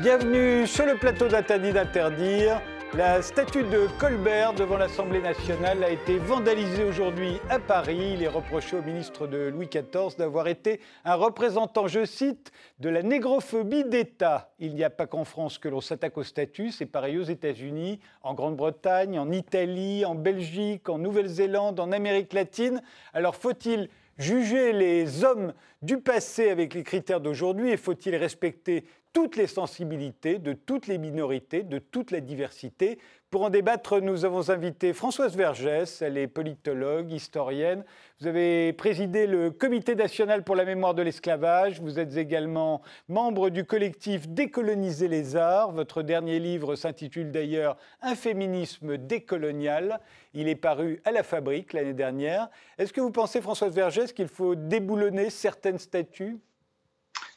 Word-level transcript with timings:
Bienvenue 0.00 0.66
sur 0.66 0.86
le 0.86 0.96
plateau 0.96 1.28
d'Interdit 1.28 1.74
d'interdire. 1.74 2.62
La 2.94 3.20
statue 3.20 3.64
de 3.64 3.86
Colbert 3.98 4.54
devant 4.54 4.78
l'Assemblée 4.78 5.20
nationale 5.20 5.84
a 5.84 5.90
été 5.90 6.16
vandalisée 6.16 6.84
aujourd'hui 6.84 7.34
à 7.50 7.58
Paris. 7.58 8.14
Il 8.14 8.22
est 8.22 8.28
reproché 8.28 8.78
au 8.78 8.82
ministre 8.82 9.26
de 9.26 9.48
Louis 9.48 9.68
XIV 9.68 10.16
d'avoir 10.16 10.48
été 10.48 10.80
un 11.04 11.16
représentant, 11.16 11.86
je 11.86 12.06
cite, 12.06 12.50
de 12.78 12.88
la 12.88 13.02
négrophobie 13.02 13.84
d'État. 13.84 14.54
Il 14.58 14.74
n'y 14.74 14.84
a 14.84 14.90
pas 14.90 15.06
qu'en 15.06 15.24
France 15.24 15.58
que 15.58 15.68
l'on 15.68 15.82
s'attaque 15.82 16.16
aux 16.16 16.24
statues, 16.24 16.70
c'est 16.70 16.86
pareil 16.86 17.18
aux 17.18 17.24
États-Unis, 17.24 18.00
en 18.22 18.32
Grande-Bretagne, 18.32 19.18
en 19.18 19.30
Italie, 19.30 20.06
en 20.06 20.14
Belgique, 20.14 20.88
en 20.88 20.96
Nouvelle-Zélande, 20.96 21.78
en 21.78 21.92
Amérique 21.92 22.32
latine. 22.32 22.80
Alors 23.12 23.36
faut-il 23.36 23.90
juger 24.20 24.72
les 24.72 25.24
hommes 25.24 25.54
du 25.82 25.98
passé 25.98 26.50
avec 26.50 26.74
les 26.74 26.82
critères 26.82 27.20
d'aujourd'hui 27.20 27.70
et 27.70 27.76
faut-il 27.76 28.14
respecter 28.16 28.84
toutes 29.12 29.36
les 29.36 29.46
sensibilités, 29.46 30.38
de 30.38 30.52
toutes 30.52 30.86
les 30.86 30.98
minorités, 30.98 31.62
de 31.62 31.78
toute 31.78 32.10
la 32.10 32.20
diversité. 32.20 32.98
Pour 33.30 33.42
en 33.42 33.50
débattre, 33.50 34.00
nous 34.00 34.24
avons 34.24 34.50
invité 34.50 34.92
Françoise 34.92 35.36
Vergès, 35.36 36.02
elle 36.02 36.16
est 36.16 36.26
politologue, 36.26 37.12
historienne. 37.12 37.84
Vous 38.20 38.26
avez 38.26 38.72
présidé 38.72 39.26
le 39.26 39.50
Comité 39.50 39.94
national 39.94 40.44
pour 40.44 40.56
la 40.56 40.64
mémoire 40.64 40.94
de 40.94 41.02
l'esclavage. 41.02 41.80
Vous 41.80 41.98
êtes 41.98 42.16
également 42.16 42.82
membre 43.08 43.50
du 43.50 43.64
collectif 43.64 44.28
Décoloniser 44.28 45.08
les 45.08 45.36
arts. 45.36 45.72
Votre 45.72 46.02
dernier 46.02 46.38
livre 46.38 46.76
s'intitule 46.76 47.30
d'ailleurs 47.30 47.76
Un 48.02 48.14
féminisme 48.14 48.96
décolonial. 48.96 50.00
Il 50.34 50.48
est 50.48 50.56
paru 50.56 51.00
à 51.04 51.10
la 51.10 51.22
Fabrique 51.22 51.72
l'année 51.72 51.94
dernière. 51.94 52.48
Est-ce 52.78 52.92
que 52.92 53.00
vous 53.00 53.12
pensez, 53.12 53.40
Françoise 53.40 53.74
Vergès, 53.74 54.12
qu'il 54.12 54.28
faut 54.28 54.54
déboulonner 54.54 55.30
certaines 55.30 55.78
statues? 55.78 56.38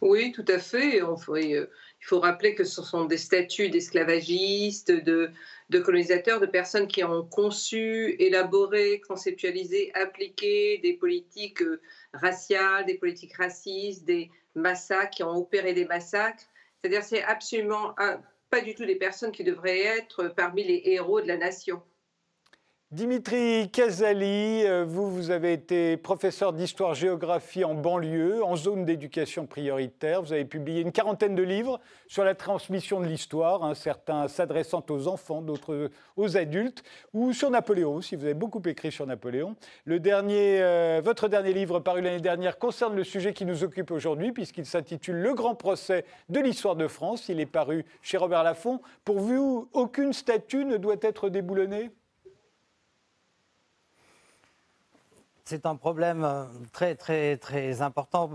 Oui, 0.01 0.33
tout 0.33 0.45
à 0.49 0.59
fait. 0.59 1.01
Euh, 1.01 1.15
il 1.29 2.05
faut 2.05 2.19
rappeler 2.19 2.55
que 2.55 2.65
ce 2.65 2.81
sont 2.81 3.05
des 3.05 3.17
statuts 3.17 3.69
d'esclavagistes, 3.69 4.91
de, 4.91 5.31
colonisateurs, 5.79 6.41
de 6.41 6.45
personnes 6.45 6.87
qui 6.87 7.03
ont 7.05 7.25
conçu, 7.25 8.15
élaboré, 8.19 9.01
conceptualisé, 9.07 9.91
appliqué 9.93 10.79
des 10.79 10.93
politiques 10.93 11.61
euh, 11.61 11.81
raciales, 12.13 12.85
des 12.85 12.97
politiques 12.97 13.35
racistes, 13.37 14.03
des 14.03 14.29
massacres, 14.55 15.11
qui 15.11 15.23
ont 15.23 15.37
opéré 15.37 15.73
des 15.73 15.85
massacres. 15.85 16.43
C'est-à-dire, 16.81 17.03
c'est 17.03 17.23
absolument 17.23 17.95
pas 18.49 18.59
du 18.59 18.75
tout 18.75 18.85
des 18.85 18.95
personnes 18.95 19.31
qui 19.31 19.45
devraient 19.45 19.79
être 19.79 20.27
parmi 20.35 20.65
les 20.65 20.81
héros 20.83 21.21
de 21.21 21.27
la 21.27 21.37
nation. 21.37 21.81
Dimitri 22.93 23.71
Casali, 23.71 24.67
euh, 24.67 24.85
vous, 24.87 25.09
vous 25.09 25.31
avez 25.31 25.51
été 25.51 25.97
professeur 25.97 26.53
d'histoire-géographie 26.53 27.63
en 27.63 27.73
banlieue, 27.73 28.43
en 28.43 28.55
zone 28.55 28.85
d'éducation 28.85 29.47
prioritaire. 29.47 30.21
Vous 30.21 30.31
avez 30.31 30.45
publié 30.45 30.81
une 30.81 30.91
quarantaine 30.91 31.33
de 31.33 31.41
livres 31.41 31.79
sur 32.07 32.23
la 32.23 32.35
transmission 32.35 33.01
de 33.01 33.07
l'histoire, 33.07 33.63
hein, 33.63 33.73
certains 33.73 34.27
s'adressant 34.27 34.85
aux 34.91 35.07
enfants, 35.07 35.41
d'autres 35.41 35.89
aux 36.17 36.37
adultes, 36.37 36.83
ou 37.15 37.33
sur 37.33 37.49
Napoléon 37.49 37.95
aussi. 37.95 38.15
Vous 38.15 38.25
avez 38.25 38.35
beaucoup 38.35 38.61
écrit 38.63 38.91
sur 38.91 39.07
Napoléon. 39.07 39.55
Le 39.85 39.99
dernier, 39.99 40.61
euh, 40.61 41.01
votre 41.03 41.27
dernier 41.27 41.53
livre, 41.53 41.79
paru 41.79 42.03
l'année 42.03 42.21
dernière, 42.21 42.59
concerne 42.59 42.95
le 42.95 43.03
sujet 43.03 43.33
qui 43.33 43.45
nous 43.45 43.63
occupe 43.63 43.89
aujourd'hui, 43.89 44.31
puisqu'il 44.33 44.67
s'intitule 44.67 45.15
Le 45.15 45.33
grand 45.33 45.55
procès 45.55 46.05
de 46.29 46.39
l'histoire 46.39 46.75
de 46.75 46.87
France. 46.87 47.27
Il 47.27 47.39
est 47.39 47.47
paru 47.47 47.85
chez 48.03 48.17
Robert 48.17 48.43
Laffont. 48.43 48.81
Pour 49.03 49.17
vous, 49.17 49.67
aucune 49.73 50.13
statue 50.13 50.63
ne 50.63 50.77
doit 50.77 50.97
être 51.01 51.29
déboulonnée? 51.29 51.89
C'est 55.45 55.65
un 55.65 55.75
problème 55.75 56.23
euh, 56.23 56.45
très, 56.71 56.95
très, 56.95 57.37
très 57.37 57.81
important. 57.81 58.31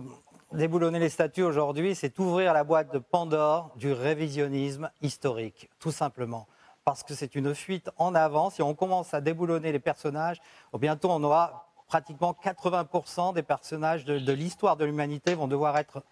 Déboulonner 0.52 0.98
les 0.98 1.08
statuts 1.08 1.42
aujourd'hui, 1.42 1.94
c'est 1.94 2.19
ouvrir 2.19 2.52
la 2.52 2.64
boîte 2.64 2.92
de 2.92 2.98
Pandore 2.98 3.70
du 3.76 3.92
révisionnisme 3.92 4.91
historique, 5.02 5.70
tout 5.78 5.91
simplement. 5.91 6.46
Parce 6.84 7.02
que 7.02 7.14
c'est 7.14 7.34
une 7.34 7.54
fuite 7.54 7.91
en 7.98 8.14
avant. 8.14 8.50
Si 8.50 8.62
on 8.62 8.74
commence 8.74 9.12
à 9.12 9.20
déboulonner 9.20 9.72
les 9.72 9.78
personnages, 9.78 10.41
bientôt 10.78 11.10
on 11.10 11.22
aura 11.22 11.69
pratiquement 11.86 12.36
80% 12.42 13.34
des 13.34 13.42
personnages 13.42 14.04
de, 14.04 14.32
l'histoire 14.32 14.76
de 14.76 14.84
l'humanité 14.84 15.34
vont 15.34 15.48
devoir 15.48 15.76
être 15.78 16.02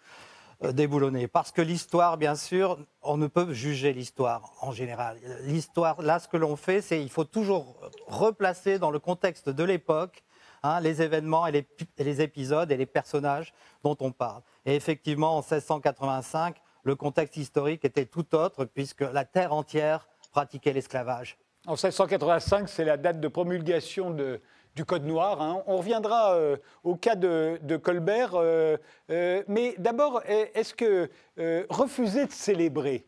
euh, 0.64 0.72
déboulonnés. 0.72 1.28
Parce 1.28 1.52
que 1.52 1.62
l'histoire, 1.62 2.16
bien 2.16 2.34
sûr, 2.34 2.78
on 3.02 3.18
ne 3.18 3.26
peut 3.26 3.52
juger 3.52 3.92
l'histoire 3.92 4.52
en 4.60 4.72
général. 4.72 5.18
L'histoire, 5.42 6.00
là, 6.00 6.18
ce 6.18 6.28
que 6.28 6.38
l'on 6.38 6.56
fait, 6.56 6.80
c'est 6.80 7.02
il 7.02 7.10
faut 7.10 7.24
toujours 7.24 7.76
replacer 8.06 8.78
dans 8.78 8.90
le 8.90 8.98
contexte 8.98 9.50
de 9.50 9.64
l'époque 9.64 10.24
Hein, 10.62 10.80
les 10.80 11.02
événements 11.02 11.46
et 11.46 11.66
les, 11.98 12.20
épisodes 12.20 12.70
et 12.70 12.76
les 12.76 12.86
personnages 12.86 13.52
dont 13.82 13.96
on 14.00 14.12
parle. 14.12 14.42
Et 14.64 14.74
effectivement, 14.74 15.36
en 15.36 15.40
1685, 15.40 16.56
le 16.82 16.96
contexte 16.96 17.36
historique 17.36 17.84
était 17.84 18.06
tout 18.06 18.34
autre, 18.34 18.64
puisque 18.64 19.00
la 19.00 19.24
terre 19.24 19.52
entière 19.52 20.08
pratiquait 20.30 20.72
l'esclavage. 20.72 21.38
En 21.66 21.72
1685, 21.72 22.68
c'est 22.68 22.84
la 22.84 22.96
date 22.96 23.20
de 23.20 23.28
promulgation 23.28 24.10
du 24.10 24.84
Code 24.84 25.04
noir. 25.04 25.42
Hein. 25.42 25.62
On 25.66 25.78
reviendra 25.78 26.34
euh, 26.34 26.56
au 26.84 26.94
cas 26.94 27.16
de, 27.16 27.76
Colbert. 27.82 28.34
Euh, 28.34 28.76
euh, 29.10 29.42
mais 29.48 29.74
d'abord, 29.78 30.22
est-ce 30.26 30.74
que 30.74 31.10
refuser 31.68 32.26
de 32.26 32.32
célébrer, 32.32 33.04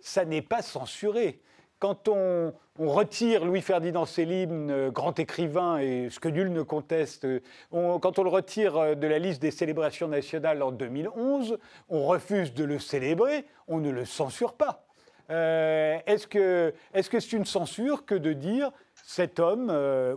ça 0.00 0.24
n'est 0.24 0.42
pas 0.42 0.62
censuré 0.62 1.40
quand 1.78 2.08
on, 2.08 2.52
retire 2.78 3.44
Louis-Ferdinand 3.44 4.06
Céline, 4.06 4.70
euh, 4.70 4.90
grand 4.90 5.18
écrivain, 5.18 5.78
et 5.78 6.10
ce 6.10 6.20
que 6.20 6.28
nul 6.28 6.52
ne 6.52 6.62
conteste, 6.62 7.24
euh, 7.24 7.40
quand 7.70 8.18
on 8.20 8.22
le 8.22 8.28
retire 8.28 8.76
euh, 8.76 8.94
de 8.94 9.06
la 9.08 9.18
liste 9.18 9.42
des 9.42 9.50
célébrations 9.50 10.06
nationales 10.06 10.62
en 10.62 10.70
2011, 10.70 11.58
on 11.88 12.06
refuse 12.06 12.54
de 12.54 12.64
le 12.64 12.78
célébrer, 12.78 13.46
on 13.66 13.78
ne 13.78 13.90
le 13.90 14.04
censure 14.04 14.54
pas. 14.54 14.84
Est-ce 15.28 16.26
que 16.26 16.72
c'est 16.94 17.32
une 17.32 17.44
censure 17.44 18.06
que 18.06 18.14
de 18.14 18.32
dire 18.32 18.70
cet 18.94 19.38
homme 19.40 19.70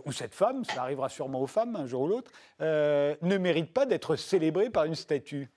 ou 0.06 0.12
cette 0.12 0.34
femme, 0.34 0.64
ça 0.64 0.80
arrivera 0.84 1.10
sûrement 1.10 1.42
aux 1.42 1.46
femmes 1.46 1.76
un 1.76 1.86
jour 1.86 2.02
ou 2.02 2.06
l'autre, 2.08 2.30
ne 2.60 3.36
mérite 3.36 3.74
pas 3.74 3.84
d'être 3.84 4.16
célébré 4.16 4.70
par 4.70 4.84
une 4.84 4.94
statue? 4.94 5.50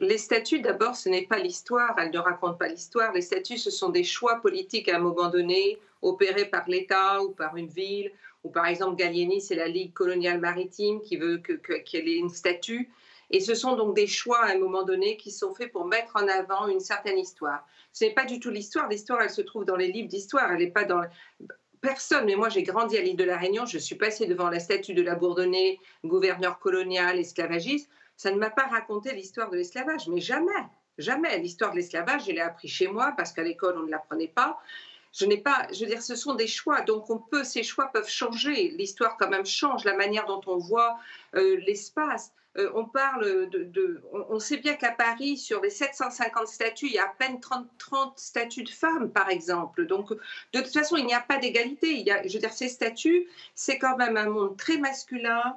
Les 0.00 0.18
statuts, 0.18 0.60
d'abord, 0.60 0.96
ce 0.96 1.08
n'est 1.08 1.26
pas 1.26 1.38
l'histoire, 1.38 1.94
elles 1.98 2.10
ne 2.10 2.18
racontent 2.18 2.54
pas 2.54 2.68
l'histoire. 2.68 3.12
Les 3.12 3.20
statuts, 3.20 3.58
ce 3.58 3.70
sont 3.70 3.90
des 3.90 4.04
choix 4.04 4.36
politiques 4.36 4.88
à 4.88 4.96
un 4.96 5.00
moment 5.00 5.28
donné, 5.28 5.78
opérés 6.00 6.46
par 6.46 6.66
l'État 6.68 7.22
ou 7.22 7.30
par 7.30 7.56
une 7.56 7.68
ville, 7.68 8.10
ou 8.44 8.50
par 8.50 8.66
exemple 8.66 8.96
Gallieni, 8.96 9.40
c'est 9.40 9.54
la 9.54 9.68
Ligue 9.68 9.92
coloniale 9.92 10.40
maritime 10.40 11.02
qui 11.02 11.16
veut 11.16 11.38
qu'elle 11.38 11.60
que, 11.60 11.96
ait 11.96 12.16
une 12.16 12.30
statue. 12.30 12.90
Et 13.30 13.40
ce 13.40 13.54
sont 13.54 13.76
donc 13.76 13.94
des 13.94 14.06
choix 14.06 14.42
à 14.42 14.52
un 14.52 14.58
moment 14.58 14.84
donné 14.84 15.18
qui 15.18 15.30
sont 15.30 15.52
faits 15.54 15.72
pour 15.72 15.84
mettre 15.84 16.16
en 16.16 16.26
avant 16.28 16.66
une 16.68 16.80
certaine 16.80 17.18
histoire. 17.18 17.66
Ce 17.92 18.04
n'est 18.04 18.14
pas 18.14 18.24
du 18.24 18.40
tout 18.40 18.48
l'histoire. 18.48 18.88
L'histoire, 18.88 19.20
elle 19.20 19.28
se 19.28 19.42
trouve 19.42 19.66
dans 19.66 19.76
les 19.76 19.92
livres 19.92 20.08
d'histoire. 20.08 20.50
Elle 20.50 20.58
n'est 20.58 20.70
pas 20.70 20.84
dans. 20.84 21.02
Personne, 21.82 22.24
mais 22.24 22.34
moi 22.34 22.48
j'ai 22.48 22.64
grandi 22.64 22.96
à 22.96 23.02
l'île 23.02 23.16
de 23.16 23.22
la 23.22 23.36
Réunion, 23.36 23.64
je 23.64 23.78
suis 23.78 23.94
passée 23.94 24.26
devant 24.26 24.50
la 24.50 24.58
statue 24.58 24.94
de 24.94 25.02
la 25.02 25.14
Bourdonnais, 25.14 25.78
gouverneur 26.04 26.58
colonial, 26.58 27.20
esclavagiste 27.20 27.88
ça 28.18 28.32
ne 28.32 28.36
m'a 28.36 28.50
pas 28.50 28.66
raconté 28.66 29.14
l'histoire 29.14 29.48
de 29.48 29.56
l'esclavage, 29.56 30.08
mais 30.08 30.20
jamais, 30.20 30.66
jamais. 30.98 31.38
L'histoire 31.38 31.70
de 31.70 31.76
l'esclavage, 31.76 32.26
je 32.26 32.32
l'ai 32.32 32.40
appris 32.40 32.66
chez 32.66 32.88
moi 32.88 33.14
parce 33.16 33.32
qu'à 33.32 33.44
l'école, 33.44 33.78
on 33.78 33.84
ne 33.84 33.90
l'apprenait 33.90 34.26
pas. 34.26 34.60
Je 35.12 35.24
n'ai 35.24 35.38
pas, 35.38 35.68
je 35.72 35.84
veux 35.84 35.86
dire, 35.86 36.02
ce 36.02 36.16
sont 36.16 36.34
des 36.34 36.48
choix, 36.48 36.80
donc 36.80 37.08
on 37.10 37.18
peut, 37.18 37.44
ces 37.44 37.62
choix 37.62 37.86
peuvent 37.92 38.08
changer. 38.08 38.70
L'histoire 38.76 39.16
quand 39.16 39.28
même 39.28 39.46
change, 39.46 39.84
la 39.84 39.94
manière 39.94 40.26
dont 40.26 40.40
on 40.46 40.58
voit 40.58 40.98
euh, 41.36 41.58
l'espace. 41.64 42.32
Euh, 42.56 42.72
on 42.74 42.86
parle 42.86 43.48
de, 43.50 44.02
on, 44.12 44.40
sait 44.40 44.56
bien 44.56 44.74
qu'à 44.74 44.90
Paris, 44.90 45.36
sur 45.36 45.62
les 45.62 45.70
750 45.70 46.48
statues, 46.48 46.86
il 46.86 46.94
y 46.94 46.98
a 46.98 47.04
à 47.04 47.14
peine 47.16 47.38
30, 47.38 47.68
30 47.78 48.18
statues 48.18 48.64
de 48.64 48.68
femmes, 48.68 49.12
par 49.12 49.30
exemple. 49.30 49.86
Donc, 49.86 50.10
de 50.10 50.60
toute 50.60 50.72
façon, 50.72 50.96
il 50.96 51.06
n'y 51.06 51.14
a 51.14 51.20
pas 51.20 51.38
d'égalité. 51.38 51.92
Il 51.92 52.04
y 52.04 52.10
a, 52.10 52.26
je 52.26 52.32
veux 52.32 52.40
dire, 52.40 52.52
ces 52.52 52.68
statues, 52.68 53.28
c'est 53.54 53.78
quand 53.78 53.96
même 53.96 54.16
un 54.16 54.28
monde 54.28 54.56
très 54.56 54.76
masculin, 54.76 55.56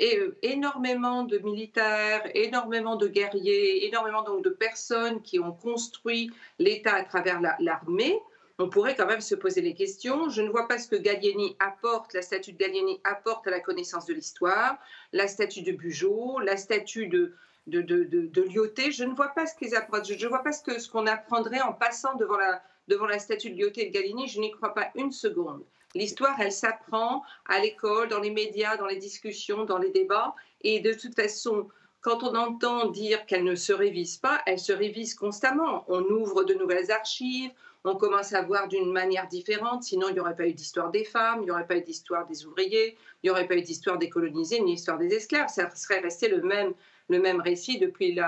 et 0.00 0.18
euh, 0.18 0.34
énormément 0.42 1.24
de 1.24 1.38
militaires, 1.38 2.22
énormément 2.34 2.96
de 2.96 3.06
guerriers, 3.06 3.86
énormément 3.86 4.22
donc 4.22 4.42
de 4.42 4.48
personnes 4.48 5.20
qui 5.20 5.38
ont 5.38 5.52
construit 5.52 6.30
l'État 6.58 6.94
à 6.94 7.04
travers 7.04 7.40
l'armée. 7.60 8.18
on 8.58 8.70
pourrait 8.70 8.96
quand 8.96 9.06
même 9.06 9.20
se 9.20 9.34
poser 9.34 9.60
les 9.60 9.74
questions. 9.74 10.30
Je 10.30 10.40
ne 10.40 10.48
vois 10.48 10.66
pas 10.68 10.78
ce 10.78 10.88
que 10.88 10.96
Gallieni 10.96 11.54
apporte, 11.60 12.14
la 12.14 12.22
statue 12.22 12.52
de 12.52 12.58
Gallieni 12.58 12.98
apporte 13.04 13.46
à 13.46 13.50
la 13.50 13.60
connaissance 13.60 14.06
de 14.06 14.14
l'histoire, 14.14 14.78
la 15.12 15.28
statue 15.28 15.62
de 15.62 15.72
Bugeaud, 15.72 16.38
la 16.40 16.56
statue 16.56 17.06
de, 17.06 17.34
de, 17.66 17.82
de, 17.82 18.04
de, 18.04 18.42
Lyoté. 18.42 18.92
Je 18.92 19.04
ne 19.04 19.14
vois 19.14 19.34
pas 19.34 19.44
ce 19.44 19.54
qu'ils 19.54 19.74
apportent. 19.74 20.06
Je 20.06 20.24
ne 20.24 20.30
vois 20.30 20.42
pas 20.42 20.52
ce 20.52 20.62
qu'on 20.90 21.06
ce 21.06 21.10
apprendrait 21.10 21.60
en 21.60 21.74
passant 21.74 22.16
devant 22.16 22.38
la, 22.38 22.62
devant 22.88 23.06
la 23.06 23.18
statue 23.18 23.50
de 23.50 23.56
Lyoté 23.56 23.86
et 23.86 23.90
de 23.90 23.92
Gallieni. 23.92 24.28
Je 24.28 24.40
n'y 24.40 24.50
crois 24.50 24.72
pas 24.72 24.90
une 24.94 25.12
seconde. 25.12 25.62
L'histoire, 25.94 26.40
elle 26.40 26.52
s'apprend 26.52 27.24
à 27.46 27.58
l'école, 27.60 28.08
dans 28.08 28.20
les 28.20 28.30
médias, 28.30 28.76
dans 28.76 28.86
les 28.86 28.96
discussions, 28.96 29.64
dans 29.64 29.78
les 29.78 29.90
débats. 29.90 30.34
Et 30.62 30.80
de 30.80 30.92
toute 30.92 31.14
façon, 31.14 31.68
quand 32.00 32.22
on 32.22 32.34
entend 32.34 32.86
dire 32.86 33.26
qu'elle 33.26 33.44
ne 33.44 33.54
se 33.54 33.72
révise 33.72 34.16
pas, 34.16 34.40
elle 34.46 34.58
se 34.58 34.72
révise 34.72 35.14
constamment. 35.14 35.84
On 35.88 36.02
ouvre 36.04 36.44
de 36.44 36.54
nouvelles 36.54 36.90
archives, 36.90 37.50
on 37.84 37.96
commence 37.96 38.32
à 38.32 38.42
voir 38.42 38.68
d'une 38.68 38.92
manière 38.92 39.26
différente. 39.26 39.82
Sinon, 39.82 40.08
il 40.08 40.14
n'y 40.14 40.20
aurait 40.20 40.36
pas 40.36 40.46
eu 40.46 40.52
d'histoire 40.52 40.90
des 40.90 41.04
femmes, 41.04 41.40
il 41.40 41.44
n'y 41.44 41.50
aurait 41.50 41.66
pas 41.66 41.76
eu 41.76 41.82
d'histoire 41.82 42.26
des 42.26 42.46
ouvriers, 42.46 42.96
il 43.22 43.26
n'y 43.26 43.30
aurait 43.30 43.46
pas 43.46 43.56
eu 43.56 43.62
d'histoire 43.62 43.98
des 43.98 44.08
colonisés, 44.08 44.60
ni 44.60 44.74
d'histoire 44.74 44.98
des 44.98 45.12
esclaves. 45.12 45.48
Ça 45.48 45.68
serait 45.74 46.00
resté 46.00 46.28
le 46.28 46.40
même, 46.42 46.72
le 47.08 47.18
même 47.20 47.40
récit 47.40 47.78
depuis 47.78 48.18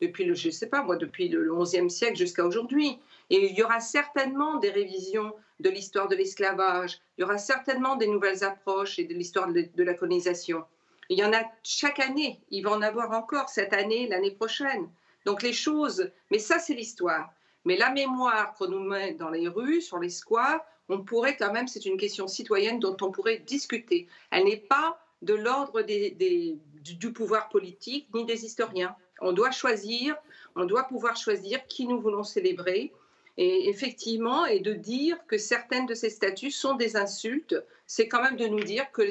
depuis 0.00 0.24
le, 0.24 0.34
je 0.34 0.50
sais 0.50 0.68
pas 0.68 0.82
moi, 0.82 0.96
depuis 0.96 1.28
le 1.28 1.52
XIe 1.52 1.90
siècle 1.90 2.16
jusqu'à 2.16 2.46
aujourd'hui. 2.46 2.98
Et 3.30 3.50
il 3.50 3.58
y 3.58 3.62
aura 3.62 3.80
certainement 3.80 4.56
des 4.56 4.70
révisions 4.70 5.34
de 5.60 5.70
l'histoire 5.70 6.08
de 6.08 6.16
l'esclavage, 6.16 7.00
il 7.16 7.22
y 7.22 7.24
aura 7.24 7.38
certainement 7.38 7.96
des 7.96 8.06
nouvelles 8.06 8.44
approches 8.44 8.98
et 8.98 9.04
de 9.04 9.14
l'histoire 9.14 9.48
de, 9.52 9.82
la 9.82 9.94
colonisation. 9.94 10.64
Il 11.08 11.18
y 11.18 11.24
en 11.24 11.32
a 11.32 11.42
chaque 11.62 12.00
année, 12.00 12.40
il 12.50 12.62
va 12.62 12.70
en 12.70 12.82
avoir 12.82 13.12
encore 13.12 13.48
cette 13.48 13.72
année, 13.72 14.08
l'année 14.08 14.30
prochaine. 14.30 14.88
Donc 15.24 15.42
les 15.42 15.52
choses, 15.52 16.10
mais 16.30 16.38
ça 16.38 16.58
c'est 16.58 16.74
l'histoire. 16.74 17.32
Mais 17.64 17.76
la 17.76 17.90
mémoire 17.90 18.54
qu'on 18.54 18.68
nous 18.68 18.80
met 18.80 19.14
dans 19.14 19.30
les 19.30 19.48
rues, 19.48 19.80
sur 19.80 19.98
les 19.98 20.10
squares, 20.10 20.64
on 20.88 21.02
pourrait 21.02 21.36
quand 21.36 21.52
même, 21.52 21.68
c'est 21.68 21.84
une 21.84 21.98
question 21.98 22.28
citoyenne 22.28 22.78
dont 22.78 22.96
on 23.02 23.10
pourrait 23.10 23.38
discuter. 23.38 24.08
Elle 24.30 24.44
n'est 24.44 24.56
pas 24.56 24.98
de 25.22 25.34
l'ordre 25.34 25.82
du 25.82 27.12
pouvoir 27.12 27.48
politique 27.48 28.08
ni 28.14 28.24
des 28.24 28.44
historiens. 28.44 28.94
On 29.20 29.32
doit 29.32 29.50
choisir, 29.50 30.16
on 30.54 30.64
doit 30.64 30.84
pouvoir 30.84 31.16
choisir 31.16 31.66
qui 31.66 31.86
nous 31.86 32.00
voulons 32.00 32.24
célébrer. 32.24 32.92
Et 33.40 33.68
effectivement, 33.68 34.46
et 34.46 34.58
de 34.58 34.74
dire 34.74 35.16
que 35.28 35.38
certaines 35.38 35.86
de 35.86 35.94
ces 35.94 36.10
statues 36.10 36.50
sont 36.50 36.74
des 36.74 36.96
insultes, 36.96 37.54
c'est 37.86 38.08
quand 38.08 38.20
même 38.20 38.36
de 38.36 38.48
nous 38.48 38.64
dire 38.64 38.90
que 38.90 39.02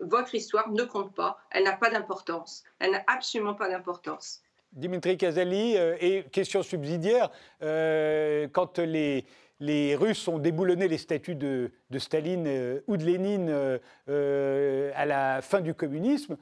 votre 0.00 0.34
histoire 0.34 0.70
ne 0.70 0.82
compte 0.82 1.14
pas, 1.14 1.38
elle 1.50 1.64
n'a 1.64 1.76
pas 1.76 1.90
d'importance, 1.90 2.64
elle 2.78 2.92
n'a 2.92 3.04
absolument 3.06 3.54
pas 3.54 3.68
d'importance. 3.68 4.42
Dimitri 4.72 5.18
Kazali, 5.18 5.76
euh, 5.76 5.96
et 6.00 6.24
question 6.32 6.62
subsidiaire, 6.62 7.30
euh, 7.60 8.48
quand 8.50 8.78
les, 8.78 9.26
les 9.60 9.94
Russes 9.94 10.26
ont 10.26 10.38
déboulonné 10.38 10.88
les 10.88 10.96
statues 10.96 11.34
de, 11.34 11.70
Staline 11.98 12.46
euh, 12.46 12.80
ou 12.86 12.96
de 12.96 13.04
Lénine 13.04 13.50
euh, 13.50 13.78
euh, 14.08 14.90
à 14.94 15.04
la 15.04 15.42
fin 15.42 15.60
du 15.60 15.74
communisme, 15.74 16.36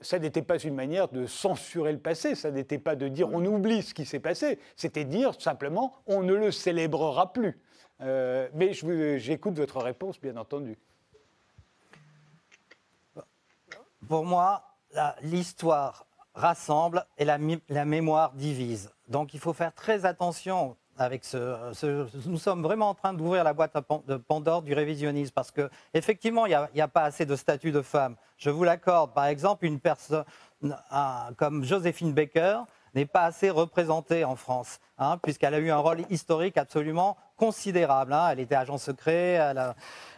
ça 0.00 0.18
n'était 0.18 0.42
pas 0.42 0.58
une 0.58 0.74
manière 0.74 1.08
de 1.08 1.26
censurer 1.26 1.92
le 1.92 1.98
passé, 1.98 2.34
ça 2.34 2.50
n'était 2.50 2.78
pas 2.78 2.94
de 2.94 3.08
dire 3.08 3.28
on 3.32 3.44
oublie 3.44 3.82
ce 3.82 3.94
qui 3.94 4.04
s'est 4.04 4.20
passé, 4.20 4.58
c'était 4.76 5.04
dire 5.04 5.34
simplement 5.40 5.94
on 6.06 6.22
ne 6.22 6.34
le 6.34 6.50
célébrera 6.50 7.32
plus. 7.32 7.58
mais 8.00 8.72
j'écoute 9.18 9.54
votre 9.54 9.78
réponse, 9.80 10.20
bien 10.20 10.36
entendu. 10.36 10.78
Pour 14.06 14.24
moi, 14.24 14.76
l'histoire 15.22 16.06
rassemble 16.34 17.06
et 17.18 17.24
la, 17.24 17.38
la 17.68 17.84
mémoire 17.84 18.32
divise. 18.34 18.92
Donc 19.08 19.34
il 19.34 19.40
faut 19.40 19.52
faire 19.52 19.74
très 19.74 20.04
attention 20.04 20.76
nous 22.26 22.38
sommes 22.38 22.62
vraiment 22.62 22.90
en 22.90 22.94
train 22.94 23.12
d'ouvrir 23.12 23.44
la 23.44 23.52
boîte 23.52 23.76
de 24.06 24.16
Pandore 24.16 24.62
du 24.62 24.74
révisionnisme 24.74 25.32
parce 25.34 25.50
que 25.50 25.70
effectivement 25.94 26.46
il 26.46 26.58
n'y 26.74 26.80
a, 26.80 26.88
pas 26.88 27.02
assez 27.04 27.26
de 27.26 27.36
statuts 27.36 27.72
de 27.72 27.82
femmes. 27.82 28.16
Je 28.38 28.50
vous 28.50 28.64
l'accorde. 28.64 29.12
Par 29.12 29.26
exemple, 29.26 29.64
une 29.64 29.80
personne 29.80 30.24
comme 31.36 31.64
Joséphine 31.64 32.12
Baker 32.12 32.60
n'est 32.94 33.06
pas 33.06 33.24
assez 33.24 33.50
représentée 33.50 34.24
en 34.24 34.36
France, 34.36 34.78
hein, 34.98 35.18
puisqu'elle 35.22 35.54
a 35.54 35.58
eu 35.58 35.70
un 35.70 35.78
rôle 35.78 36.02
historique 36.10 36.58
absolument 36.58 37.16
considérable. 37.36 38.12
Hein. 38.12 38.28
Elle 38.32 38.40
était 38.40 38.54
agent 38.54 38.78
secret, 38.78 39.40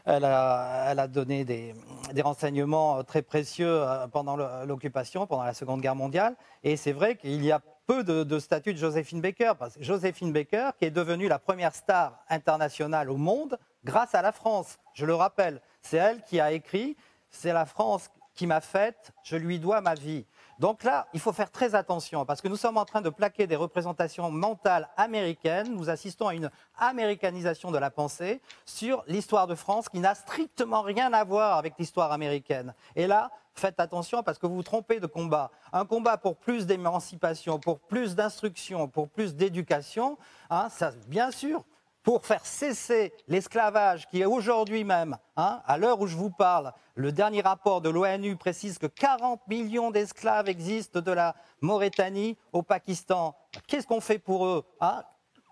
elle 0.05 0.25
a, 0.25 1.07
donné 1.09 1.45
des, 1.45 1.75
des, 2.13 2.23
renseignements 2.23 3.05
très 3.05 3.23
précieux 3.23 3.83
euh, 3.83 4.09
pendant 4.09 4.37
l'occupation, 4.65 5.27
pendant 5.27 5.45
la 5.45 5.55
Seconde 5.55 5.81
Guerre 5.81 5.95
mondiale. 5.95 6.35
Et 6.65 6.77
c'est 6.77 6.93
vrai 6.93 7.17
qu'il 7.17 7.45
y 7.45 7.53
a 7.53 7.61
peu 7.87 8.05
de, 8.05 8.39
statut 8.39 8.73
de 8.73 8.79
Joséphine 8.79 9.21
Baker. 9.21 9.53
Parce 9.59 9.77
que 9.77 9.83
Joséphine 9.83 10.33
Baker, 10.33 10.71
qui 10.79 10.87
est 10.87 10.91
devenue 10.91 11.29
la 11.29 11.39
première 11.39 11.75
star 11.75 12.25
internationale 12.29 13.11
au 13.11 13.17
monde 13.17 13.59
grâce 13.85 14.15
à 14.15 14.23
la 14.23 14.33
France, 14.33 14.79
je 14.95 15.07
le 15.07 15.15
rappelle. 15.15 15.61
C'est 15.83 15.97
elle 15.97 16.23
qui 16.23 16.41
a 16.41 16.53
écrit 16.53 16.97
C'est 17.31 17.53
la 17.53 17.67
France 17.67 18.11
qui 18.35 18.47
m'a 18.47 18.61
faite, 18.61 19.13
je 19.23 19.37
lui 19.37 19.59
dois 19.59 19.81
ma 19.81 19.95
vie. 19.95 20.27
Donc 20.59 20.85
là, 20.85 21.07
il 21.13 21.21
faut 21.21 21.33
faire 21.33 21.51
très 21.51 21.75
attention 21.75 22.25
parce 22.25 22.41
que 22.41 22.49
nous 22.49 22.57
sommes 22.57 22.77
en 22.77 22.85
train 22.85 23.01
de 23.01 23.11
plaquer 23.11 23.47
des 23.47 23.57
représentations 23.57 24.31
mentales 24.31 24.89
américaines. 24.97 25.75
Nous 25.75 25.91
assistons 25.91 26.29
à 26.29 26.35
une 26.35 26.51
américanisation 26.79 27.71
de 27.71 27.79
la 27.79 27.91
pensée 27.91 28.41
sur 28.65 29.03
l'histoire 29.07 29.47
de 29.47 29.55
France 29.55 29.89
qui 29.89 29.99
n'a 29.99 30.15
strictement 30.15 30.83
rien 30.83 31.13
à 31.13 31.25
voir 31.25 31.59
avec 31.59 31.75
l'histoire 31.79 32.13
américaine. 32.13 32.75
Et 32.95 33.07
là, 33.07 33.31
faites 33.55 33.81
attention 33.81 34.23
parce 34.23 34.39
que 34.39 34.47
vous 34.47 34.57
vous 34.57 34.63
trompez 34.63 35.01
de 35.01 35.07
combat. 35.07 35.51
Un 35.73 35.85
combat 35.85 36.17
pour 36.17 36.37
plus 36.37 36.67
d'émancipation, 36.67 37.59
pour 37.59 37.81
plus 37.81 38.15
d'instruction, 38.15 38.89
pour 38.89 39.09
plus 39.09 39.35
d'éducation, 39.35 40.19
hein, 40.51 40.69
ça, 40.71 40.93
bien 41.09 41.31
sûr, 41.31 41.65
pour 42.05 42.25
faire 42.25 42.45
cesser 42.45 43.13
l'esclavage 43.27 44.07
qui 44.09 44.21
est 44.21 44.27
aujourd'hui 44.27 44.85
même, 44.85 45.17
hein, 45.37 45.63
à 45.67 45.79
l'heure 45.79 46.01
où 46.01 46.07
je 46.07 46.15
vous 46.15 46.31
parle, 46.31 46.73
le 46.95 47.11
dernier 47.11 47.41
rapport 47.41 47.81
de 47.81 47.89
l'ONU 47.89 48.37
précise 48.37 48.79
que 48.79 48.87
40 48.87 49.41
millions 49.49 49.91
d'esclaves 49.91 50.49
existent 50.49 51.01
de 51.01 51.11
la 51.11 51.35
Mauritanie 51.63 52.37
au 52.53 52.63
Pakistan. 52.63 53.35
Qu'est-ce 53.67 53.87
qu'on 53.87 54.03
fait 54.03 54.19
pour 54.19 54.47
eux 54.47 54.65
hein? 54.81 55.03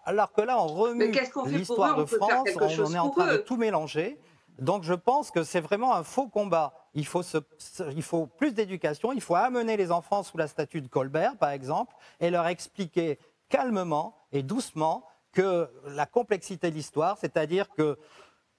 Alors 0.04 0.32
que 0.32 0.42
là, 0.42 0.60
on 0.60 0.66
remue 0.66 1.12
l'histoire 1.46 1.96
de 1.96 2.04
France, 2.04 2.48
on, 2.56 2.92
est 2.92 2.98
en 2.98 3.10
train 3.10 3.32
de 3.32 3.36
tout 3.38 3.56
mélanger. 3.56 4.18
Donc 4.58 4.82
je 4.82 4.94
pense 4.94 5.30
que 5.30 5.44
c'est 5.44 5.60
vraiment 5.60 5.94
un 5.94 6.02
faux 6.02 6.26
combat. 6.26 6.74
Il 6.94 7.06
faut, 7.06 7.22
il 7.94 8.02
faut 8.02 8.26
plus 8.26 8.52
d'éducation, 8.52 9.12
il 9.12 9.20
faut 9.20 9.36
amener 9.36 9.76
les 9.76 9.92
enfants 9.92 10.22
sous 10.22 10.36
la 10.36 10.48
statue 10.48 10.82
de 10.82 10.88
Colbert, 10.88 11.36
par 11.38 11.50
exemple, 11.50 11.94
et 12.20 12.30
leur 12.30 12.46
expliquer 12.48 13.18
calmement 13.48 14.16
et 14.32 14.42
doucement 14.42 15.04
que 15.32 15.68
la 15.86 16.06
complexité 16.06 16.70
de 16.70 16.76
l'histoire, 16.76 17.18
c'est-à-dire 17.18 17.68
que 17.70 17.98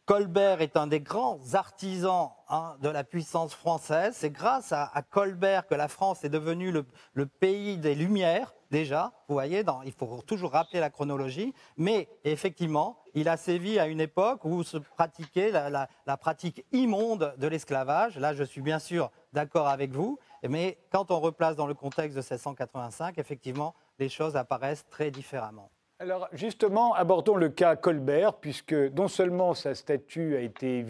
Colbert 0.06 0.60
est 0.60 0.76
un 0.76 0.88
des 0.88 1.00
grands 1.00 1.40
artisans 1.54 2.32
hein, 2.50 2.76
de 2.82 2.90
la 2.90 3.06
puissance 3.06 3.54
française. 3.54 4.16
C'est 4.18 4.32
grâce 4.32 4.74
à, 4.74 4.90
Colbert 5.10 5.66
que 5.66 5.76
la 5.76 5.88
France 5.88 6.26
est 6.26 6.30
devenue 6.30 6.74
le, 6.74 7.26
pays 7.26 7.78
des 7.78 7.96
Lumières, 7.96 8.54
déjà. 8.70 9.14
Vous 9.30 9.36
voyez, 9.36 9.64
il 9.86 9.92
faut 9.94 10.22
toujours 10.28 10.52
rappeler 10.52 10.82
la 10.82 10.90
chronologie. 10.90 11.54
Mais 11.78 12.10
effectivement, 12.26 13.00
il 13.14 13.30
a 13.30 13.38
sévi 13.38 13.80
à 13.80 13.88
une 13.88 14.02
époque 14.02 14.44
où 14.44 14.64
se 14.64 14.76
pratiquait 14.78 15.52
la, 15.52 15.88
la 16.06 16.18
pratique 16.18 16.66
immonde 16.74 17.34
de 17.38 17.48
l'esclavage. 17.48 18.18
Là, 18.18 18.34
je 18.34 18.44
suis 18.44 18.62
bien 18.62 18.80
sûr 18.80 19.10
d'accord 19.32 19.70
avec 19.70 19.92
vous. 19.92 20.20
Mais 20.46 20.80
quand 20.92 21.12
on 21.12 21.22
replace 21.22 21.56
dans 21.56 21.68
le 21.68 21.76
contexte 21.76 22.18
de 22.18 22.22
1685, 22.22 23.18
effectivement, 23.20 23.74
les 24.00 24.10
choses 24.10 24.36
apparaissent 24.36 24.86
très 24.90 25.12
différemment. 25.12 25.72
Alors 26.04 26.28
justement, 26.34 26.94
abordons 26.96 27.38
le 27.38 27.48
cas 27.48 27.78
Colbert, 27.78 28.34
puisque 28.34 28.74
non 28.74 29.08
seulement 29.08 29.54
sa 29.54 29.74
statue 29.74 30.36
a 30.36 30.42
été 30.42 30.86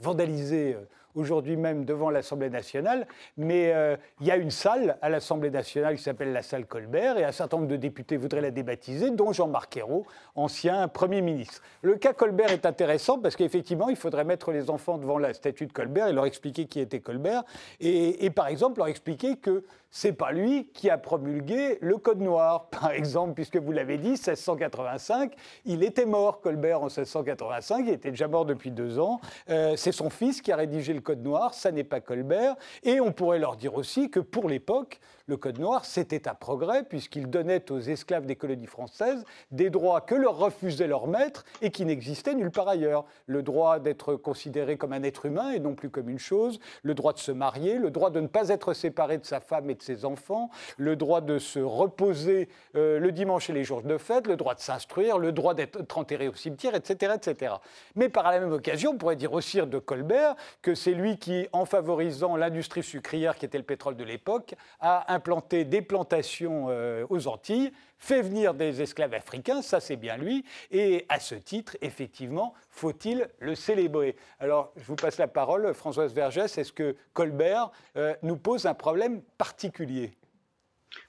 vandalisée 0.00 0.74
euh, 0.74 0.80
aujourd'hui 1.16 1.56
même 1.56 1.84
devant 1.84 2.10
l'Assemblée 2.10 2.50
nationale, 2.50 3.08
mais 3.36 3.72
euh, 3.74 3.96
il 4.20 4.26
y 4.26 4.30
a 4.30 4.36
une 4.36 4.50
salle 4.50 4.98
à 5.02 5.08
l'Assemblée 5.08 5.50
nationale 5.50 5.96
qui 5.96 6.02
s'appelle 6.02 6.32
la 6.32 6.42
salle 6.42 6.66
Colbert, 6.66 7.18
et 7.18 7.24
un 7.24 7.32
certain 7.32 7.56
nombre 7.56 7.68
de 7.68 7.76
députés 7.76 8.16
voudraient 8.16 8.40
la 8.40 8.50
débaptiser, 8.50 9.10
dont 9.10 9.32
Jean-Marc 9.32 9.76
Ayrault, 9.76 10.06
ancien 10.34 10.86
Premier 10.88 11.22
ministre. 11.22 11.62
Le 11.82 11.96
cas 11.96 12.12
Colbert 12.12 12.52
est 12.52 12.66
intéressant 12.66 13.18
parce 13.18 13.36
qu'effectivement, 13.36 13.88
il 13.88 13.96
faudrait 13.96 14.24
mettre 14.24 14.52
les 14.52 14.70
enfants 14.70 14.98
devant 14.98 15.18
la 15.18 15.34
statue 15.34 15.66
de 15.66 15.72
Colbert 15.72 16.08
et 16.08 16.12
leur 16.12 16.26
expliquer 16.26 16.66
qui 16.66 16.80
était 16.80 17.00
Colbert, 17.00 17.42
et, 17.80 18.30
par 18.30 18.48
exemple 18.48 18.78
leur 18.78 18.88
expliquer 18.88 19.36
que 19.36 19.64
c'est 19.90 20.12
pas 20.12 20.32
lui 20.32 20.68
qui 20.74 20.90
a 20.90 20.98
promulgué 20.98 21.78
le 21.80 21.96
Code 21.96 22.20
noir, 22.20 22.66
par 22.70 22.90
exemple, 22.90 23.34
puisque 23.34 23.56
vous 23.56 23.72
l'avez 23.72 23.96
dit, 23.96 24.10
1685, 24.10 25.32
il 25.64 25.82
était 25.82 26.04
mort, 26.04 26.40
Colbert, 26.40 26.80
en 26.80 26.86
1685, 26.86 27.84
il 27.86 27.92
était 27.94 28.10
déjà 28.10 28.28
mort 28.28 28.44
depuis 28.44 28.70
deux 28.70 28.98
ans. 28.98 29.20
Euh, 29.48 29.74
c'est 29.76 29.92
son 29.92 30.10
fils 30.10 30.42
qui 30.42 30.52
a 30.52 30.56
rédigé 30.56 30.92
le 30.92 31.00
Code 31.06 31.22
noir, 31.22 31.54
ça 31.54 31.70
n'est 31.70 31.84
pas 31.84 32.00
Colbert. 32.00 32.56
Et 32.82 33.00
on 33.00 33.12
pourrait 33.12 33.38
leur 33.38 33.56
dire 33.56 33.74
aussi 33.74 34.10
que 34.10 34.18
pour 34.18 34.48
l'époque, 34.48 34.98
le 35.26 35.36
Code 35.36 35.58
noir, 35.58 35.84
c'était 35.84 36.28
un 36.28 36.34
progrès, 36.34 36.84
puisqu'il 36.84 37.28
donnait 37.28 37.70
aux 37.72 37.80
esclaves 37.80 38.26
des 38.26 38.36
colonies 38.36 38.66
françaises 38.66 39.24
des 39.50 39.70
droits 39.70 40.00
que 40.00 40.14
leur 40.14 40.36
refusait 40.36 40.86
leur 40.86 41.08
maître 41.08 41.44
et 41.62 41.70
qui 41.70 41.84
n'existaient 41.84 42.34
nulle 42.34 42.52
part 42.52 42.68
ailleurs. 42.68 43.04
Le 43.26 43.42
droit 43.42 43.80
d'être 43.80 44.14
considéré 44.14 44.76
comme 44.76 44.92
un 44.92 45.02
être 45.02 45.26
humain 45.26 45.50
et 45.50 45.58
non 45.58 45.74
plus 45.74 45.90
comme 45.90 46.08
une 46.08 46.18
chose, 46.18 46.60
le 46.82 46.94
droit 46.94 47.12
de 47.12 47.18
se 47.18 47.32
marier, 47.32 47.78
le 47.78 47.90
droit 47.90 48.10
de 48.10 48.20
ne 48.20 48.28
pas 48.28 48.50
être 48.50 48.72
séparé 48.72 49.18
de 49.18 49.26
sa 49.26 49.40
femme 49.40 49.68
et 49.68 49.74
de 49.74 49.82
ses 49.82 50.04
enfants, 50.04 50.50
le 50.76 50.94
droit 50.94 51.20
de 51.20 51.38
se 51.38 51.58
reposer 51.58 52.48
euh, 52.76 53.00
le 53.00 53.10
dimanche 53.10 53.50
et 53.50 53.52
les 53.52 53.64
jours 53.64 53.82
de 53.82 53.98
fête, 53.98 54.28
le 54.28 54.36
droit 54.36 54.54
de 54.54 54.60
s'instruire, 54.60 55.18
le 55.18 55.32
droit 55.32 55.54
d'être 55.54 55.98
enterré 55.98 56.28
au 56.28 56.34
cimetière, 56.34 56.74
etc., 56.76 57.14
etc. 57.16 57.54
Mais 57.96 58.08
par 58.08 58.30
la 58.30 58.38
même 58.38 58.52
occasion, 58.52 58.92
on 58.92 58.98
pourrait 58.98 59.16
dire 59.16 59.32
aussi 59.32 59.56
de 59.56 59.78
Colbert 59.78 60.36
que 60.62 60.74
c'est 60.74 60.92
lui 60.92 61.18
qui, 61.18 61.48
en 61.52 61.64
favorisant 61.64 62.36
l'industrie 62.36 62.82
sucrière 62.82 63.36
qui 63.36 63.44
était 63.44 63.58
le 63.58 63.64
pétrole 63.64 63.96
de 63.96 64.04
l'époque, 64.04 64.54
a 64.80 65.15
implanté 65.16 65.64
des 65.64 65.82
plantations 65.82 66.66
euh, 66.68 67.06
aux 67.10 67.26
Antilles, 67.26 67.72
fait 67.98 68.22
venir 68.22 68.54
des 68.54 68.82
esclaves 68.82 69.14
africains, 69.14 69.62
ça 69.62 69.80
c'est 69.80 69.96
bien 69.96 70.16
lui, 70.16 70.44
et 70.70 71.06
à 71.08 71.18
ce 71.18 71.34
titre, 71.34 71.76
effectivement, 71.80 72.54
faut-il 72.70 73.28
le 73.38 73.54
célébrer? 73.54 74.16
Alors, 74.38 74.72
je 74.76 74.84
vous 74.84 74.96
passe 74.96 75.18
la 75.18 75.28
parole, 75.28 75.72
Françoise 75.74 76.12
Vergès, 76.12 76.58
est-ce 76.58 76.72
que 76.72 76.94
Colbert 77.14 77.70
euh, 77.96 78.14
nous 78.22 78.36
pose 78.36 78.66
un 78.66 78.74
problème 78.74 79.22
particulier? 79.38 80.12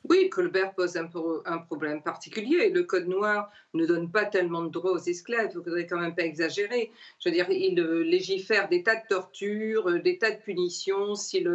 Oui, 0.10 0.30
Colbert 0.30 0.74
pose 0.74 0.98
un, 0.98 1.10
un, 1.46 1.58
problème 1.60 2.02
particulier. 2.02 2.70
Le 2.70 2.84
Code 2.84 3.08
noir 3.08 3.52
ne 3.74 3.86
donne 3.86 4.10
pas 4.10 4.26
tellement 4.26 4.64
de 4.64 4.70
droits 4.70 4.94
aux 4.94 5.00
esclaves, 5.00 5.50
il 5.54 5.58
ne 5.58 5.64
faudrait 5.64 5.86
quand 5.86 6.00
même 6.00 6.16
pas 6.16 6.24
exagérer. 6.24 6.92
Je 7.20 7.30
veux 7.30 7.36
dire, 7.36 7.50
il 7.50 7.80
euh, 7.80 8.04
légifère 8.04 8.70
des 8.70 8.84
tas 8.84 8.96
de 8.96 9.08
tortures, 9.10 9.90
euh, 9.90 10.00
des 10.00 10.18
tas 10.18 10.32
de 10.32 10.42
punitions 10.42 11.16
si 11.16 11.46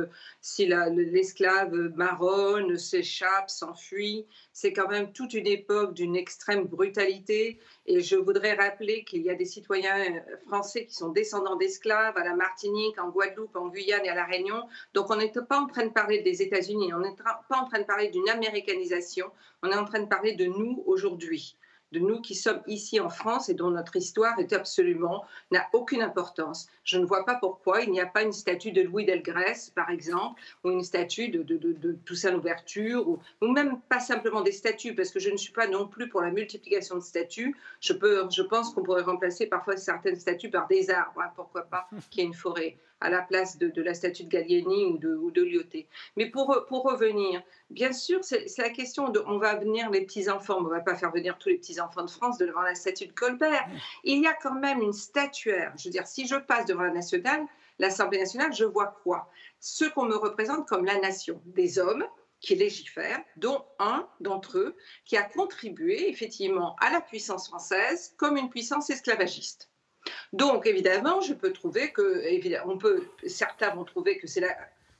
l'esclave 0.41 1.73
si 1.73 1.97
marronne, 1.97 2.77
s'échappe, 2.77 3.49
s'enfuit. 3.49 4.27
C'est 4.53 4.73
quand 4.73 4.89
même 4.89 5.13
toute 5.13 5.35
une 5.35 5.47
époque 5.47 5.95
d'une 5.95 6.15
extrême 6.15 6.65
brutalité. 6.65 7.59
Et 7.87 8.01
je 8.01 8.17
voudrais 8.17 8.55
rappeler 8.55 9.05
qu'il 9.05 9.23
y 9.23 9.31
a 9.31 9.35
des 9.35 9.47
citoyens 9.47 9.99
euh, 9.99 10.37
français 10.47 10.87
qui 10.87 10.95
sont 10.95 11.11
descendants 11.11 11.57
d'esclaves 11.57 12.17
à 12.17 12.25
la 12.25 12.37
Martinique, 12.37 13.01
en 13.01 13.09
Guadeloupe, 13.09 13.57
en 13.57 13.69
Guyane 13.69 14.05
et 14.05 14.11
à 14.11 14.15
La 14.15 14.27
Réunion. 14.27 14.69
Donc 14.95 15.11
on 15.11 15.17
n'est 15.17 15.33
pas 15.33 15.59
en 15.59 15.67
train 15.67 15.87
de 15.87 15.93
parler 15.93 16.23
des 16.23 16.43
États-Unis, 16.43 16.93
on 16.93 17.01
n'est 17.01 17.17
pas 17.17 17.59
en 17.59 17.65
train 17.65 17.81
de 17.81 17.87
parler 17.87 18.11
d'une 18.13 18.29
américanisation, 18.29 19.27
on 19.63 19.71
est 19.71 19.77
en 19.77 19.85
train 19.85 20.01
de 20.01 20.09
parler 20.09 20.35
de 20.35 20.47
nous 20.47 20.83
aujourd'hui 20.87 21.57
de 21.93 21.99
nous 21.99 22.21
qui 22.21 22.35
sommes 22.35 22.63
ici 22.67 22.99
en 22.99 23.11
France 23.11 23.49
et 23.49 23.55
dont 23.55 23.71
notre 23.71 23.97
histoire 23.97 24.39
est 24.39 24.53
absolument 24.53 25.25
n'a 25.51 25.69
aucune 25.73 26.03
importance. 26.03 26.69
Je 26.85 26.99
ne 26.99 27.05
vois 27.05 27.25
pas 27.25 27.35
pourquoi 27.35 27.83
il 27.83 27.91
n'y 27.91 28.01
a 28.01 28.07
pas 28.07 28.23
une 28.23 28.33
statue 28.33 28.73
de 28.73 28.83
Louis 28.83 29.05
Delgrès, 29.05 29.71
par 29.75 29.91
exemple, 29.91 30.41
ou 30.65 30.71
une 30.71 30.83
statue 30.83 31.29
de, 31.29 31.43
de, 31.43 31.57
de, 31.57 31.93
Toussaint 32.05 32.33
Louverture, 32.33 33.07
ou, 33.07 33.19
ou, 33.41 33.53
même 33.53 33.81
pas 33.89 34.01
simplement 34.01 34.41
des 34.41 34.53
statues, 34.53 34.95
parce 34.95 35.11
que 35.11 35.21
je 35.21 35.31
ne 35.31 35.37
suis 35.37 35.53
pas 35.53 35.67
non 35.67 35.87
plus 35.87 36.09
pour 36.09 36.23
la 36.23 36.31
multiplication 36.31 36.97
de 36.97 37.03
statues. 37.03 37.55
Je, 37.81 37.93
peux, 37.93 38.27
je 38.31 38.43
pense 38.43 38.73
qu'on 38.73 38.83
pourrait 38.83 39.03
remplacer 39.03 39.47
parfois 39.47 39.77
certaines 39.77 40.17
statues 40.17 40.51
par 40.51 40.67
des 40.67 40.91
arbres, 40.91 41.21
hein, 41.21 41.31
pourquoi 41.37 41.63
pas, 41.63 41.89
qu'il 42.11 42.23
y 42.23 42.25
ait 42.25 42.29
une 42.29 42.35
forêt 42.35 42.79
à 43.03 43.11
la 43.11 43.23
place 43.23 43.59
de, 43.59 43.83
la 43.83 43.95
statue 43.95 44.25
de 44.25 44.29
Gallieni 44.29 44.87
ou 44.87 44.99
de, 44.99 45.15
ou. 45.15 45.33
Mais 46.17 46.27
pour, 46.27 46.65
pour 46.69 46.85
revenir, 46.85 47.43
bien 47.71 47.93
sûr, 47.93 48.21
c'est 48.23 48.59
la 48.59 48.71
question 48.71 49.09
de 49.09 49.23
on 49.27 49.39
va 49.39 49.57
venir 49.57 49.91
les 49.91 50.03
petits-enfants, 50.03 50.59
on 50.59 50.63
ne 50.63 50.71
va 50.71 50.81
pas 50.81 50.95
faire 50.95 51.13
venir 51.13 51.37
tous 51.39 51.49
les 51.49 51.59
petits-enfants 51.59 52.05
de 52.05 52.11
France 52.11 52.39
devant 52.39 52.63
la 52.63 52.75
statue 52.75 53.07
de 53.07 53.13
Colbert. 53.13 53.67
Il 54.05 54.23
y 54.23 54.27
a 54.27 54.35
quand 54.35 54.55
même 54.55 54.81
une 54.81 54.93
statuaire. 54.93 55.73
Je 55.77 55.85
veux 55.85 55.93
dire, 55.93 56.07
si 56.07 56.27
je 56.27 56.37
passe 56.37 56.67
devant 56.67 56.83
la 56.83 56.91
nationale, 56.93 57.45
l'Assemblée 57.79 58.19
nationale, 58.19 58.53
je 58.53 58.65
vois 58.65 58.99
quoi? 59.03 59.31
Ce 59.61 59.85
qu'on 59.85 60.05
me 60.05 60.17
représente 60.17 60.69
comme 60.69 60.85
la 60.85 60.99
nation, 60.99 61.41
des 61.47 61.79
hommes 61.79 62.05
qui 62.41 62.55
légifèrent, 62.57 63.23
dont 63.37 63.65
un 63.79 64.07
d'entre 64.21 64.59
eux 64.59 64.77
qui 65.05 65.17
a 65.17 65.23
contribué 65.23 66.11
effectivement 66.11 66.77
à 66.81 66.91
la 66.91 67.01
puissance 67.01 67.49
française 67.49 68.15
comme 68.17 68.37
une 68.37 68.51
puissance 68.51 68.91
esclavagiste. 68.91 69.72
Donc, 70.33 70.67
évidemment, 70.67 71.21
je 71.21 71.35
peux 71.35 71.53
trouver 71.53 71.93
que, 71.93 72.23
on 72.67 72.79
peut, 72.79 73.05
certains 73.27 73.75
vont 73.75 73.85
trouver 73.85 74.19
que 74.19 74.27
c'est 74.27 74.43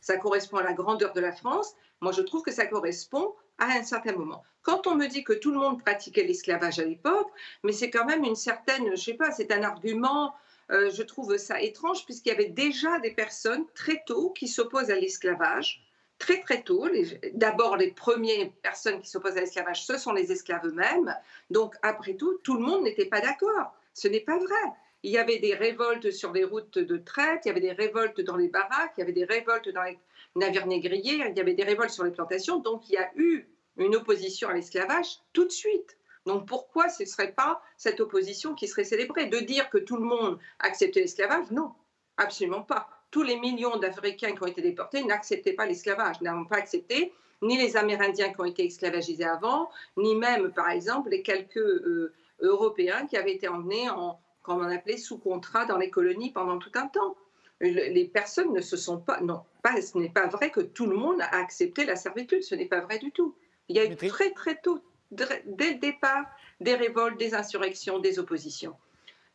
ça 0.01 0.17
correspond 0.17 0.59
à 0.59 0.63
la 0.65 0.73
grandeur 0.73 1.13
de 1.13 1.21
la 1.21 1.33
France. 1.33 1.75
Moi, 2.01 2.13
je 2.13 2.23
trouve 2.23 2.43
que 2.43 2.51
ça 2.51 2.67
correspond 2.67 3.35
à 3.59 3.67
un 3.67 3.85
certain 3.85 4.13
moment. 4.13 4.43
Quand 4.63 4.87
on 4.87 4.95
me 4.95 5.07
dit 5.07 5.25
que 5.25 5.33
tout 5.33 5.53
le 5.53 5.59
monde 5.59 5.81
pratiquait 5.81 6.25
l'esclavage 6.25 6.79
à 6.79 6.85
l'époque, 6.85 7.31
mais 7.63 7.73
c'est 7.73 7.91
quand 7.91 8.05
même 8.05 8.25
une 8.25 8.35
certaine, 8.35 8.91
je 8.91 8.97
sais 8.97 9.15
pas, 9.15 9.31
c'est 9.31 9.53
un 9.53 9.63
argument, 9.63 10.35
euh, 10.71 10.91
je 10.91 11.03
trouve 11.03 11.37
ça 11.37 11.61
étrange, 11.61 12.05
puisqu'il 12.05 12.31
y 12.31 12.33
avait 12.33 12.47
déjà 12.47 12.99
des 12.99 13.13
personnes 13.13 13.65
très 13.75 14.03
tôt 14.07 14.31
qui 14.31 14.49
s'opposent 14.49 14.91
à 14.91 14.97
l'esclavage. 14.97 15.85
Très 16.19 16.41
très 16.41 16.63
tôt, 16.63 16.87
d'abord 17.35 17.77
les 17.77 17.91
premières 17.91 18.51
personnes 18.63 19.01
qui 19.01 19.09
s'opposent 19.09 19.37
à 19.37 19.41
l'esclavage, 19.41 19.85
ce 19.85 19.99
sont 19.99 20.13
les 20.13 20.31
esclaves 20.31 20.65
eux-mêmes. 20.65 21.17
Donc 21.51 21.75
après 21.83 22.15
tout, 22.15 22.39
tout 22.45 22.55
le 22.55 22.61
monde 22.61 22.85
n'était 22.85 23.07
pas 23.07 23.21
d'accord. 23.21 23.75
Ce 23.95 24.07
n'est 24.09 24.21
pas 24.21 24.39
vrai. 24.39 24.73
Il 25.05 25.11
y 25.11 25.19
avait 25.19 25.39
des 25.39 25.55
révoltes 25.55 26.11
sur 26.11 26.33
les 26.33 26.45
routes 26.45 26.79
de 26.79 26.97
traite, 26.97 27.43
il 27.45 27.49
y 27.49 27.51
avait 27.51 27.61
des 27.61 27.73
révoltes 27.73 28.21
dans 28.21 28.37
les 28.37 28.49
baraques, 28.49 28.93
il 28.97 29.01
y 29.01 29.03
avait 29.03 29.13
des 29.13 29.25
révoltes 29.25 29.69
dans 29.69 29.83
les 29.83 29.99
navires 30.37 30.67
négriers, 30.67 31.25
il 31.29 31.37
y 31.37 31.41
avait 31.41 31.55
des 31.55 31.65
révoltes 31.65 31.91
sur 31.91 32.05
les 32.05 32.13
plantations. 32.13 32.61
Donc 32.61 32.89
il 32.89 32.95
y 32.95 32.99
a 32.99 33.11
eu 33.17 33.49
une 33.77 33.97
opposition 33.97 34.49
à 34.49 34.55
l'esclavage 34.55 35.19
tout 35.33 35.45
de 35.45 35.51
suite. 35.51 35.97
Donc 36.25 36.47
pourquoi 36.47 36.89
ce 36.89 37.03
ne 37.03 37.09
serait 37.09 37.33
pas 37.33 37.61
cette 37.77 37.99
opposition 38.01 38.55
qui 38.55 38.69
serait 38.69 38.85
célébrée? 38.85 39.27
De 39.27 39.41
dire 39.41 39.69
que 39.71 39.79
tout 39.79 39.97
le 39.97 40.05
monde 40.05 40.39
acceptait 40.61 41.01
l'esclavage, 41.01 41.51
non, 41.51 41.73
absolument 42.17 42.63
pas. 42.63 42.89
Tous 43.11 43.23
les 43.23 43.39
millions 43.41 43.77
d'Africains 43.79 44.33
qui 44.35 44.43
ont 44.43 44.47
été 44.47 44.63
déportés 44.63 45.03
n'acceptaient 45.03 45.53
pas 45.53 45.67
l'esclavage, 45.67 46.21
n'ont 46.21 46.45
pas 46.45 46.57
accepté 46.57 47.13
ni 47.43 47.59
les 47.59 47.77
Amérindiens 47.77 48.33
qui 48.33 48.41
ont 48.41 48.45
été 48.45 48.65
esclavagisés 48.65 49.25
avant, 49.25 49.69
ni 49.97 50.15
même, 50.15 50.53
par 50.53 50.71
exemple, 50.71 51.11
les 51.11 51.23
quelques 51.23 51.57
euh, 51.57 52.15
Européens 52.39 53.07
qui 53.07 53.17
avaient 53.17 53.35
été 53.35 53.49
emmenés 53.49 53.91
en, 53.91 54.21
comme 54.43 54.59
on 54.59 54.71
appelait, 54.71 54.97
sous 54.97 55.19
contrat 55.19 55.65
dans 55.65 55.79
les 55.79 55.91
colonies 55.91 56.33
pendant 56.33 56.59
tout 56.59 56.73
un 56.75 56.89
temps. 56.89 57.17
Les 57.61 58.11
personnes 58.13 58.53
ne 58.53 58.61
se 58.61 58.77
sont 58.77 58.99
pas, 58.99 59.21
non, 59.21 59.43
pas, 59.63 59.81
ce 59.81 59.97
n'est 59.97 60.09
pas 60.09 60.27
vrai 60.27 60.51
que 60.51 60.61
tout 60.61 60.87
le 60.87 60.97
monde 60.97 61.21
a 61.21 61.37
accepté 61.37 61.85
la 61.85 61.95
servitude, 61.95 62.43
ce 62.43 62.57
n'est 62.57 62.67
pas 62.67 62.81
vrai 62.81 62.99
du 62.99 63.13
tout. 63.13 63.37
Il 63.69 63.77
y 63.77 63.79
a 63.79 63.85
eu 63.85 63.95
très 63.95 64.33
très 64.33 64.57
tôt, 64.57 64.83
dès 65.13 65.29
le 65.47 65.79
départ, 65.79 66.25
des 66.61 66.75
révoltes, 66.75 67.19
des 67.19 67.35
insurrections, 67.35 68.01
des 68.01 68.19
oppositions. 68.19 68.77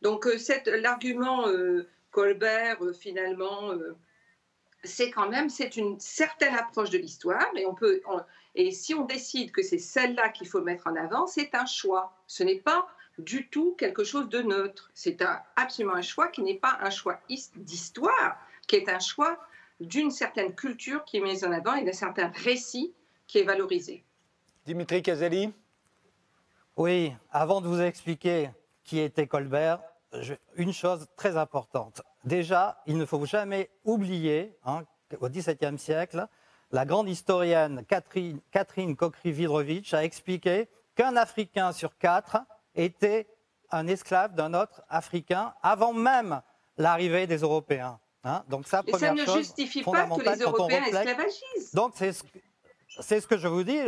Donc 0.02 0.26
euh, 0.26 0.36
l'argument 0.78 1.48
euh, 1.48 1.88
Colbert, 2.10 2.84
euh, 2.84 2.92
finalement, 2.92 3.72
c'est 4.84 5.10
quand 5.10 5.28
même 5.28 5.48
c'est 5.48 5.76
une 5.76 5.98
certaine 5.98 6.54
approche 6.54 6.90
de 6.90 6.98
l'histoire 6.98 7.48
et 7.56 7.66
on 7.66 7.74
peut 7.74 8.00
et 8.54 8.72
si 8.72 8.94
on 8.94 9.04
décide 9.04 9.52
que 9.52 9.62
c'est 9.62 9.78
celle-là 9.78 10.30
qu'il 10.30 10.48
faut 10.48 10.60
mettre 10.62 10.86
en 10.86 10.96
avant, 10.96 11.26
c'est 11.26 11.54
un 11.54 11.66
choix. 11.66 12.12
Ce 12.26 12.42
n'est 12.42 12.60
pas 12.60 12.88
du 13.18 13.48
tout 13.48 13.74
quelque 13.76 14.04
chose 14.04 14.28
de 14.28 14.40
neutre. 14.42 14.90
C'est 14.94 15.22
absolument 15.56 15.94
un 15.94 16.02
choix 16.02 16.28
qui 16.28 16.42
n'est 16.42 16.54
pas 16.54 16.78
un 16.80 16.90
choix 16.90 17.20
d'histoire, 17.56 18.38
qui 18.66 18.76
est 18.76 18.88
un 18.88 19.00
choix 19.00 19.38
d'une 19.80 20.10
certaine 20.10 20.54
culture 20.54 21.04
qui 21.04 21.18
est 21.18 21.20
mise 21.20 21.44
en 21.44 21.52
avant 21.52 21.74
et 21.74 21.84
d'un 21.84 21.92
certain 21.92 22.32
récit 22.34 22.94
qui 23.26 23.38
est 23.38 23.44
valorisé. 23.44 24.04
Dimitri 24.64 25.02
Kazali 25.02 25.52
Oui, 26.76 27.12
avant 27.30 27.60
de 27.60 27.68
vous 27.68 27.80
expliquer 27.80 28.50
qui 28.84 28.98
était 29.00 29.26
Colbert, 29.26 29.80
une 30.56 30.72
chose 30.72 31.06
très 31.16 31.36
importante. 31.36 32.02
Déjà, 32.24 32.82
il 32.86 32.96
ne 32.96 33.04
faut 33.04 33.24
jamais 33.26 33.70
oublier 33.84 34.56
hein, 34.64 34.82
qu'au 35.10 35.28
XVIIe 35.28 35.78
siècle, 35.78 36.26
la 36.70 36.84
grande 36.84 37.08
historienne 37.08 37.84
Catherine, 37.86 38.40
Catherine 38.50 38.96
Kokri-Vidrovitch 38.96 39.94
a 39.94 40.04
expliqué 40.04 40.68
qu'un 40.94 41.16
Africain 41.16 41.72
sur 41.72 41.96
quatre 41.98 42.38
était 42.78 43.26
un 43.70 43.86
esclave 43.86 44.34
d'un 44.34 44.54
autre 44.54 44.82
Africain 44.88 45.54
avant 45.62 45.92
même 45.92 46.40
l'arrivée 46.78 47.26
des 47.26 47.38
Européens. 47.38 47.98
Hein. 48.24 48.44
Donc 48.48 48.66
ça, 48.66 48.82
Et 48.86 48.92
ça 48.96 49.12
ne 49.12 49.24
justifie 49.26 49.82
pas 49.82 50.06
que 50.06 50.30
les 50.30 50.42
Européens 50.42 50.84
esclavagisent. 50.84 51.74
Donc 51.74 51.92
c'est 51.96 52.12
ce, 53.20 53.26
que 53.26 53.36
je 53.36 53.48
vous 53.48 53.64
dis, 53.64 53.80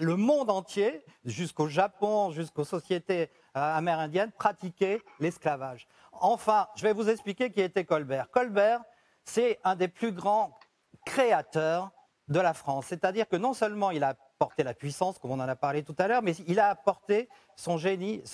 le, 0.00 0.16
monde 0.16 0.50
entier, 0.50 1.04
jusqu'au 1.24 1.68
Japon, 1.68 2.30
jusqu'aux 2.32 2.64
sociétés 2.64 3.30
euh, 3.56 3.76
amérindiennes, 3.76 4.32
pratiquait 4.32 5.00
l'esclavage. 5.20 5.86
Enfin, 6.12 6.68
je 6.76 6.82
vais 6.82 6.92
vous 6.92 7.08
expliquer 7.08 7.50
qui 7.50 7.60
était 7.60 7.84
Colbert. 7.84 8.30
Colbert, 8.30 8.82
c'est 9.24 9.58
un 9.64 9.76
des 9.76 9.88
plus 9.88 10.12
grands 10.12 10.58
créateurs 11.06 11.90
de 12.28 12.40
la 12.40 12.54
France. 12.54 12.86
C'est-à-dire 12.88 13.28
que 13.28 13.36
non 13.36 13.54
seulement 13.54 13.90
il 13.90 14.04
a 14.04 14.14
porté 14.42 14.64
la 14.64 14.74
puissance, 14.74 15.20
comme 15.20 15.30
on 15.30 15.38
en 15.38 15.48
a 15.48 15.54
parlé 15.54 15.84
tout 15.84 15.94
à 15.98 16.08
l'heure, 16.08 16.20
mais 16.20 16.34
il 16.48 16.58
a 16.58 16.68
apporté 16.68 17.28
son 17.54 17.78
génie 17.78 18.24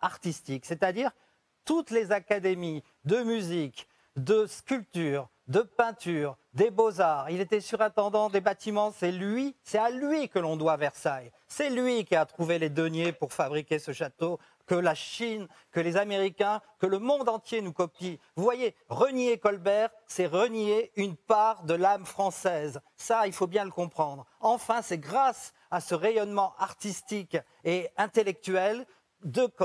artistique, 0.00 0.64
c'est-à-dire 0.64 1.10
toutes 1.66 1.90
les 1.90 2.10
académies 2.10 2.82
de 3.04 3.22
musique, 3.22 3.86
de 4.16 4.46
sculpture, 4.46 5.28
de 5.46 5.60
peinture, 5.60 6.38
des 6.54 6.70
beaux-arts. 6.70 7.28
Il 7.28 7.42
était 7.42 7.60
surintendant 7.60 8.30
des 8.30 8.40
bâtiments. 8.40 8.94
C'est 8.96 9.12
lui, 9.12 9.54
c'est 9.62 9.76
à 9.76 9.90
lui 9.90 10.30
que 10.30 10.38
l'on 10.38 10.56
doit 10.56 10.78
Versailles. 10.78 11.30
C'est 11.48 11.68
lui 11.68 12.06
qui 12.06 12.16
a 12.16 12.24
trouvé 12.24 12.58
les 12.58 12.70
deniers 12.70 13.12
pour 13.12 13.34
fabriquer 13.34 13.78
ce 13.78 13.92
château 13.92 14.38
que 14.66 14.74
la 14.74 14.94
Chine, 14.94 15.48
que 15.70 15.80
les 15.80 15.96
Américains, 15.96 16.60
que 16.78 16.86
le 16.86 16.98
monde 16.98 17.28
entier 17.28 17.62
nous 17.62 17.72
copie. 17.72 18.18
Vous 18.34 18.42
voyez, 18.42 18.74
renier 18.88 19.38
Colbert, 19.38 19.90
c'est 20.06 20.26
renier 20.26 20.92
une 20.96 21.16
part 21.16 21.64
de 21.64 21.74
l'âme 21.74 22.04
française. 22.04 22.80
Ça, 22.96 23.26
il 23.26 23.32
faut 23.32 23.46
bien 23.46 23.64
le 23.64 23.70
comprendre. 23.70 24.26
Enfin, 24.40 24.82
c'est 24.82 24.98
grâce 24.98 25.54
à 25.70 25.80
ce 25.80 25.94
rayonnement 25.94 26.54
artistique 26.58 27.36
et 27.64 27.88
intellectuel 27.96 28.86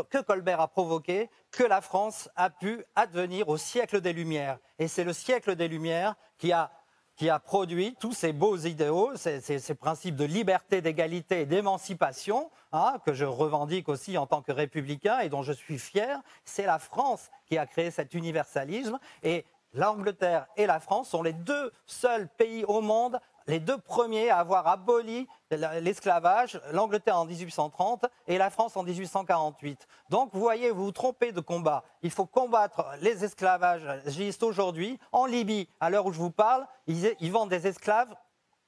que 0.09 0.21
Colbert 0.21 0.61
a 0.61 0.67
provoqué 0.67 1.29
que 1.51 1.63
la 1.63 1.81
France 1.81 2.29
a 2.35 2.49
pu 2.49 2.83
advenir 2.95 3.49
au 3.49 3.57
siècle 3.57 4.01
des 4.01 4.13
Lumières. 4.13 4.59
Et 4.79 4.87
c'est 4.87 5.03
le 5.03 5.13
siècle 5.13 5.55
des 5.55 5.67
Lumières 5.67 6.15
qui 6.37 6.51
a 6.51 6.71
qui 7.15 7.29
a 7.29 7.39
produit 7.39 7.95
tous 7.99 8.13
ces 8.13 8.33
beaux 8.33 8.57
idéaux, 8.57 9.11
ces, 9.15 9.75
principes 9.75 10.15
de 10.15 10.25
liberté, 10.25 10.81
d'égalité 10.81 11.41
et 11.41 11.45
d'émancipation, 11.45 12.49
hein, 12.71 12.97
que 13.05 13.13
je 13.13 13.25
revendique 13.25 13.89
aussi 13.89 14.17
en 14.17 14.25
tant 14.25 14.41
que 14.41 14.51
républicain 14.51 15.19
et 15.19 15.29
dont 15.29 15.43
je 15.43 15.53
suis 15.53 15.77
fier. 15.77 16.19
C'est 16.45 16.65
la 16.65 16.79
France 16.79 17.29
qui 17.45 17.57
a 17.57 17.65
créé 17.65 17.91
cet 17.91 18.13
universalisme. 18.13 18.97
Et 19.23 19.45
l'Angleterre 19.73 20.47
et 20.57 20.65
la 20.65 20.79
France 20.79 21.09
sont 21.09 21.23
les 21.23 21.33
deux 21.33 21.71
seuls 21.85 22.27
pays 22.27 22.65
au 22.65 22.81
monde 22.81 23.19
les 23.47 23.59
deux 23.59 23.77
premiers 23.77 24.29
à 24.29 24.39
avoir 24.39 24.67
aboli 24.67 25.27
l'esclavage, 25.49 26.61
l'Angleterre 26.71 27.17
en 27.17 27.25
1830 27.25 28.05
et 28.27 28.37
la 28.37 28.49
France 28.49 28.77
en 28.77 28.83
1848. 28.83 29.87
Donc 30.09 30.29
vous 30.33 30.39
voyez, 30.39 30.71
vous 30.71 30.85
vous 30.85 30.91
trompez 30.91 31.31
de 31.31 31.41
combat. 31.41 31.83
Il 32.01 32.11
faut 32.11 32.25
combattre 32.25 32.85
les 33.01 33.23
esclavagistes 33.23 34.43
aujourd'hui. 34.43 34.99
En 35.11 35.25
Libye, 35.25 35.67
à 35.79 35.89
l'heure 35.89 36.05
où 36.05 36.13
je 36.13 36.19
vous 36.19 36.31
parle, 36.31 36.65
ils, 36.87 37.31
vendent 37.31 37.49
des 37.49 37.67
esclaves 37.67 38.13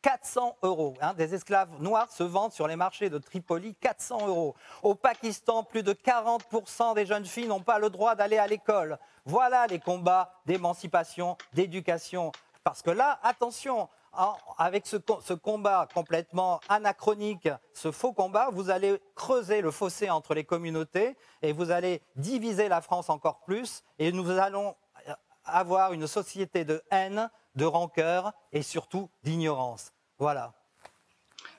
400 0.01 0.57
euros. 0.63 0.95
Hein. 1.01 1.13
des 1.13 1.33
esclaves 1.33 1.69
noirs 1.79 2.11
se 2.11 2.23
vendent 2.23 2.51
sur 2.51 2.67
les 2.67 2.75
marchés 2.75 3.09
de 3.09 3.17
Tripoli 3.17 3.73
400 3.75 4.27
euros. 4.27 4.55
Au 4.81 4.95
Pakistan, 4.95 5.63
plus 5.63 5.83
de 5.83 5.93
40% 5.93 6.93
des 6.93 7.05
jeunes 7.05 7.25
filles 7.25 7.47
n'ont 7.47 7.61
pas 7.61 7.79
le 7.79 7.89
droit 7.89 8.15
d'aller 8.15 8.37
à 8.37 8.47
l'école. 8.47 8.99
Voilà 9.25 9.65
les 9.67 9.79
combats 9.79 10.33
d'émancipation, 10.45 11.37
d'éducation. 11.53 12.33
Parce 12.63 12.81
que 12.81 12.91
là, 12.91 13.19
attention, 13.23 13.89
avec 14.57 14.85
ce, 14.87 15.33
combat 15.33 15.87
complètement 15.93 16.59
anachronique, 16.69 17.49
ce 17.73 17.91
faux 17.91 18.13
combat, 18.13 18.49
vous 18.51 18.69
allez 18.69 19.01
creuser 19.15 19.61
le 19.61 19.71
fossé 19.71 20.09
entre 20.09 20.33
les 20.33 20.43
communautés 20.43 21.17
et 21.41 21.51
vous 21.51 21.71
allez 21.71 22.01
diviser 22.15 22.69
la 22.69 22.81
France 22.81 23.09
encore 23.09 23.41
plus 23.41 23.83
et 23.99 24.11
nous 24.11 24.29
allons 24.31 24.75
avoir 25.45 25.93
une 25.93 26.07
société 26.07 26.63
de 26.63 26.81
haine, 26.89 27.29
de 27.55 27.65
rancœur 27.65 28.31
et 28.51 28.61
surtout 28.61 29.09
d'ignorance. 29.23 29.91
Voilà. 30.17 30.53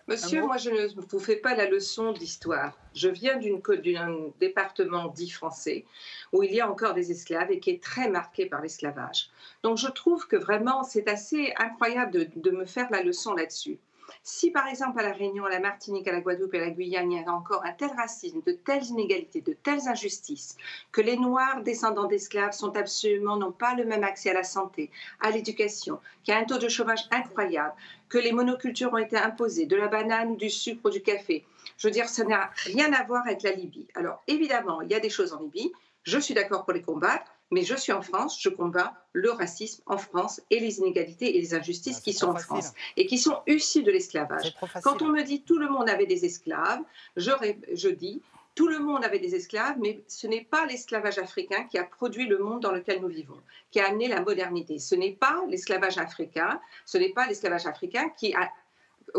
Monsieur, 0.06 0.42
moi, 0.42 0.58
je 0.58 0.68
ne 0.68 0.86
vous 1.08 1.18
fais 1.18 1.36
pas 1.36 1.54
la 1.54 1.66
leçon 1.66 2.12
d'histoire. 2.12 2.76
Je 2.94 3.08
viens 3.08 3.38
d'un 3.38 4.32
département 4.38 5.08
dit 5.08 5.30
français 5.30 5.86
où 6.32 6.42
il 6.42 6.52
y 6.52 6.60
a 6.60 6.70
encore 6.70 6.92
des 6.92 7.10
esclaves 7.10 7.50
et 7.50 7.58
qui 7.58 7.70
est 7.70 7.82
très 7.82 8.10
marqué 8.10 8.44
par 8.44 8.60
l'esclavage. 8.60 9.30
Donc, 9.62 9.78
je 9.78 9.88
trouve 9.88 10.26
que 10.28 10.36
vraiment, 10.36 10.82
c'est 10.82 11.08
assez 11.08 11.54
incroyable 11.56 12.28
de 12.36 12.50
me 12.50 12.66
faire 12.66 12.88
la 12.90 13.02
leçon 13.02 13.32
là-dessus. 13.32 13.78
Si 14.22 14.50
par 14.50 14.66
exemple 14.68 15.00
à 15.00 15.02
La 15.02 15.12
Réunion, 15.12 15.44
à 15.44 15.50
la 15.50 15.60
Martinique, 15.60 16.08
à 16.08 16.12
la 16.12 16.20
Guadeloupe 16.20 16.54
et 16.54 16.58
à 16.58 16.66
la 16.66 16.70
Guyane, 16.70 17.12
il 17.12 17.20
y 17.20 17.24
a 17.24 17.32
encore 17.32 17.64
un 17.64 17.72
tel 17.72 17.90
racisme, 17.90 18.40
de 18.46 18.52
telles 18.52 18.86
inégalités, 18.86 19.40
de 19.40 19.52
telles 19.52 19.88
injustices, 19.88 20.56
que 20.92 21.00
les 21.00 21.16
Noirs 21.16 21.62
descendants 21.62 22.06
d'esclaves 22.06 22.52
sont 22.52 22.76
absolument, 22.76 23.36
n'ont 23.36 23.52
pas 23.52 23.74
le 23.74 23.84
même 23.84 24.04
accès 24.04 24.30
à 24.30 24.34
la 24.34 24.44
santé, 24.44 24.90
à 25.20 25.30
l'éducation, 25.30 26.00
qu'il 26.22 26.34
y 26.34 26.36
a 26.36 26.40
un 26.40 26.44
taux 26.44 26.58
de 26.58 26.68
chômage 26.68 27.06
incroyable, 27.10 27.74
que 28.08 28.18
les 28.18 28.32
monocultures 28.32 28.92
ont 28.92 28.98
été 28.98 29.16
imposées, 29.16 29.66
de 29.66 29.76
la 29.76 29.88
banane, 29.88 30.36
du 30.36 30.50
sucre, 30.50 30.90
du 30.90 31.02
café. 31.02 31.44
Je 31.76 31.88
veux 31.88 31.92
dire, 31.92 32.08
ça 32.08 32.24
n'a 32.24 32.50
rien 32.64 32.92
à 32.92 33.04
voir 33.04 33.24
avec 33.26 33.42
la 33.42 33.52
Libye. 33.52 33.88
Alors 33.94 34.22
évidemment, 34.26 34.80
il 34.82 34.90
y 34.90 34.94
a 34.94 35.00
des 35.00 35.10
choses 35.10 35.32
en 35.32 35.40
Libye, 35.40 35.72
je 36.04 36.18
suis 36.18 36.34
d'accord 36.34 36.64
pour 36.64 36.74
les 36.74 36.82
combattre, 36.82 37.33
mais 37.54 37.62
je 37.62 37.76
suis 37.76 37.92
en 37.92 38.02
France, 38.02 38.36
je 38.40 38.48
combats 38.48 38.94
le 39.12 39.30
racisme 39.30 39.80
en 39.86 39.96
France 39.96 40.42
et 40.50 40.58
les 40.58 40.78
inégalités 40.80 41.36
et 41.36 41.40
les 41.40 41.54
injustices 41.54 41.98
ah, 42.00 42.04
qui 42.04 42.12
sont 42.12 42.30
en 42.30 42.36
France 42.36 42.72
et 42.96 43.06
qui 43.06 43.16
sont 43.16 43.38
issues 43.46 43.84
de 43.84 43.92
l'esclavage. 43.92 44.56
Quand 44.82 45.02
on 45.02 45.08
me 45.08 45.22
dit 45.22 45.42
tout 45.42 45.58
le 45.58 45.68
monde 45.68 45.88
avait 45.88 46.06
des 46.06 46.24
esclaves, 46.24 46.82
je, 47.16 47.30
je 47.72 47.88
dis 47.88 48.20
tout 48.56 48.66
le 48.66 48.80
monde 48.80 49.04
avait 49.04 49.20
des 49.20 49.36
esclaves, 49.36 49.76
mais 49.78 50.02
ce 50.08 50.26
n'est 50.26 50.44
pas 50.44 50.66
l'esclavage 50.66 51.18
africain 51.18 51.62
qui 51.70 51.78
a 51.78 51.84
produit 51.84 52.26
le 52.26 52.38
monde 52.38 52.60
dans 52.60 52.72
lequel 52.72 53.00
nous 53.00 53.08
vivons, 53.08 53.40
qui 53.70 53.78
a 53.78 53.88
amené 53.88 54.08
la 54.08 54.20
modernité. 54.20 54.80
Ce 54.80 54.96
n'est 54.96 55.12
pas 55.12 55.44
l'esclavage 55.48 55.96
africain, 55.96 56.60
ce 56.84 56.98
n'est 56.98 57.12
pas 57.12 57.26
l'esclavage 57.28 57.66
africain 57.66 58.08
qui 58.16 58.34
a 58.34 58.50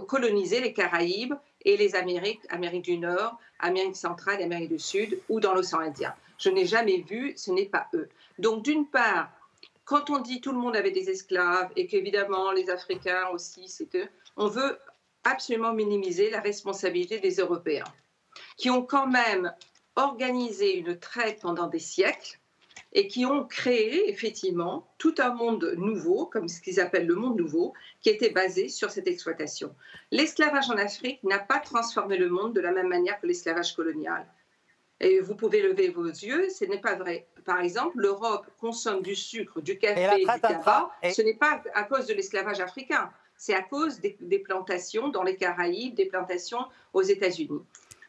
colonisé 0.08 0.60
les 0.60 0.74
Caraïbes 0.74 1.36
et 1.66 1.78
les 1.78 1.96
Amériques, 1.96 2.42
Amérique 2.50 2.86
du 2.86 2.98
Nord, 2.98 3.38
Amérique 3.60 3.96
centrale, 3.96 4.42
Amérique 4.42 4.70
du 4.70 4.80
Sud 4.80 5.20
ou 5.30 5.40
dans 5.40 5.54
l'océan 5.54 5.80
Indien. 5.80 6.14
Je 6.38 6.50
n'ai 6.50 6.66
jamais 6.66 6.98
vu, 6.98 7.34
ce 7.36 7.52
n'est 7.52 7.66
pas 7.66 7.88
eux. 7.94 8.08
Donc 8.40 8.64
d'une 8.64 8.88
part, 8.88 9.30
quand 9.84 10.10
on 10.10 10.20
dit 10.20 10.42
tout 10.42 10.52
le 10.52 10.58
monde 10.58 10.76
avait 10.76 10.92
des 10.92 11.10
esclaves 11.10 11.72
et 11.76 11.88
qu'évidemment 11.88 12.52
les 12.52 12.70
Africains 12.70 13.28
aussi, 13.34 13.68
c'est 13.68 13.94
eux, 13.96 14.08
on 14.38 14.48
veut 14.48 14.80
absolument 15.24 15.74
minimiser 15.74 16.30
la 16.30 16.40
responsabilité 16.40 17.20
des 17.20 17.36
Européens, 17.36 17.86
qui 18.58 18.70
ont 18.70 18.84
quand 18.84 19.08
même 19.08 19.52
organisé 19.96 20.78
une 20.78 21.00
traite 21.00 21.42
pendant 21.42 21.68
des 21.68 21.80
siècles 21.80 22.40
et 22.96 23.08
qui 23.08 23.26
ont 23.26 23.44
créé 23.44 24.10
effectivement 24.10 24.88
tout 24.98 25.14
un 25.20 25.34
monde 25.34 25.76
nouveau, 25.78 26.26
comme 26.26 26.48
ce 26.48 26.62
qu'ils 26.62 26.80
appellent 26.80 27.06
le 27.06 27.16
monde 27.16 27.38
nouveau, 27.38 27.74
qui 28.00 28.10
était 28.10 28.30
basé 28.30 28.70
sur 28.70 28.90
cette 28.90 29.06
exploitation. 29.08 29.76
L'esclavage 30.12 30.70
en 30.70 30.78
Afrique 30.78 31.22
n'a 31.24 31.40
pas 31.40 31.60
transformé 31.60 32.18
le 32.18 32.30
monde 32.30 32.54
de 32.54 32.62
la 32.62 32.72
même 32.72 32.88
manière 32.88 33.20
que 33.20 33.28
l'esclavage 33.28 33.76
colonial. 33.76 34.26
Et 35.02 35.20
vous 35.20 35.36
pouvez 35.36 35.62
lever 35.62 35.90
vos 35.90 36.06
yeux, 36.06 36.48
ce 36.50 36.64
n'est 36.64 36.80
pas 36.80 36.96
vrai. 36.96 37.28
Par 37.44 37.60
exemple, 37.60 37.98
l'Europe 37.98 38.48
consomme 38.62 39.02
du 39.02 39.14
sucre, 39.14 39.60
du 39.60 39.78
café, 39.78 40.20
du 40.20 40.26
tabac. 40.26 40.90
Ce 41.12 41.22
n'est 41.22 41.36
pas 41.36 41.62
à 41.74 41.84
cause 41.84 42.08
de 42.08 42.14
l'esclavage 42.14 42.62
africain, 42.62 43.12
c'est 43.36 43.54
à 43.54 43.62
cause 43.62 44.00
des, 44.00 44.40
plantations 44.40 45.10
dans 45.10 45.24
les 45.24 45.36
Caraïbes, 45.36 45.96
des 45.96 46.06
plantations 46.06 46.66
aux 46.94 47.02
États-Unis. 47.02 47.62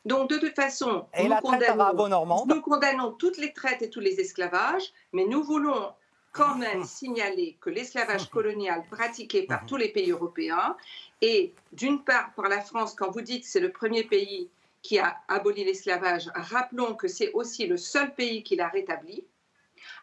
Donc, 0.07 0.31
de 0.31 0.39
toute 0.39 0.55
façon, 0.55 1.05
nous, 1.19 1.35
condamnons, 1.43 2.47
nous 2.47 2.63
condamnons 2.63 3.11
toutes 3.13 3.39
les 3.39 3.53
traites 3.53 3.83
et 3.83 3.91
tous 3.91 3.99
les 3.99 4.21
esclavages, 4.21 4.93
mais 5.13 5.25
nous 5.25 5.43
voulons 5.43 5.93
quand 6.31 6.55
même 6.59 6.85
signaler 6.85 7.57
que 7.61 7.71
l'esclavage 7.71 8.31
colonial 8.31 8.85
pratiqué 8.89 9.43
par 9.43 9.63
mhm. 9.63 9.69
tous 9.69 9.77
les 9.77 9.89
pays 9.89 10.13
européens, 10.13 10.77
et 11.23 11.53
d'une 11.73 12.05
part 12.05 12.33
par 12.37 12.49
la 12.49 12.61
France, 12.61 12.95
quand 12.95 13.11
vous 13.11 13.21
dites 13.21 13.43
que 13.43 13.49
c'est 13.49 13.59
le 13.59 13.73
premier 13.73 14.05
pays 14.05 14.49
qui 14.83 15.01
a 15.01 15.17
aboli 15.27 15.65
l'esclavage, 15.65 16.31
rappelons 16.37 16.95
que 16.95 17.09
c'est 17.09 17.33
aussi 17.33 17.67
le 17.67 17.77
seul 17.77 18.15
pays 18.15 18.45
qui 18.45 18.55
l'a 18.55 18.69
rétabli. 18.69 19.25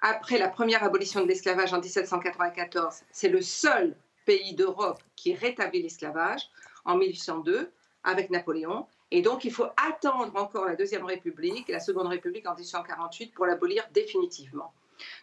Après 0.02 0.38
la 0.38 0.50
première 0.50 0.84
abolition 0.84 1.22
de 1.22 1.28
l'esclavage 1.28 1.72
en 1.72 1.80
1794, 1.80 3.04
c'est 3.10 3.30
le 3.30 3.42
seul 3.42 3.96
pays 4.26 4.54
d'Europe 4.54 5.02
qui 5.16 5.34
rétablit 5.34 5.82
l'esclavage 5.82 6.42
en 6.84 6.98
1802 6.98 7.72
avec 8.04 8.30
Napoléon. 8.30 8.86
Et 9.14 9.22
donc, 9.22 9.46
il 9.46 9.54
faut 9.54 9.68
attendre 9.78 10.36
encore 10.36 10.66
la 10.66 10.76
Deuxième 10.76 11.06
République 11.06 11.70
la 11.70 11.80
Seconde 11.80 12.08
République 12.08 12.48
en 12.48 12.56
1848 12.56 13.36
pour 13.36 13.46
l'abolir 13.46 13.88
définitivement. 13.94 14.74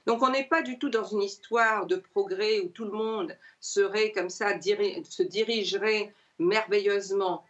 Donc, 0.06 0.22
on 0.22 0.30
n'est 0.30 0.46
pas 0.46 0.62
du 0.62 0.78
tout 0.78 0.90
dans 0.90 1.02
une 1.02 1.22
histoire 1.22 1.86
de 1.86 1.96
progrès 1.96 2.60
où 2.60 2.68
tout 2.68 2.84
le 2.84 2.92
monde 2.92 3.36
serait 3.58 4.12
comme 4.12 4.30
ça, 4.30 4.50
se 4.60 5.22
dirigerait 5.24 6.14
merveilleusement 6.38 7.44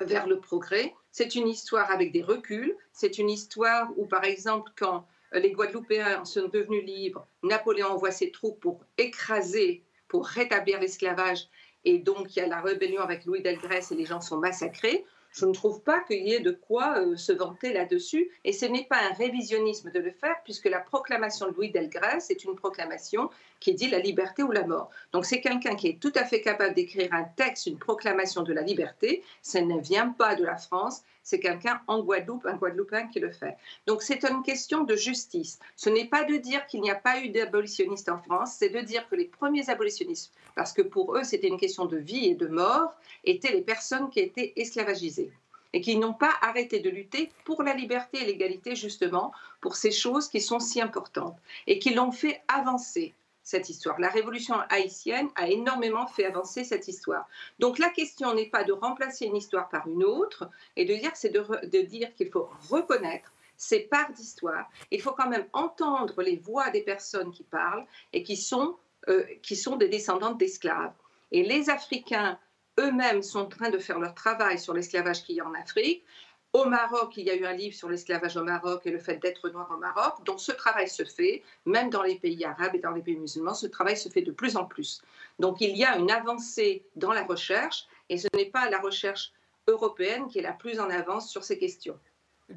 vers 0.00 0.26
le 0.26 0.40
progrès. 0.40 0.94
C'est 1.12 1.34
une 1.34 1.46
histoire 1.46 1.90
avec 1.90 2.10
des 2.10 2.22
reculs. 2.22 2.74
C'est 2.94 3.18
une 3.18 3.28
histoire 3.28 3.90
où, 3.98 4.06
par 4.06 4.24
exemple, 4.24 4.72
quand 4.78 5.06
les 5.34 5.52
Guadeloupéens 5.52 6.24
sont 6.24 6.48
devenus 6.48 6.86
libres, 6.86 7.26
Napoléon 7.42 7.88
envoie 7.88 8.12
ses 8.12 8.30
troupes 8.30 8.60
pour 8.60 8.80
écraser, 8.96 9.84
pour 10.08 10.26
rétablir 10.26 10.80
l'esclavage. 10.80 11.48
Et 11.84 11.98
donc, 11.98 12.34
il 12.34 12.38
y 12.38 12.42
a 12.42 12.46
la 12.46 12.62
rébellion 12.62 13.02
avec 13.02 13.26
Louis 13.26 13.42
Delgrès 13.42 13.82
et 13.90 13.94
les 13.94 14.06
gens 14.06 14.22
sont 14.22 14.38
massacrés. 14.38 15.04
Je 15.32 15.46
ne 15.46 15.52
trouve 15.52 15.82
pas 15.82 16.00
qu'il 16.00 16.26
y 16.26 16.34
ait 16.34 16.40
de 16.40 16.50
quoi 16.50 16.98
euh, 16.98 17.16
se 17.16 17.32
vanter 17.32 17.72
là-dessus. 17.72 18.30
Et 18.44 18.52
ce 18.52 18.66
n'est 18.66 18.84
pas 18.84 18.98
un 18.98 19.12
révisionnisme 19.14 19.90
de 19.90 20.00
le 20.00 20.10
faire, 20.10 20.36
puisque 20.44 20.66
la 20.66 20.80
proclamation 20.80 21.48
de 21.48 21.54
Louis 21.54 21.70
Delgrès 21.70 22.18
est 22.30 22.44
une 22.44 22.56
proclamation 22.56 23.30
qui 23.60 23.74
dit 23.74 23.88
la 23.88 23.98
liberté 23.98 24.42
ou 24.42 24.50
la 24.50 24.66
mort. 24.66 24.90
Donc 25.12 25.26
c'est 25.26 25.40
quelqu'un 25.40 25.76
qui 25.76 25.88
est 25.88 26.00
tout 26.00 26.12
à 26.14 26.24
fait 26.24 26.40
capable 26.40 26.74
d'écrire 26.74 27.12
un 27.12 27.24
texte, 27.24 27.66
une 27.66 27.78
proclamation 27.78 28.42
de 28.42 28.52
la 28.52 28.62
liberté. 28.62 29.22
Ça 29.42 29.60
ne 29.60 29.78
vient 29.80 30.08
pas 30.08 30.34
de 30.34 30.44
la 30.44 30.56
France, 30.56 31.02
c'est 31.30 31.38
quelqu'un 31.38 31.80
en 31.86 32.00
Guadeloupe, 32.00 32.44
un 32.44 32.56
Guadeloupéen 32.56 33.06
qui 33.06 33.20
le 33.20 33.30
fait. 33.30 33.56
Donc 33.86 34.02
c'est 34.02 34.24
une 34.24 34.42
question 34.42 34.82
de 34.82 34.96
justice. 34.96 35.60
Ce 35.76 35.88
n'est 35.88 36.06
pas 36.06 36.24
de 36.24 36.36
dire 36.36 36.66
qu'il 36.66 36.80
n'y 36.80 36.90
a 36.90 36.96
pas 36.96 37.20
eu 37.20 37.28
d'abolitionnistes 37.28 38.08
en 38.08 38.18
France, 38.18 38.56
c'est 38.58 38.70
de 38.70 38.80
dire 38.80 39.08
que 39.08 39.14
les 39.14 39.26
premiers 39.26 39.70
abolitionnistes, 39.70 40.32
parce 40.56 40.72
que 40.72 40.82
pour 40.82 41.16
eux 41.16 41.22
c'était 41.22 41.46
une 41.46 41.56
question 41.56 41.84
de 41.86 41.98
vie 41.98 42.26
et 42.26 42.34
de 42.34 42.48
mort, 42.48 42.94
étaient 43.22 43.52
les 43.52 43.62
personnes 43.62 44.10
qui 44.10 44.18
étaient 44.18 44.52
esclavagisées 44.56 45.30
et 45.72 45.80
qui 45.80 45.96
n'ont 45.96 46.14
pas 46.14 46.32
arrêté 46.42 46.80
de 46.80 46.90
lutter 46.90 47.30
pour 47.44 47.62
la 47.62 47.74
liberté 47.74 48.20
et 48.20 48.26
l'égalité, 48.26 48.74
justement, 48.74 49.32
pour 49.60 49.76
ces 49.76 49.92
choses 49.92 50.28
qui 50.28 50.40
sont 50.40 50.58
si 50.58 50.80
importantes, 50.80 51.38
et 51.68 51.78
qui 51.78 51.94
l'ont 51.94 52.10
fait 52.10 52.42
avancer 52.48 53.14
cette 53.42 53.68
histoire. 53.68 53.98
La 53.98 54.08
révolution 54.08 54.56
haïtienne 54.68 55.28
a 55.34 55.48
énormément 55.48 56.06
fait 56.06 56.24
avancer 56.24 56.64
cette 56.64 56.88
histoire. 56.88 57.26
Donc 57.58 57.78
la 57.78 57.90
question 57.90 58.34
n'est 58.34 58.48
pas 58.48 58.64
de 58.64 58.72
remplacer 58.72 59.26
une 59.26 59.36
histoire 59.36 59.68
par 59.68 59.86
une 59.88 60.04
autre 60.04 60.48
et 60.76 60.84
de 60.84 60.94
dire, 60.94 61.12
c'est 61.14 61.30
de, 61.30 61.80
dire 61.82 62.14
qu'il 62.14 62.30
faut 62.30 62.48
reconnaître 62.68 63.32
ces 63.56 63.80
parts 63.80 64.12
d'histoire. 64.12 64.68
Il 64.90 65.00
faut 65.02 65.12
quand 65.12 65.28
même 65.28 65.46
entendre 65.52 66.22
les 66.22 66.36
voix 66.36 66.70
des 66.70 66.82
personnes 66.82 67.30
qui 67.30 67.44
parlent 67.44 67.86
et 68.12 68.22
qui 68.22 68.36
sont, 68.36 68.76
euh, 69.08 69.24
qui 69.42 69.56
sont 69.56 69.76
des 69.76 69.88
descendantes 69.88 70.38
d'esclaves. 70.38 70.94
Et 71.32 71.42
les 71.42 71.70
Africains 71.70 72.38
eux-mêmes 72.78 73.22
sont 73.22 73.40
en 73.40 73.46
train 73.46 73.70
de 73.70 73.78
faire 73.78 73.98
leur 73.98 74.14
travail 74.14 74.58
sur 74.58 74.74
l'esclavage 74.74 75.24
qu'il 75.24 75.36
y 75.36 75.40
a 75.40 75.46
en 75.46 75.54
Afrique. 75.54 76.04
Au 76.52 76.64
Maroc, 76.64 77.16
il 77.16 77.26
y 77.26 77.30
a 77.30 77.36
eu 77.36 77.46
un 77.46 77.52
livre 77.52 77.76
sur 77.76 77.88
l'esclavage 77.88 78.36
au 78.36 78.42
Maroc 78.42 78.82
et 78.84 78.90
le 78.90 78.98
fait 78.98 79.18
d'être 79.18 79.48
noir 79.50 79.70
au 79.72 79.76
Maroc. 79.76 80.24
Donc 80.24 80.40
ce 80.40 80.50
travail 80.50 80.88
se 80.88 81.04
fait, 81.04 81.44
même 81.64 81.90
dans 81.90 82.02
les 82.02 82.16
pays 82.16 82.44
arabes 82.44 82.74
et 82.74 82.80
dans 82.80 82.90
les 82.90 83.02
pays 83.02 83.16
musulmans, 83.16 83.54
ce 83.54 83.68
travail 83.68 83.96
se 83.96 84.08
fait 84.08 84.22
de 84.22 84.32
plus 84.32 84.56
en 84.56 84.64
plus. 84.64 85.00
Donc 85.38 85.60
il 85.60 85.76
y 85.76 85.84
a 85.84 85.96
une 85.96 86.10
avancée 86.10 86.82
dans 86.96 87.12
la 87.12 87.22
recherche 87.22 87.86
et 88.08 88.18
ce 88.18 88.26
n'est 88.34 88.50
pas 88.50 88.68
la 88.68 88.80
recherche 88.80 89.32
européenne 89.68 90.26
qui 90.26 90.40
est 90.40 90.42
la 90.42 90.52
plus 90.52 90.80
en 90.80 90.90
avance 90.90 91.30
sur 91.30 91.44
ces 91.44 91.56
questions. 91.56 91.96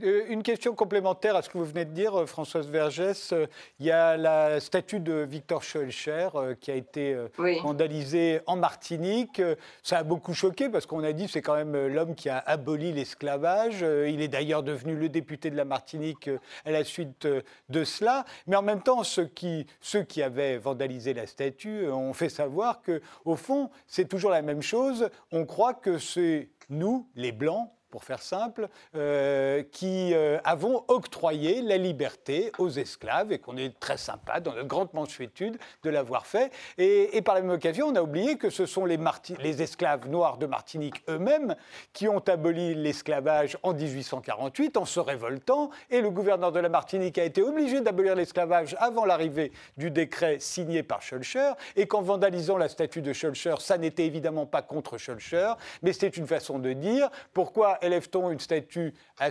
Euh, 0.01 0.23
une 0.29 0.43
question 0.43 0.73
complémentaire 0.73 1.35
à 1.35 1.41
ce 1.41 1.49
que 1.49 1.57
vous 1.57 1.65
venez 1.65 1.85
de 1.85 1.91
dire, 1.91 2.19
euh, 2.19 2.25
Françoise 2.25 2.67
Vergès. 2.67 3.31
Euh, 3.31 3.45
il 3.79 3.85
y 3.85 3.91
a 3.91 4.17
la 4.17 4.59
statue 4.59 4.99
de 4.99 5.13
Victor 5.13 5.61
Schoelcher 5.61 6.29
qui 6.59 6.71
a 6.71 6.75
été 6.75 7.15
vandalisée 7.61 8.41
en 8.47 8.55
Martinique. 8.55 9.41
Ça 9.81 9.99
a 9.99 10.03
beaucoup 10.03 10.33
choqué 10.33 10.69
parce 10.69 10.85
qu'on 10.85 11.03
a 11.03 11.11
dit 11.13 11.27
c'est 11.27 11.41
quand 11.41 11.55
même 11.55 11.87
l'homme 11.87 12.15
qui 12.15 12.29
a 12.29 12.37
aboli 12.37 12.91
l'esclavage. 12.93 13.81
Il 13.81 14.21
est 14.21 14.27
d'ailleurs 14.27 14.63
devenu 14.63 14.95
le 14.95 15.09
député 15.09 15.49
de 15.49 15.57
la 15.57 15.65
Martinique 15.65 16.29
à 16.65 16.71
la 16.71 16.83
suite 16.83 17.27
de 17.69 17.83
cela. 17.83 18.25
Mais 18.47 18.55
en 18.55 18.61
même 18.61 18.81
temps, 18.81 19.03
ceux 19.03 19.25
qui, 19.25 19.67
ceux 19.81 20.03
qui 20.03 20.21
avaient 20.21 20.57
vandalisé 20.57 21.13
la 21.13 21.27
statue 21.27 21.87
ont 21.89 22.13
fait 22.13 22.29
savoir 22.29 22.81
que, 22.81 23.01
au 23.25 23.35
fond, 23.35 23.69
c'est 23.87 24.07
toujours 24.07 24.31
la 24.31 24.41
même 24.41 24.61
chose. 24.61 25.09
On 25.31 25.45
croit 25.45 25.73
que 25.73 25.97
c'est 25.97 26.49
nous, 26.69 27.07
les 27.15 27.31
Blancs, 27.31 27.69
pour 27.93 28.03
faire 28.03 28.23
simple, 28.23 28.69
euh, 28.95 29.61
qui 29.71 30.15
euh, 30.15 30.39
avons 30.45 30.83
octroyé 30.87 31.61
la 31.61 31.77
liberté 31.77 32.51
aux 32.57 32.71
esclaves 32.71 33.31
et 33.31 33.37
qu'on 33.37 33.55
est 33.55 33.79
très 33.79 33.97
sympa 33.97 34.39
dans 34.39 34.51
notre 34.51 34.67
grande 34.67 34.91
mansuétude 34.95 35.59
de 35.83 35.89
l'avoir 35.91 36.25
fait. 36.25 36.51
Et, 36.79 37.21
par 37.21 37.35
la 37.35 37.41
même 37.41 37.51
occasion, 37.51 37.89
on 37.89 37.95
a 37.95 38.01
oublié 38.01 38.37
que 38.37 38.49
ce 38.49 38.65
sont 38.65 38.85
les, 38.85 38.97
les 39.37 39.61
esclaves 39.61 40.09
noirs 40.09 40.39
de 40.39 40.47
Martinique 40.47 41.03
eux-mêmes 41.07 41.55
qui 41.93 42.07
ont 42.07 42.17
aboli 42.27 42.73
l'esclavage 42.73 43.59
en 43.61 43.75
1848 43.75 44.75
en 44.77 44.85
se 44.85 44.99
révoltant. 44.99 45.69
Et 45.91 46.01
le 46.01 46.09
gouverneur 46.09 46.51
de 46.51 46.59
la 46.59 46.69
Martinique 46.69 47.19
a 47.19 47.23
été 47.23 47.43
obligé 47.43 47.81
d'abolir 47.81 48.15
l'esclavage 48.15 48.75
avant 48.79 49.05
l'arrivée 49.05 49.51
du 49.77 49.91
décret 49.91 50.37
signé 50.39 50.81
par 50.81 51.03
Schulcher. 51.03 51.51
Et 51.75 51.85
qu'en 51.85 52.01
vandalisant 52.01 52.57
la 52.57 52.69
statue 52.69 53.03
de 53.03 53.13
Schulcher, 53.13 53.53
ça 53.59 53.77
n'était 53.77 54.07
évidemment 54.07 54.47
pas 54.47 54.63
contre 54.63 54.97
Schulcher, 54.97 55.53
mais 55.83 55.93
c'était 55.93 56.07
une 56.07 56.25
façon 56.25 56.57
de 56.57 56.73
dire 56.73 57.11
pourquoi 57.33 57.77
élève-t-on 57.83 58.31
une 58.31 58.39
statue 58.39 58.93
à, 59.17 59.29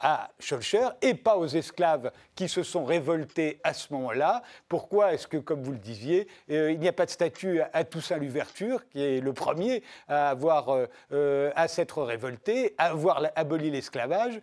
à 0.00 0.30
Schulcher 0.38 0.88
et 1.02 1.14
pas 1.14 1.36
aux 1.36 1.46
esclaves 1.46 2.10
qui 2.34 2.48
se 2.48 2.62
sont 2.62 2.84
révoltés 2.84 3.58
à 3.64 3.74
ce 3.74 3.92
moment-là. 3.92 4.42
Pourquoi 4.68 5.12
est-ce 5.12 5.26
que, 5.26 5.38
comme 5.38 5.62
vous 5.62 5.72
le 5.72 5.78
disiez, 5.78 6.28
euh, 6.50 6.70
il 6.70 6.78
n'y 6.78 6.88
a 6.88 6.92
pas 6.92 7.04
de 7.04 7.10
statue 7.10 7.60
à, 7.72 7.84
Toussaint 7.84 8.18
Louverture, 8.18 8.88
qui 8.90 9.02
est 9.02 9.20
le 9.20 9.32
premier 9.32 9.82
à 10.06 10.30
avoir 10.30 10.68
euh, 10.68 10.86
euh, 11.12 11.50
à 11.56 11.66
s'être 11.66 12.02
révolté, 12.02 12.74
à 12.78 12.90
avoir 12.90 13.22
aboli 13.34 13.70
l'esclavage, 13.70 14.36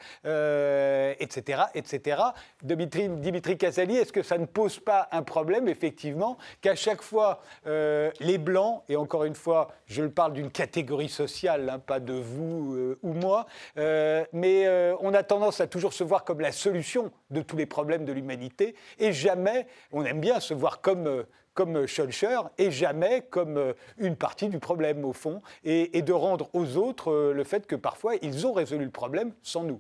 etc., 1.20 1.64
etc. 1.74 2.22
Dimitri, 2.62 3.58
Casali, 3.58 3.96
est-ce 3.96 4.12
que 4.12 4.24
ça 4.24 4.38
ne 4.38 4.46
pose 4.46 4.80
pas 4.80 5.08
un 5.12 5.24
problème, 5.24 5.68
effectivement, 5.68 6.38
qu'à 6.62 6.76
chaque 6.76 7.02
fois 7.02 7.42
les 7.66 8.38
blancs, 8.38 8.84
et 8.90 8.96
encore 8.96 9.24
une 9.24 9.36
fois, 9.36 9.70
je 9.88 10.04
parle 10.04 10.34
d'une 10.34 10.52
catégorie 10.52 11.10
sociale, 11.10 11.70
hein, 11.70 11.80
pas 11.80 12.00
de 12.00 12.14
vous 12.14 12.96
ou 13.02 13.14
moi, 13.14 13.46
mais 13.76 14.68
on 15.00 15.14
a 15.14 15.24
tendance 15.24 15.45
à 15.50 15.68
toujours 15.68 15.94
se 15.94 16.04
voir 16.04 16.24
comme 16.24 16.42
la 16.42 16.52
solution 16.52 17.12
de 17.30 17.42
tous 17.42 17.58
les 17.58 17.66
problèmes 17.66 18.06
de 18.06 18.12
l'humanité, 18.12 18.76
et 19.00 19.14
jamais, 19.14 19.68
on 19.92 20.04
aime 20.06 20.20
bien 20.20 20.40
se 20.40 20.54
voir 20.54 20.82
comme 20.82 21.08
euh, 21.08 21.24
comme 21.56 21.88
Schulcher, 21.88 22.38
et 22.58 22.70
jamais 22.70 23.22
comme 23.22 23.58
euh, 23.58 23.74
une 23.98 24.18
partie 24.18 24.50
du 24.50 24.60
problème, 24.60 25.06
au 25.06 25.14
fond, 25.14 25.42
et, 25.64 26.02
de 26.02 26.14
rendre 26.14 26.50
aux 26.54 26.76
autres 26.76 27.12
euh, 27.12 27.34
le 27.34 27.44
fait 27.44 27.66
que 27.66 27.76
parfois 27.76 28.16
ils 28.22 28.46
ont 28.46 28.54
résolu 28.54 28.84
le 28.84 28.92
problème 28.92 29.34
sans 29.42 29.64
nous. 29.64 29.80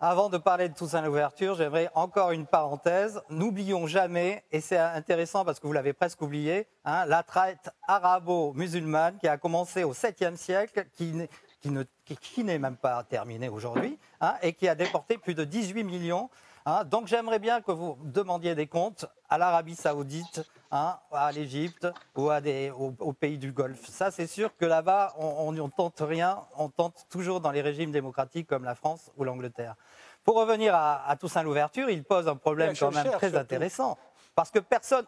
Avant 0.00 0.28
de 0.28 0.38
parler 0.38 0.68
de 0.68 0.74
Toussaint 0.74 1.02
l'ouverture, 1.02 1.56
j'aimerais 1.56 1.90
encore 1.92 2.30
une 2.30 2.46
parenthèse. 2.46 3.20
N'oublions 3.30 3.88
jamais, 3.88 4.44
et 4.52 4.60
c'est 4.60 4.78
intéressant 4.78 5.44
parce 5.44 5.58
que 5.58 5.66
vous 5.66 5.72
l'avez 5.72 5.92
presque 5.92 6.22
oublié, 6.22 6.68
hein, 6.84 7.04
la 7.04 7.24
traite 7.24 7.68
arabo-musulmane 7.88 9.18
qui 9.18 9.26
a 9.26 9.36
commencé 9.38 9.82
au 9.82 9.92
7e 9.92 10.36
siècle, 10.36 10.86
qui 10.94 11.12
qui, 11.60 12.44
n'est 12.44 12.58
même 12.58 12.76
pas 12.76 13.02
terminé 13.04 13.48
aujourd'hui, 13.48 13.98
hein, 14.20 14.34
et 14.42 14.52
qui 14.52 14.68
a 14.68 14.74
déporté 14.74 15.18
plus 15.18 15.34
de 15.34 15.44
18 15.44 15.84
millions. 15.84 16.30
Hein. 16.66 16.84
Donc 16.84 17.06
j'aimerais 17.06 17.38
bien 17.38 17.60
que 17.60 17.72
vous 17.72 17.98
demandiez 18.02 18.54
des 18.54 18.66
comptes 18.66 19.06
à 19.28 19.38
l'Arabie 19.38 19.74
saoudite, 19.74 20.42
hein, 20.70 20.98
à 21.12 21.32
l'Égypte 21.32 21.88
ou 22.16 22.30
à 22.30 22.40
des, 22.40 22.70
aux, 22.70 23.12
pays 23.12 23.38
du 23.38 23.52
Golfe. 23.52 23.86
Ça, 23.86 24.10
c'est 24.10 24.26
sûr 24.26 24.56
que 24.56 24.64
là-bas, 24.64 25.14
on 25.18 25.52
ne 25.52 25.66
tente 25.68 26.00
rien, 26.00 26.44
on 26.56 26.68
tente 26.68 27.06
toujours 27.10 27.40
dans 27.40 27.50
les 27.50 27.62
régimes 27.62 27.92
démocratiques 27.92 28.46
comme 28.46 28.64
la 28.64 28.74
France 28.74 29.10
ou 29.16 29.24
l'Angleterre. 29.24 29.76
Pour 30.24 30.36
revenir 30.36 30.74
à, 30.74 31.16
Toussaint 31.18 31.42
Louverture, 31.42 31.88
il 31.90 32.04
pose 32.04 32.28
un 32.28 32.36
problème 32.36 32.74
quand 32.78 32.94
même 32.94 33.10
très 33.12 33.34
intéressant, 33.34 33.98
parce 34.34 34.50
que 34.50 34.58
personne... 34.58 35.06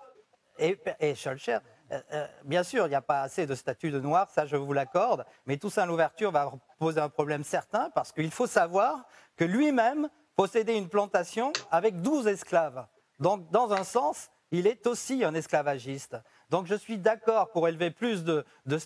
Et, 0.59 0.79
et 0.99 1.15
Schulcher, 1.15 1.59
euh, 1.93 2.01
euh, 2.13 2.27
bien 2.45 2.63
sûr, 2.63 2.87
il 2.87 2.91
n'y 2.91 2.95
a 2.95 3.03
pas 3.03 3.23
assez 3.23 3.47
de 3.47 3.55
statuts 3.55 3.91
de 3.91 4.01
noirs, 4.01 4.31
ça 4.31 4.47
je 4.47 4.57
vous 4.57 4.73
l'accorde, 4.73 5.25
mais 5.47 5.57
Toussaint 5.57 5.87
Louverture 5.87 6.31
va 6.31 6.53
poser 6.79 7.01
un 7.01 7.09
problème 7.09 7.45
certain 7.45 7.91
parce 7.91 8.13
qu'il 8.13 8.31
faut 8.31 8.47
savoir 8.47 9.05
que 9.37 9.45
lui-même 9.45 10.09
possédait 10.37 10.79
une 10.79 10.89
plantation 10.89 11.53
avec 11.71 12.01
12 12.01 12.27
esclaves. 12.27 12.87
Donc, 13.19 13.51
dans 13.51 13.73
un 13.73 13.85
sens, 13.85 14.31
il 14.51 14.67
est 14.67 14.87
aussi 14.87 15.25
un 15.25 15.35
esclavagiste. 15.35 16.17
Donc, 16.49 16.67
je 16.67 16.75
suis 16.75 16.99
d'accord 16.99 17.51
pour 17.51 17.69
élever 17.69 17.91
plus 17.91 18.25
de, 18.25 18.45
de 18.67 18.79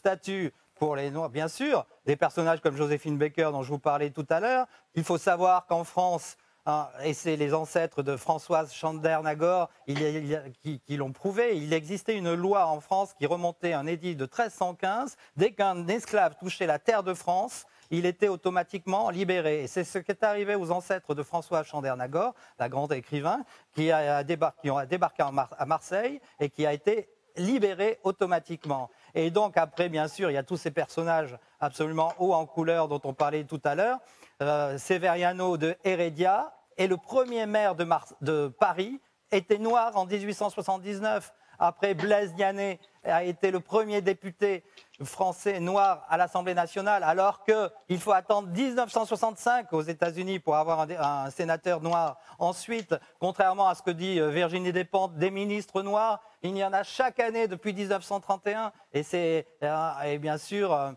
pour 0.74 0.96
les 0.96 1.10
Noirs, 1.10 1.30
bien 1.30 1.48
sûr, 1.48 1.86
des 2.04 2.16
personnages 2.16 2.60
comme 2.60 2.76
Joséphine 2.76 3.16
Baker 3.16 3.50
dont 3.52 3.62
je 3.62 3.68
vous 3.68 3.78
parlais 3.78 4.10
tout 4.10 4.26
à 4.28 4.40
l'heure. 4.40 4.66
Il 4.94 5.04
faut 5.04 5.18
savoir 5.18 5.66
qu'en 5.66 5.84
France, 5.84 6.36
Hein, 6.66 6.88
et 7.02 7.12
c'est 7.12 7.36
les 7.36 7.52
ancêtres 7.52 8.02
de 8.02 8.16
Françoise 8.16 8.72
Chandernagor 8.72 9.68
qui, 9.86 10.96
l'ont 10.96 11.12
prouvé. 11.12 11.58
Il 11.58 11.74
existait 11.74 12.16
une 12.16 12.32
loi 12.32 12.66
en 12.66 12.80
France 12.80 13.12
qui 13.12 13.26
remontait 13.26 13.74
un 13.74 13.86
édit 13.86 14.16
de 14.16 14.24
1315. 14.24 15.16
Dès 15.36 15.52
qu'un 15.52 15.86
esclave 15.88 16.36
touchait 16.38 16.66
la 16.66 16.78
terre 16.78 17.02
de 17.02 17.12
France, 17.12 17.66
il 17.90 18.06
était 18.06 18.28
automatiquement 18.28 19.10
libéré. 19.10 19.64
Et 19.64 19.66
c'est 19.66 19.84
ce 19.84 19.98
qui 19.98 20.10
est 20.10 20.24
arrivé 20.24 20.54
aux 20.54 20.70
ancêtres 20.70 21.14
de 21.14 21.22
Françoise 21.22 21.66
Chandernagor, 21.66 22.34
la 22.58 22.70
grande 22.70 22.92
écrivain, 22.92 23.44
qui 23.74 23.90
a 23.90 24.24
débarqué 24.24 24.70
à 24.70 25.66
Marseille 25.66 26.18
et 26.40 26.48
qui 26.48 26.64
a 26.64 26.72
été 26.72 27.10
libéré 27.36 27.98
automatiquement. 28.04 28.90
Et 29.14 29.30
donc 29.30 29.56
après, 29.56 29.88
bien 29.88 30.08
sûr, 30.08 30.30
il 30.30 30.34
y 30.34 30.38
a 30.38 30.42
tous 30.42 30.56
ces 30.56 30.70
personnages 30.70 31.36
absolument 31.60 32.14
hauts 32.18 32.32
en 32.32 32.46
couleur 32.46 32.88
dont 32.88 33.00
on 33.04 33.12
parlait 33.12 33.44
tout 33.44 33.60
à 33.64 33.74
l'heure. 33.74 33.98
Euh, 34.42 34.78
Severiano 34.78 35.56
de 35.56 35.76
Heredia 35.84 36.52
et 36.76 36.88
le 36.88 36.96
premier 36.96 37.46
maire 37.46 37.76
de, 37.76 38.48
Paris 38.48 39.00
était 39.30 39.58
noir 39.58 39.96
en 39.96 40.06
1879. 40.06 41.32
Après, 41.60 41.94
Blaise 41.94 42.34
Diané 42.34 42.80
a 43.04 43.22
été 43.22 43.52
le 43.52 43.60
premier 43.60 44.02
député 44.02 44.64
français 45.04 45.60
noir 45.60 46.04
à 46.08 46.16
l'Assemblée 46.16 46.54
nationale, 46.54 47.04
alors 47.04 47.44
qu'il 47.44 48.00
faut 48.00 48.10
attendre 48.10 48.48
1965 48.48 49.72
aux 49.72 49.82
États-Unis 49.82 50.40
pour 50.40 50.56
avoir 50.56 50.80
un, 50.80 51.30
sénateur 51.30 51.80
noir. 51.80 52.18
Ensuite, 52.40 52.96
contrairement 53.20 53.68
à 53.68 53.76
ce 53.76 53.82
que 53.82 53.92
dit 53.92 54.18
euh, 54.18 54.30
Virginie 54.30 54.72
Despentes, 54.72 55.16
des 55.16 55.30
ministres 55.30 55.82
noirs, 55.82 56.20
il 56.42 56.56
y 56.56 56.64
en 56.64 56.72
a 56.72 56.82
chaque 56.82 57.20
année 57.20 57.46
depuis 57.46 57.72
1931. 57.72 58.72
Et 58.92 59.04
c'est 59.04 59.46
euh, 59.62 60.18
bien 60.18 60.38
sûr 60.38 60.96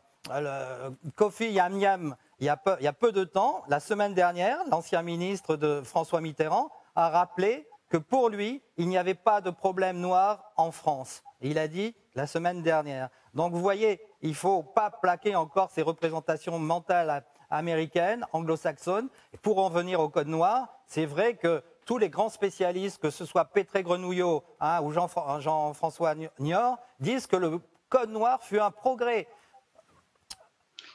Kofi 1.15 1.51
Yamyam 1.51 2.15
il 2.39 2.45
y, 2.45 2.49
a 2.49 2.57
peu, 2.57 3.11
de 3.11 3.23
temps, 3.23 3.63
la 3.67 3.79
semaine 3.79 4.13
dernière, 4.13 4.59
l'ancien 4.69 5.01
ministre 5.01 5.55
de 5.55 5.81
François 5.81 6.21
Mitterrand 6.21 6.69
a 6.95 7.09
rappelé 7.09 7.67
que 7.89 7.97
pour 7.97 8.29
lui, 8.29 8.61
il 8.77 8.87
n'y 8.87 8.97
avait 8.97 9.15
pas 9.15 9.41
de 9.41 9.49
problème 9.49 9.99
noir 9.99 10.51
en 10.55 10.71
France. 10.71 11.23
Il 11.41 11.57
a 11.57 11.67
dit 11.67 11.95
la 12.15 12.27
semaine 12.27 12.61
dernière. 12.61 13.09
Donc 13.33 13.53
vous 13.53 13.61
voyez, 13.61 14.01
il 14.21 14.29
ne 14.29 14.35
faut 14.35 14.61
pas 14.61 14.91
plaquer 14.91 15.35
encore 15.35 15.71
ces 15.71 15.81
représentations 15.81 16.59
mentales 16.59 17.23
américaines, 17.49 18.25
anglo-saxonnes. 18.33 19.09
Pour 19.41 19.59
en 19.59 19.69
venir 19.69 19.99
au 19.99 20.09
Code 20.09 20.27
noir, 20.27 20.67
c'est 20.85 21.05
vrai 21.05 21.35
que 21.35 21.63
tous 21.85 21.97
les 21.97 22.09
grands 22.09 22.29
spécialistes, 22.29 23.01
que 23.01 23.09
ce 23.09 23.25
soit 23.25 23.45
Pétré 23.45 23.81
Grenouillot 23.81 24.43
hein, 24.59 24.81
ou 24.83 24.91
Jean-François 24.91 26.15
Niort, 26.39 26.77
disent 26.99 27.25
que 27.25 27.37
le 27.37 27.59
Code 27.89 28.09
noir 28.09 28.43
fut 28.43 28.59
un 28.59 28.71
progrès. 28.71 29.27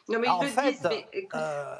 Non, 0.09 0.19
mais 0.19 0.29
en 0.29 0.41
fait, 0.43 0.77
euh, 1.35 1.77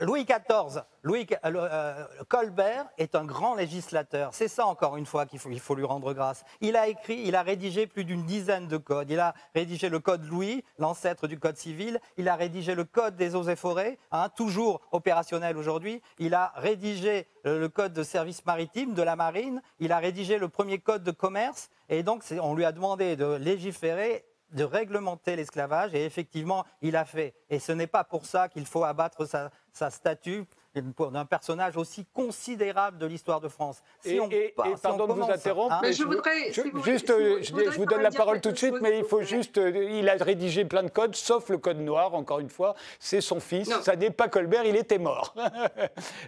Louis 0.00 0.24
XIV, 0.24 0.82
Louis, 1.02 1.26
euh, 1.32 1.36
euh, 1.44 2.06
Colbert 2.28 2.86
est 2.96 3.16
un 3.16 3.24
grand 3.24 3.56
législateur. 3.56 4.30
C'est 4.32 4.48
ça, 4.48 4.66
encore 4.66 4.96
une 4.96 5.06
fois, 5.06 5.26
qu'il 5.26 5.40
faut, 5.40 5.50
il 5.50 5.58
faut 5.58 5.74
lui 5.74 5.84
rendre 5.84 6.14
grâce. 6.14 6.44
Il 6.60 6.76
a 6.76 6.86
écrit, 6.86 7.22
il 7.24 7.34
a 7.34 7.42
rédigé 7.42 7.88
plus 7.88 8.04
d'une 8.04 8.24
dizaine 8.24 8.68
de 8.68 8.76
codes. 8.76 9.10
Il 9.10 9.18
a 9.18 9.34
rédigé 9.54 9.88
le 9.88 9.98
code 9.98 10.24
Louis, 10.24 10.64
l'ancêtre 10.78 11.26
du 11.26 11.40
code 11.40 11.56
civil. 11.56 12.00
Il 12.16 12.28
a 12.28 12.36
rédigé 12.36 12.76
le 12.76 12.84
code 12.84 13.16
des 13.16 13.34
eaux 13.34 13.48
et 13.48 13.56
forêts, 13.56 13.98
hein, 14.12 14.28
toujours 14.36 14.80
opérationnel 14.92 15.56
aujourd'hui. 15.56 16.02
Il 16.18 16.34
a 16.34 16.52
rédigé 16.56 17.26
le 17.44 17.68
code 17.68 17.92
de 17.92 18.02
service 18.02 18.44
maritime 18.46 18.94
de 18.94 19.02
la 19.02 19.16
marine. 19.16 19.60
Il 19.80 19.92
a 19.92 19.98
rédigé 19.98 20.38
le 20.38 20.48
premier 20.48 20.78
code 20.78 21.02
de 21.02 21.10
commerce. 21.10 21.68
Et 21.88 22.02
donc, 22.02 22.22
on 22.40 22.54
lui 22.54 22.64
a 22.64 22.72
demandé 22.72 23.16
de 23.16 23.34
légiférer 23.34 24.24
de 24.52 24.64
réglementer 24.64 25.36
l'esclavage 25.36 25.94
et 25.94 26.04
effectivement, 26.04 26.64
il 26.82 26.96
a 26.96 27.04
fait. 27.04 27.34
Et 27.50 27.58
ce 27.58 27.72
n'est 27.72 27.86
pas 27.86 28.04
pour 28.04 28.26
ça 28.26 28.48
qu'il 28.48 28.66
faut 28.66 28.84
abattre 28.84 29.26
sa, 29.26 29.50
statue 29.90 30.44
d'un 30.82 31.24
personnage 31.24 31.76
aussi 31.76 32.06
considérable 32.12 32.98
de 32.98 33.06
l'histoire 33.06 33.40
de 33.40 33.48
France. 33.48 33.82
Si 34.00 34.18
on, 34.20 34.28
et, 34.30 34.54
pardon 34.82 35.06
de 35.06 35.12
vous 35.12 35.30
interrompre, 35.30 35.74
hein, 35.82 35.92
je 35.92 36.04
voudrais, 36.04 36.52
juste, 36.52 37.08
je, 37.08 37.76
vous 37.76 37.86
donne 37.86 38.02
la 38.02 38.10
parole 38.10 38.40
tout 38.40 38.52
de 38.52 38.58
suite, 38.58 38.74
mais 38.80 38.98
il 38.98 39.04
faut 39.04 39.22
juste, 39.22 39.58
euh, 39.58 39.84
il 39.90 40.08
a 40.08 40.14
rédigé 40.14 40.64
plein 40.64 40.82
de 40.82 40.90
codes, 40.90 41.14
sauf 41.14 41.48
le 41.48 41.58
code 41.58 41.78
noir. 41.78 42.14
Encore 42.14 42.40
une 42.40 42.50
fois, 42.50 42.74
c'est 42.98 43.20
son 43.20 43.40
fils. 43.40 43.72
Ça 43.80 43.96
n'est 43.96 44.10
pas 44.10 44.28
Colbert, 44.28 44.64
il 44.64 44.76
était 44.76 44.98
mort. 44.98 45.34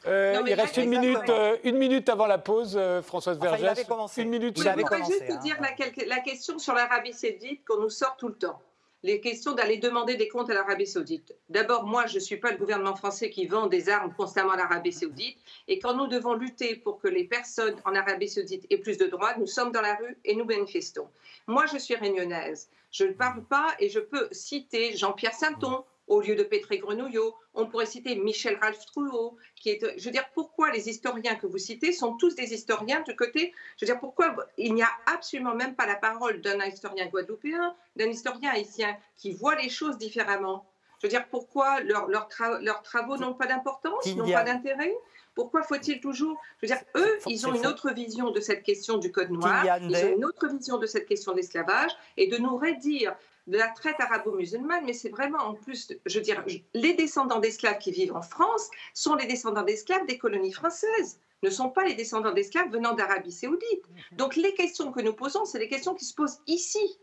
Euh, 0.06 0.42
il 0.46 0.54
reste 0.54 0.76
une 0.76 0.88
minute, 0.88 1.28
euh, 1.28 1.56
une 1.64 1.76
minute 1.76 2.08
avant 2.08 2.26
la 2.26 2.38
pause, 2.38 2.78
Françoise 3.02 3.38
Vergès. 3.38 3.84
Une 4.16 4.28
minute. 4.28 4.60
je 4.60 4.68
voudrais 4.68 5.04
juste 5.04 5.24
hein. 5.30 5.36
dire 5.42 5.56
la, 5.60 6.06
la 6.06 6.20
question 6.20 6.58
sur 6.58 6.74
l'Arabie 6.74 7.12
Saoudite 7.12 7.64
qu'on 7.66 7.80
nous 7.80 7.90
sort 7.90 8.16
tout 8.16 8.28
le 8.28 8.34
temps 8.34 8.60
les 9.04 9.20
questions 9.20 9.52
d'aller 9.52 9.76
demander 9.76 10.16
des 10.16 10.28
comptes 10.28 10.50
à 10.50 10.54
l'Arabie 10.54 10.86
saoudite. 10.86 11.34
D'abord, 11.48 11.86
moi, 11.86 12.06
je 12.06 12.16
ne 12.16 12.20
suis 12.20 12.36
pas 12.36 12.50
le 12.50 12.58
gouvernement 12.58 12.96
français 12.96 13.30
qui 13.30 13.46
vend 13.46 13.66
des 13.66 13.88
armes 13.88 14.12
constamment 14.14 14.52
à 14.52 14.56
l'Arabie 14.56 14.92
saoudite. 14.92 15.38
Et 15.68 15.78
quand 15.78 15.94
nous 15.94 16.08
devons 16.08 16.34
lutter 16.34 16.74
pour 16.76 16.98
que 17.00 17.06
les 17.06 17.24
personnes 17.24 17.76
en 17.84 17.94
Arabie 17.94 18.28
saoudite 18.28 18.66
aient 18.70 18.78
plus 18.78 18.98
de 18.98 19.06
droits, 19.06 19.36
nous 19.38 19.46
sommes 19.46 19.70
dans 19.70 19.82
la 19.82 19.94
rue 19.94 20.18
et 20.24 20.34
nous 20.34 20.44
manifestons. 20.44 21.08
Moi, 21.46 21.66
je 21.66 21.78
suis 21.78 21.94
réunionnaise. 21.94 22.68
Je 22.90 23.04
ne 23.04 23.12
parle 23.12 23.44
pas 23.44 23.74
et 23.78 23.88
je 23.88 24.00
peux 24.00 24.28
citer 24.32 24.96
Jean-Pierre 24.96 25.34
Sainton, 25.34 25.84
au 26.08 26.20
lieu 26.20 26.34
de 26.34 26.42
Pétré 26.42 26.78
Grenouillot. 26.78 27.34
On 27.54 27.66
pourrait 27.66 27.86
citer 27.86 28.16
Michel 28.16 28.58
Ralph 28.60 28.84
Trouot, 28.86 29.36
qui 29.56 29.70
est. 29.70 29.98
Je 29.98 30.04
veux 30.04 30.10
dire, 30.10 30.24
pourquoi 30.34 30.70
les 30.70 30.88
historiens 30.88 31.36
que 31.36 31.46
vous 31.46 31.58
citez 31.58 31.92
sont 31.92 32.16
tous 32.16 32.34
des 32.34 32.52
historiens 32.54 33.02
du 33.02 33.14
côté. 33.14 33.52
Je 33.76 33.84
veux 33.84 33.92
dire, 33.92 34.00
pourquoi 34.00 34.34
il 34.56 34.74
n'y 34.74 34.82
a 34.82 34.90
absolument 35.06 35.54
même 35.54 35.74
pas 35.74 35.86
la 35.86 35.96
parole 35.96 36.40
d'un 36.40 36.64
historien 36.64 37.06
guadeloupéen, 37.06 37.74
d'un 37.96 38.08
historien 38.08 38.50
haïtien 38.50 38.96
qui 39.16 39.32
voit 39.32 39.54
les 39.54 39.68
choses 39.68 39.98
différemment? 39.98 40.66
Je 41.00 41.06
veux 41.06 41.10
dire, 41.10 41.28
pourquoi 41.28 41.80
leurs 41.80 42.82
travaux 42.82 43.16
n'ont 43.16 43.34
pas 43.34 43.46
d'importance, 43.46 44.06
n'ont 44.16 44.32
pas 44.32 44.42
d'intérêt? 44.42 44.94
Pourquoi 45.38 45.62
faut-il 45.62 46.00
toujours. 46.00 46.36
Je 46.60 46.66
veux 46.66 46.74
dire, 46.74 46.84
eux, 46.96 47.18
ils 47.28 47.46
ont 47.46 47.54
une 47.54 47.68
autre 47.68 47.92
vision 47.92 48.32
de 48.32 48.40
cette 48.40 48.64
question 48.64 48.98
du 48.98 49.12
Code 49.12 49.30
noir, 49.30 49.64
ils 49.80 49.96
ont 49.96 50.16
une 50.16 50.24
autre 50.24 50.48
vision 50.48 50.78
de 50.78 50.86
cette 50.86 51.06
question 51.06 51.30
de 51.30 51.36
l'esclavage, 51.36 51.92
et 52.16 52.26
de 52.26 52.38
nous 52.38 52.56
redire 52.56 53.14
de 53.46 53.56
la 53.56 53.68
traite 53.68 53.94
arabo-musulmane, 54.00 54.84
mais 54.84 54.94
c'est 54.94 55.10
vraiment 55.10 55.38
en 55.38 55.54
plus, 55.54 55.92
je 56.06 56.18
veux 56.18 56.24
dire, 56.24 56.44
les 56.74 56.94
descendants 56.94 57.38
d'esclaves 57.38 57.78
qui 57.78 57.92
vivent 57.92 58.16
en 58.16 58.22
France 58.22 58.68
sont 58.94 59.14
les 59.14 59.26
descendants 59.26 59.62
d'esclaves 59.62 60.04
des 60.06 60.18
colonies 60.18 60.52
françaises, 60.52 61.20
ne 61.44 61.50
sont 61.50 61.68
pas 61.68 61.84
les 61.84 61.94
descendants 61.94 62.32
d'esclaves 62.32 62.72
venant 62.72 62.94
d'Arabie 62.94 63.30
saoudite. 63.30 63.84
Donc 64.10 64.34
les 64.34 64.54
questions 64.54 64.90
que 64.90 65.00
nous 65.00 65.12
posons, 65.12 65.44
c'est 65.44 65.60
les 65.60 65.68
questions 65.68 65.94
qui 65.94 66.04
se 66.04 66.14
posent 66.16 66.40
ici. 66.48 66.98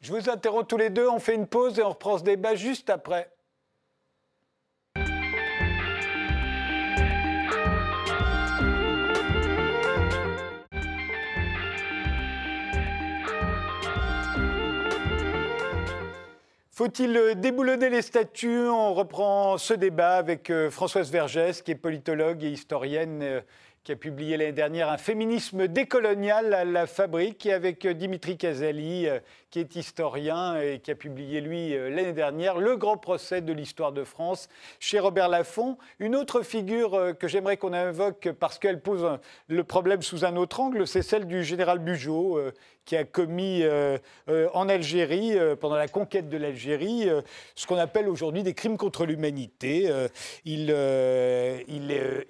Je 0.00 0.12
vous 0.12 0.28
interromps 0.28 0.66
tous 0.66 0.78
les 0.78 0.90
deux, 0.90 1.06
on 1.06 1.20
fait 1.20 1.36
une 1.36 1.46
pause 1.46 1.78
et 1.78 1.82
on 1.84 1.90
reprend 1.90 2.18
ce 2.18 2.24
débat 2.24 2.56
juste 2.56 2.90
après. 2.90 3.30
Faut-il 16.82 17.16
euh, 17.16 17.34
déboulonner 17.34 17.90
les 17.90 18.02
statuts 18.02 18.66
On 18.66 18.92
reprend 18.92 19.56
ce 19.56 19.72
débat 19.72 20.16
avec 20.16 20.50
euh, 20.50 20.68
Françoise 20.68 21.12
Vergès, 21.12 21.62
qui 21.62 21.70
est 21.70 21.76
politologue 21.76 22.42
et 22.42 22.50
historienne 22.50 23.20
euh, 23.22 23.40
qui 23.84 23.92
a 23.92 23.96
publié 23.96 24.36
l'année 24.36 24.50
dernière 24.50 24.90
un 24.90 24.98
féminisme 24.98 25.68
décolonial 25.68 26.52
à 26.52 26.64
la 26.64 26.88
fabrique, 26.88 27.46
et 27.46 27.52
avec 27.52 27.86
Dimitri 27.86 28.36
Casali, 28.36 29.06
qui 29.50 29.60
est 29.60 29.74
historien 29.74 30.60
et 30.60 30.80
qui 30.80 30.92
a 30.92 30.94
publié, 30.94 31.40
lui, 31.40 31.70
l'année 31.70 32.12
dernière, 32.12 32.58
Le 32.58 32.76
grand 32.76 32.96
procès 32.96 33.40
de 33.40 33.52
l'histoire 33.52 33.90
de 33.90 34.04
France 34.04 34.48
chez 34.78 35.00
Robert 35.00 35.28
Laffont. 35.28 35.78
Une 35.98 36.14
autre 36.14 36.42
figure 36.42 37.16
que 37.18 37.26
j'aimerais 37.26 37.56
qu'on 37.56 37.72
invoque 37.72 38.28
parce 38.38 38.60
qu'elle 38.60 38.80
pose 38.80 39.18
le 39.48 39.64
problème 39.64 40.00
sous 40.00 40.24
un 40.24 40.36
autre 40.36 40.60
angle, 40.60 40.86
c'est 40.86 41.02
celle 41.02 41.26
du 41.26 41.42
général 41.42 41.80
Bugeaud, 41.80 42.40
qui 42.84 42.96
a 42.96 43.04
commis 43.04 43.62
en 44.28 44.68
Algérie, 44.68 45.36
pendant 45.60 45.76
la 45.76 45.88
conquête 45.88 46.28
de 46.28 46.36
l'Algérie, 46.36 47.08
ce 47.54 47.66
qu'on 47.66 47.78
appelle 47.78 48.08
aujourd'hui 48.08 48.42
des 48.42 48.54
crimes 48.54 48.76
contre 48.76 49.06
l'humanité. 49.06 49.90
il, 50.44 50.70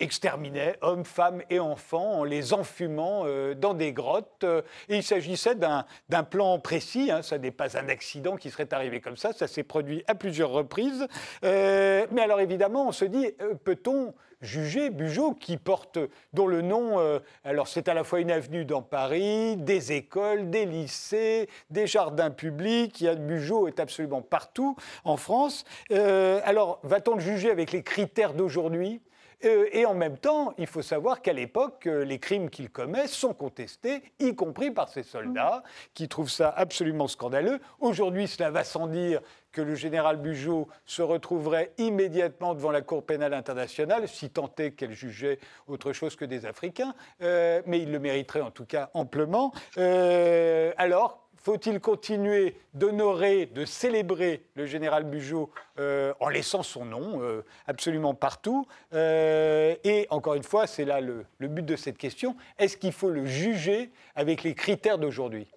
exterminait 0.01 0.77
hommes, 0.81 1.05
femmes 1.05 1.43
et 1.51 1.59
enfants 1.59 2.21
en 2.21 2.25
les 2.25 2.53
enfumant 2.53 3.23
euh, 3.25 3.55
dans 3.55 3.75
des 3.75 3.93
grottes. 3.93 4.45
Et 4.88 4.97
il 4.97 5.03
s'agissait 5.03 5.55
d'un 5.55 6.23
plan 6.25 6.59
précis, 6.59 7.11
hein. 7.11 7.23
ça 7.23 7.38
n'est 7.38 7.51
pas 7.51 7.79
un 7.79 7.88
accident 7.88 8.37
qui 8.37 8.51
serait 8.51 8.73
arrivé 8.73 9.01
comme 9.01 9.17
ça, 9.17 9.33
ça 9.33 9.47
s'est 9.47 9.62
produit 9.62 10.05
à 10.07 10.15
plusieurs 10.15 10.51
reprises. 10.51 11.07
Euh, 11.45 12.07
mais 12.11 12.23
alors 12.23 12.41
évidemment, 12.41 12.88
on 12.88 12.93
se 12.93 13.05
dit, 13.05 13.27
euh, 13.41 13.55
peut-on 13.55 14.15
juger 14.42 14.90
Bugeaud, 14.90 15.35
qui 15.35 15.57
porte, 15.57 15.98
dont 16.33 16.46
le 16.46 16.61
nom, 16.61 16.98
alors 17.44 17.68
c'est 17.68 17.88
à 17.88 17.94
la 17.94 18.05
fois 18.05 18.20
une 18.20 18.31
avenue 18.31 18.64
dans 18.64 18.83
Paris, 18.83 19.57
des 19.57 19.92
écoles, 19.92 20.50
des 20.50 20.66
lycées, 20.66 21.48
des 21.70 21.87
jardins 21.87 22.31
publics, 22.31 23.00
il 23.00 23.05
y 23.05 23.09
a, 23.09 23.14
Bugeaud 23.14 23.68
est 23.68 23.81
absolument 23.81 24.22
partout 24.22 24.76
en 25.05 25.16
France. 25.16 25.64
alors, 25.90 26.81
va-t-on 26.83 27.14
le 27.14 27.20
juger 27.20 27.50
avec 27.50 27.72
les 27.72 27.83
critères 27.83 28.35
d'aujourd'hui? 28.35 29.00
euh, 29.00 29.12
et 29.42 29.87
en 29.87 29.94
même 29.94 30.18
temps, 30.18 30.55
il 30.59 30.66
faut 30.66 30.83
savoir 30.83 31.22
qu'à 31.22 31.33
l'époque, 31.33 31.87
euh, 31.87 32.05
les 32.05 32.18
crimes 32.18 32.50
qu'il 32.50 32.70
commet 32.70 33.07
sont 33.07 33.35
contestés, 33.35 34.02
y 34.18 34.35
compris 34.35 34.70
par 34.70 34.88
ces 34.88 35.02
soldats, 35.02 35.62
qui 35.94 36.09
trouvent 36.09 36.31
ça 36.31 36.48
absolument 36.48 37.09
scandaleux. 37.09 37.61
Aujourd'hui, 37.81 38.28
cela 38.28 38.50
va 38.50 38.64
sans 38.64 38.87
dire 38.87 39.20
que 39.50 39.61
le 39.61 39.74
général 39.74 40.16
Bugeaud 40.16 40.68
se 40.87 41.02
retrouverait 41.02 41.72
immédiatement 41.78 42.55
devant 42.55 42.70
la 42.70 42.81
Cour 42.81 43.05
pénale 43.05 43.35
internationale, 43.35 44.09
si 44.09 44.31
tant 44.31 44.50
est 44.59 44.72
qu'elle 44.72 44.92
jugeait 44.92 45.38
autre 45.66 45.92
chose 45.92 46.16
que 46.16 46.24
des 46.24 46.46
Africains, 46.46 46.94
euh, 47.22 47.61
mais 47.66 47.81
il 47.81 47.92
le 47.92 47.98
mériterait 47.98 48.40
en 48.40 48.50
tout 48.50 48.64
cas 48.64 48.90
amplement. 48.94 49.52
alors, 49.76 51.21
faut-il 51.42 51.81
continuer 51.81 52.57
d'honorer, 52.72 53.46
de 53.46 53.64
célébrer 53.64 54.46
le 54.55 54.66
général 54.66 55.05
Bugeaud 55.05 55.50
euh, 55.78 56.14
en 56.20 56.28
laissant 56.28 56.62
son 56.62 56.85
nom 56.85 57.20
euh, 57.20 57.44
absolument 57.66 58.14
partout 58.14 58.66
euh, 58.92 59.74
Et 59.83 60.07
encore 60.11 60.35
une 60.35 60.44
fois, 60.44 60.66
c'est 60.66 60.85
là 60.85 61.00
le, 61.00 61.26
but 61.40 61.66
de 61.66 61.76
cette 61.76 61.98
question, 61.98 62.37
est-ce 62.59 62.76
qu'il 62.76 62.92
faut 62.92 63.11
le 63.11 63.26
juger 63.26 63.90
avec 64.14 64.44
les 64.44 64.55
critères 64.55 64.98
d'aujourd'hui? 64.98 65.50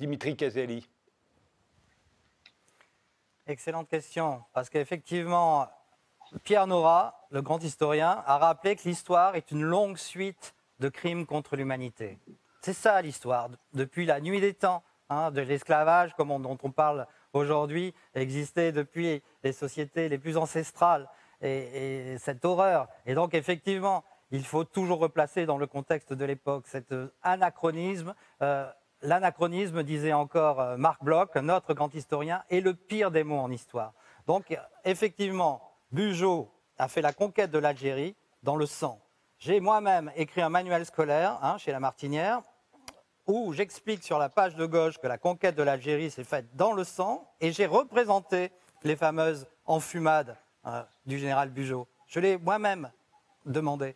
Dimitri 0.00 0.36
Caselli. 0.36 0.88
Excellente 3.46 3.88
question, 3.88 4.42
parce 4.52 4.70
qu'effectivement, 4.70 5.68
Pierre 6.44 6.66
Nora, 6.66 7.26
le 7.30 7.42
grand 7.42 7.62
historien, 7.62 8.22
a 8.26 8.38
rappelé 8.38 8.76
que 8.76 8.82
l'histoire 8.88 9.36
est 9.36 9.50
une 9.50 9.62
longue 9.62 9.96
suite 9.96 10.54
de 10.78 10.88
crimes 10.88 11.26
contre 11.26 11.56
l'humanité. 11.56 12.18
C'est 12.62 12.72
ça 12.72 13.00
l'histoire, 13.00 13.48
depuis 13.72 14.04
la 14.04 14.20
nuit 14.20 14.40
des 14.40 14.54
temps 14.54 14.82
Hein, 15.10 15.30
de 15.30 15.40
l'esclavage, 15.40 16.14
dont 16.18 16.58
on 16.62 16.70
parle 16.70 17.06
aujourd'hui, 17.32 17.94
existait 18.14 18.72
depuis 18.72 19.22
les 19.42 19.52
sociétés 19.52 20.08
les 20.10 20.18
plus 20.18 20.36
ancestrales, 20.36 21.08
et, 21.40 22.16
cette 22.18 22.44
horreur. 22.44 22.88
Et 23.06 23.14
donc, 23.14 23.32
effectivement, 23.32 24.04
il 24.30 24.44
faut 24.44 24.64
toujours 24.64 24.98
replacer 24.98 25.46
dans 25.46 25.56
le 25.56 25.66
contexte 25.66 26.12
de 26.12 26.24
l'époque 26.26 26.66
cet 26.66 26.94
anachronisme. 27.22 28.14
Euh, 28.42 28.70
l'anachronisme, 29.00 29.82
disait 29.82 30.12
encore 30.12 30.60
euh, 30.60 30.76
Marc 30.76 31.02
Bloch, 31.02 31.34
notre 31.36 31.72
grand 31.72 31.94
historien, 31.94 32.42
est 32.50 32.60
le 32.60 32.74
pire 32.74 33.10
des 33.10 33.24
mots 33.24 33.38
en 33.38 33.50
histoire. 33.50 33.94
Donc, 34.26 34.58
effectivement, 34.84 35.62
Bugeaud 35.90 36.52
a 36.76 36.88
fait 36.88 37.00
la 37.00 37.14
conquête 37.14 37.50
de 37.50 37.58
l'Algérie 37.58 38.14
dans 38.42 38.56
le 38.56 38.66
sang. 38.66 39.00
J'ai 39.38 39.60
moi-même 39.60 40.12
écrit 40.16 40.42
un 40.42 40.50
manuel 40.50 40.84
scolaire 40.84 41.38
hein, 41.42 41.56
chez 41.56 41.72
La 41.72 41.80
Martinière 41.80 42.42
où 43.28 43.52
j'explique 43.52 44.02
sur 44.02 44.18
la 44.18 44.30
page 44.30 44.56
de 44.56 44.66
gauche 44.66 44.98
que 44.98 45.06
la 45.06 45.18
conquête 45.18 45.54
de 45.54 45.62
l'Algérie 45.62 46.10
s'est 46.10 46.24
faite 46.24 46.46
dans 46.54 46.72
le 46.72 46.82
sang, 46.82 47.30
et 47.40 47.52
j'ai 47.52 47.66
représenté 47.66 48.50
les 48.82 48.96
fameuses 48.96 49.46
enfumades 49.66 50.36
euh, 50.66 50.82
du 51.06 51.18
général 51.18 51.50
Bugeaud. 51.50 51.86
Je 52.06 52.20
l'ai 52.20 52.38
moi-même 52.38 52.90
demandé. 53.44 53.94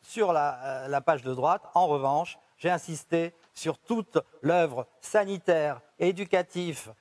Sur 0.00 0.32
la, 0.32 0.58
euh, 0.64 0.88
la, 0.88 1.00
page 1.00 1.22
de 1.22 1.34
droite, 1.34 1.62
en 1.74 1.86
revanche, 1.86 2.38
j'ai 2.56 2.70
insisté 2.70 3.34
sur 3.54 3.78
toute 3.78 4.18
l'œuvre 4.40 4.88
sanitaire, 5.00 5.80
éducative, 5.98 6.92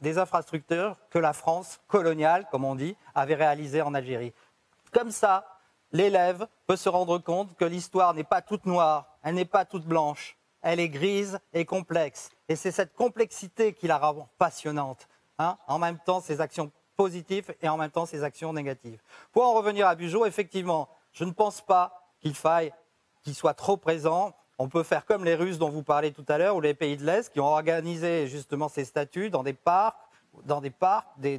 des 0.00 0.18
infrastructures 0.18 0.96
que 1.10 1.18
la 1.18 1.32
France 1.32 1.80
coloniale, 1.88 2.46
comme 2.50 2.64
on 2.64 2.74
dit, 2.76 2.96
avait 3.14 3.34
réalisées 3.34 3.82
en 3.82 3.94
Algérie. 3.94 4.32
Comme 4.92 5.10
ça, 5.10 5.55
l'élève 5.96 6.46
peut 6.66 6.76
se 6.76 6.88
rendre 6.88 7.18
compte 7.18 7.56
que 7.56 7.64
l'histoire 7.64 8.14
n'est 8.14 8.24
pas 8.24 8.42
toute 8.42 8.66
noire, 8.66 9.06
elle 9.22 9.34
n'est 9.34 9.44
pas 9.44 9.64
toute 9.64 9.86
blanche, 9.86 10.36
elle 10.62 10.80
est 10.80 10.88
grise 10.88 11.38
et 11.52 11.64
complexe. 11.64 12.30
Et 12.48 12.56
c'est 12.56 12.70
cette 12.70 12.94
complexité 12.94 13.72
qui 13.72 13.86
la 13.86 13.98
rend 13.98 14.28
passionnante. 14.38 15.08
Hein, 15.38 15.58
en 15.66 15.78
même 15.78 15.98
temps, 15.98 16.20
ses 16.20 16.40
actions 16.40 16.70
positives 16.96 17.54
et 17.60 17.68
en 17.68 17.76
même 17.76 17.90
temps 17.90 18.06
ses 18.06 18.24
actions 18.24 18.52
négatives. 18.52 19.00
Pour 19.32 19.44
en 19.44 19.54
revenir 19.54 19.86
à 19.86 19.94
Bugeaud, 19.94 20.24
effectivement, 20.24 20.88
je 21.12 21.24
ne 21.24 21.30
pense 21.30 21.60
pas 21.60 22.12
qu'il 22.20 22.34
faille 22.34 22.72
qu'il 23.22 23.34
soit 23.34 23.54
trop 23.54 23.76
présent. 23.76 24.34
On 24.58 24.68
peut 24.68 24.82
faire 24.82 25.04
comme 25.04 25.24
les 25.24 25.34
Russes 25.34 25.58
dont 25.58 25.68
vous 25.68 25.82
parlez 25.82 26.12
tout 26.12 26.24
à 26.28 26.38
l'heure 26.38 26.56
ou 26.56 26.60
les 26.60 26.74
pays 26.74 26.96
de 26.96 27.04
l'Est 27.04 27.32
qui 27.32 27.40
ont 27.40 27.52
organisé 27.52 28.26
justement 28.26 28.68
ces 28.68 28.84
statuts 28.84 29.28
dans 29.28 29.42
des 29.42 29.52
parcs 29.52 29.98
dans 30.44 30.60
des 30.60 30.70
parcs 30.70 31.08
des, 31.18 31.38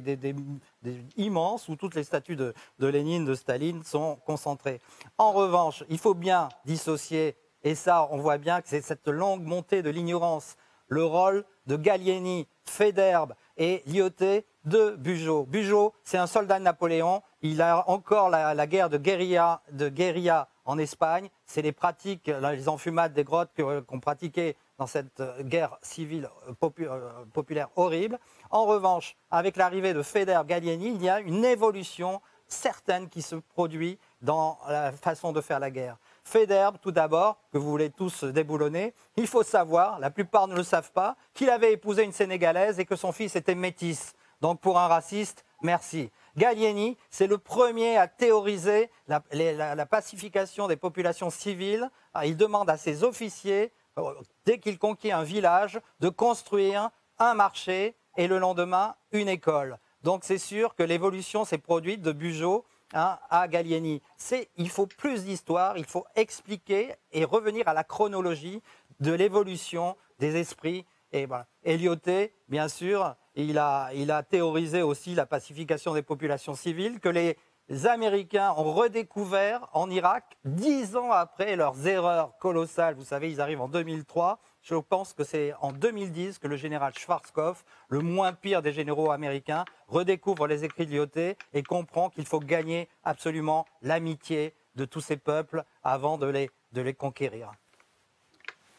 immenses 1.16 1.68
où 1.68 1.76
toutes 1.76 1.94
les 1.94 2.04
statues 2.04 2.36
de, 2.36 2.54
Lénine, 2.78 3.24
de 3.24 3.34
Staline 3.34 3.82
sont 3.84 4.16
concentrées. 4.26 4.80
En 5.16 5.32
revanche, 5.32 5.84
il 5.88 5.98
faut 5.98 6.14
bien 6.14 6.48
dissocier, 6.64 7.36
et 7.62 7.74
ça 7.74 8.08
on 8.10 8.18
voit 8.18 8.38
bien 8.38 8.60
que 8.60 8.68
c'est 8.68 8.82
cette 8.82 9.08
longue 9.08 9.42
montée 9.42 9.82
de 9.82 9.90
l'ignorance, 9.90 10.56
le 10.88 11.04
rôle 11.04 11.44
de 11.66 11.76
Gallieni, 11.76 12.48
Federbe 12.64 13.34
et 13.56 13.82
Lyoté 13.86 14.46
de 14.64 14.96
Bugeaud. 14.96 15.44
Bugeaud, 15.44 15.92
c'est 16.04 16.18
un 16.18 16.26
soldat 16.26 16.58
de 16.58 16.64
Napoléon. 16.64 17.22
Il 17.42 17.62
a 17.62 17.88
encore 17.88 18.30
la, 18.30 18.66
guerre 18.66 18.90
de 18.90 18.98
guérilla, 18.98 19.62
de 19.72 19.88
guérilla 19.88 20.48
en 20.64 20.78
Espagne. 20.78 21.28
C'est 21.46 21.62
les 21.62 21.72
pratiques, 21.72 22.26
les 22.26 22.68
enfumades 22.68 23.12
des 23.12 23.24
grottes 23.24 23.50
qu'on 23.86 24.00
pratiquait 24.00 24.56
dans 24.78 24.86
cette 24.86 25.20
euh, 25.20 25.42
guerre 25.42 25.76
civile 25.82 26.30
euh, 26.48 26.70
euh, 26.80 27.24
populaire 27.32 27.68
horrible. 27.76 28.18
En 28.50 28.64
revanche, 28.64 29.16
avec 29.30 29.56
l'arrivée 29.56 29.92
de 29.92 30.02
Feder 30.02 30.40
Gallieni, 30.46 30.94
il 30.94 31.02
y 31.02 31.08
a 31.08 31.20
une 31.20 31.44
évolution 31.44 32.20
certaine 32.46 33.08
qui 33.08 33.20
se 33.20 33.36
produit 33.36 33.98
dans 34.22 34.58
la 34.68 34.92
façon 34.92 35.32
de 35.32 35.40
faire 35.40 35.58
la 35.58 35.70
guerre. 35.70 35.98
Federbe, 36.24 36.78
tout 36.80 36.92
d'abord, 36.92 37.36
que 37.52 37.58
vous 37.58 37.68
voulez 37.68 37.90
tous 37.90 38.24
déboulonner, 38.24 38.94
il 39.16 39.26
faut 39.26 39.42
savoir, 39.42 39.98
la 39.98 40.10
plupart 40.10 40.48
ne 40.48 40.54
le 40.54 40.62
savent 40.62 40.92
pas, 40.92 41.16
qu'il 41.34 41.50
avait 41.50 41.72
épousé 41.72 42.04
une 42.04 42.12
Sénégalaise 42.12 42.78
et 42.78 42.86
que 42.86 42.96
son 42.96 43.12
fils 43.12 43.36
était 43.36 43.54
métis. 43.54 44.14
Donc 44.40 44.60
pour 44.60 44.78
un 44.78 44.86
raciste, 44.86 45.44
merci. 45.62 46.10
Gallieni, 46.36 46.96
c'est 47.10 47.26
le 47.26 47.36
premier 47.36 47.98
à 47.98 48.06
théoriser 48.06 48.90
la, 49.08 49.86
pacification 49.86 50.68
des 50.68 50.76
populations 50.76 51.30
civiles. 51.30 51.90
Ah, 52.14 52.26
il 52.26 52.36
demande 52.36 52.70
à 52.70 52.76
ses 52.76 53.04
officiers, 53.04 53.72
dès 54.44 54.58
qu'il 54.58 54.78
conquiert 54.78 55.18
un 55.18 55.24
village, 55.24 55.80
de 56.00 56.08
construire 56.08 56.90
un 57.18 57.34
marché 57.34 57.96
et 58.16 58.26
le 58.26 58.38
lendemain 58.38 58.94
une 59.12 59.28
école. 59.28 59.78
Donc 60.02 60.24
c'est 60.24 60.38
sûr 60.38 60.74
que 60.74 60.82
l'évolution 60.82 61.44
s'est 61.44 61.58
produite 61.58 62.02
de 62.02 62.12
Bugeaud 62.12 62.64
hein, 62.94 63.18
à 63.30 63.48
Gallieni. 63.48 64.00
Il 64.56 64.70
faut 64.70 64.86
plus 64.86 65.24
d'histoire, 65.24 65.76
il 65.76 65.84
faut 65.84 66.04
expliquer 66.14 66.94
et 67.12 67.24
revenir 67.24 67.66
à 67.68 67.74
la 67.74 67.84
chronologie 67.84 68.62
de 69.00 69.12
l'évolution 69.12 69.96
des 70.18 70.36
esprits. 70.36 70.84
Et 71.12 71.26
voilà. 71.26 71.46
Elioté, 71.64 72.34
bien 72.48 72.68
sûr, 72.68 73.14
il 73.34 73.58
a, 73.58 73.90
il 73.94 74.10
a 74.10 74.22
théorisé 74.22 74.82
aussi 74.82 75.14
la 75.14 75.26
pacification 75.26 75.94
des 75.94 76.02
populations 76.02 76.54
civiles 76.54 77.00
que 77.00 77.08
les 77.08 77.36
Américains 77.84 78.54
ont 78.56 78.72
redécouvert 78.72 79.68
en 79.72 79.90
Irak 79.90 80.38
dix 80.44 80.96
ans 80.96 81.12
après 81.12 81.54
leurs 81.54 81.86
erreurs 81.86 82.38
colossales. 82.38 82.94
Vous 82.94 83.04
savez, 83.04 83.30
ils 83.30 83.40
arrivent 83.40 83.60
en 83.60 83.68
2003. 83.68 84.38
Je 84.62 84.74
pense 84.74 85.12
que 85.12 85.22
c'est 85.22 85.52
en 85.60 85.72
2010 85.72 86.38
que 86.38 86.48
le 86.48 86.56
général 86.56 86.94
Schwarzkopf, 86.96 87.64
le 87.88 88.00
moins 88.00 88.32
pire 88.32 88.62
des 88.62 88.72
généraux 88.72 89.10
américains, 89.10 89.64
redécouvre 89.86 90.46
les 90.46 90.64
écrits 90.64 90.86
de 90.86 90.92
Lyoté 90.92 91.36
et 91.52 91.62
comprend 91.62 92.08
qu'il 92.08 92.26
faut 92.26 92.40
gagner 92.40 92.88
absolument 93.04 93.66
l'amitié 93.82 94.54
de 94.74 94.84
tous 94.86 95.00
ces 95.00 95.16
peuples 95.16 95.62
avant 95.82 96.16
de 96.16 96.26
les, 96.26 96.50
de 96.72 96.80
les 96.80 96.94
conquérir. 96.94 97.52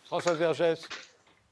François 0.06 0.34
Vergès. 0.34 0.88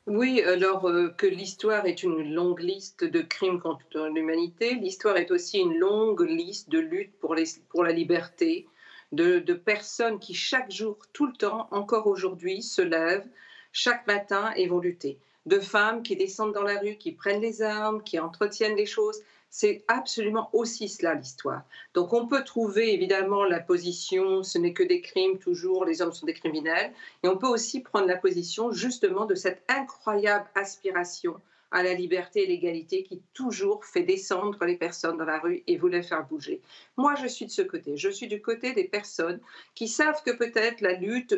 Oui, 0.08 0.42
alors 0.42 0.88
euh, 0.88 1.10
que 1.10 1.28
l'histoire 1.28 1.86
est 1.86 2.02
une 2.02 2.34
longue 2.34 2.62
liste 2.62 3.04
de 3.04 3.22
crimes 3.22 3.60
contre 3.60 4.08
l'humanité, 4.08 4.76
l'histoire 4.76 5.18
est 5.18 5.32
aussi 5.32 5.60
une 5.60 5.78
longue 5.78 6.22
liste 6.22 6.70
de 6.70 6.80
luttes 6.80 7.20
pour, 7.20 7.36
la 7.36 7.92
liberté, 7.92 8.70
de, 9.12 9.40
de, 9.40 9.54
personnes 9.54 10.18
qui 10.20 10.34
chaque 10.34 10.72
jour, 10.72 10.98
tout 11.12 11.26
le 11.26 11.34
temps, 11.34 11.68
encore 11.72 12.08
aujourd'hui, 12.08 12.64
se 12.64 12.82
lèvent 12.82 13.28
chaque 13.74 14.08
matin 14.08 14.54
et 14.56 14.68
vont 14.68 14.80
lutter. 14.80 15.20
De 15.46 15.60
femmes 15.60 16.04
qui 16.04 16.16
descendent 16.16 16.54
dans 16.54 16.64
la 16.64 16.80
rue, 16.80 16.96
qui 16.96 17.12
prennent 17.12 17.42
les 17.42 17.62
armes, 17.62 18.02
qui 18.02 18.18
entretiennent 18.18 18.78
les 18.78 18.86
choses. 18.86 19.20
C'est 19.50 19.84
absolument 19.88 20.50
aussi 20.54 20.90
cela 20.90 21.16
l'histoire. 21.16 21.64
Donc 21.94 22.14
on 22.14 22.28
peut 22.28 22.44
trouver 22.44 22.94
évidemment 22.94 23.44
la 23.46 23.60
position, 23.60 24.44
ce 24.44 24.58
n'est 24.58 24.74
que 24.74 24.84
des 24.84 25.02
crimes 25.02 25.40
toujours, 25.40 25.86
les 25.86 26.02
hommes 26.02 26.12
sont 26.12 26.26
des 26.26 26.34
criminels, 26.34 26.94
et 27.24 27.28
on 27.28 27.38
peut 27.38 27.48
aussi 27.48 27.82
prendre 27.82 28.08
la 28.08 28.18
position 28.18 28.72
justement 28.72 29.26
de 29.26 29.36
cette 29.36 29.64
incroyable 29.70 30.48
aspiration 30.56 31.40
à 31.72 31.84
la 31.84 31.94
liberté 31.94 32.44
et 32.44 32.48
l'égalité 32.48 33.04
qui 33.04 33.22
toujours 33.34 33.84
fait 33.84 34.04
descendre 34.04 34.64
les 34.66 34.78
personnes 34.78 35.18
dans 35.18 35.26
la 35.26 35.40
rue 35.40 35.64
et 35.68 35.78
les 35.78 36.04
faire 36.04 36.26
bouger. 36.26 36.62
Moi, 36.96 37.16
je 37.16 37.28
suis 37.28 37.46
de 37.46 37.52
ce 37.52 37.62
côté. 37.62 37.98
Je 37.98 38.10
suis 38.10 38.28
du 38.28 38.42
côté 38.42 38.74
des 38.74 38.86
personnes 38.86 39.40
qui 39.76 39.88
savent 39.88 40.22
que 40.24 40.32
peut-être 40.32 40.82
la 40.82 40.94
lutte, 40.94 41.38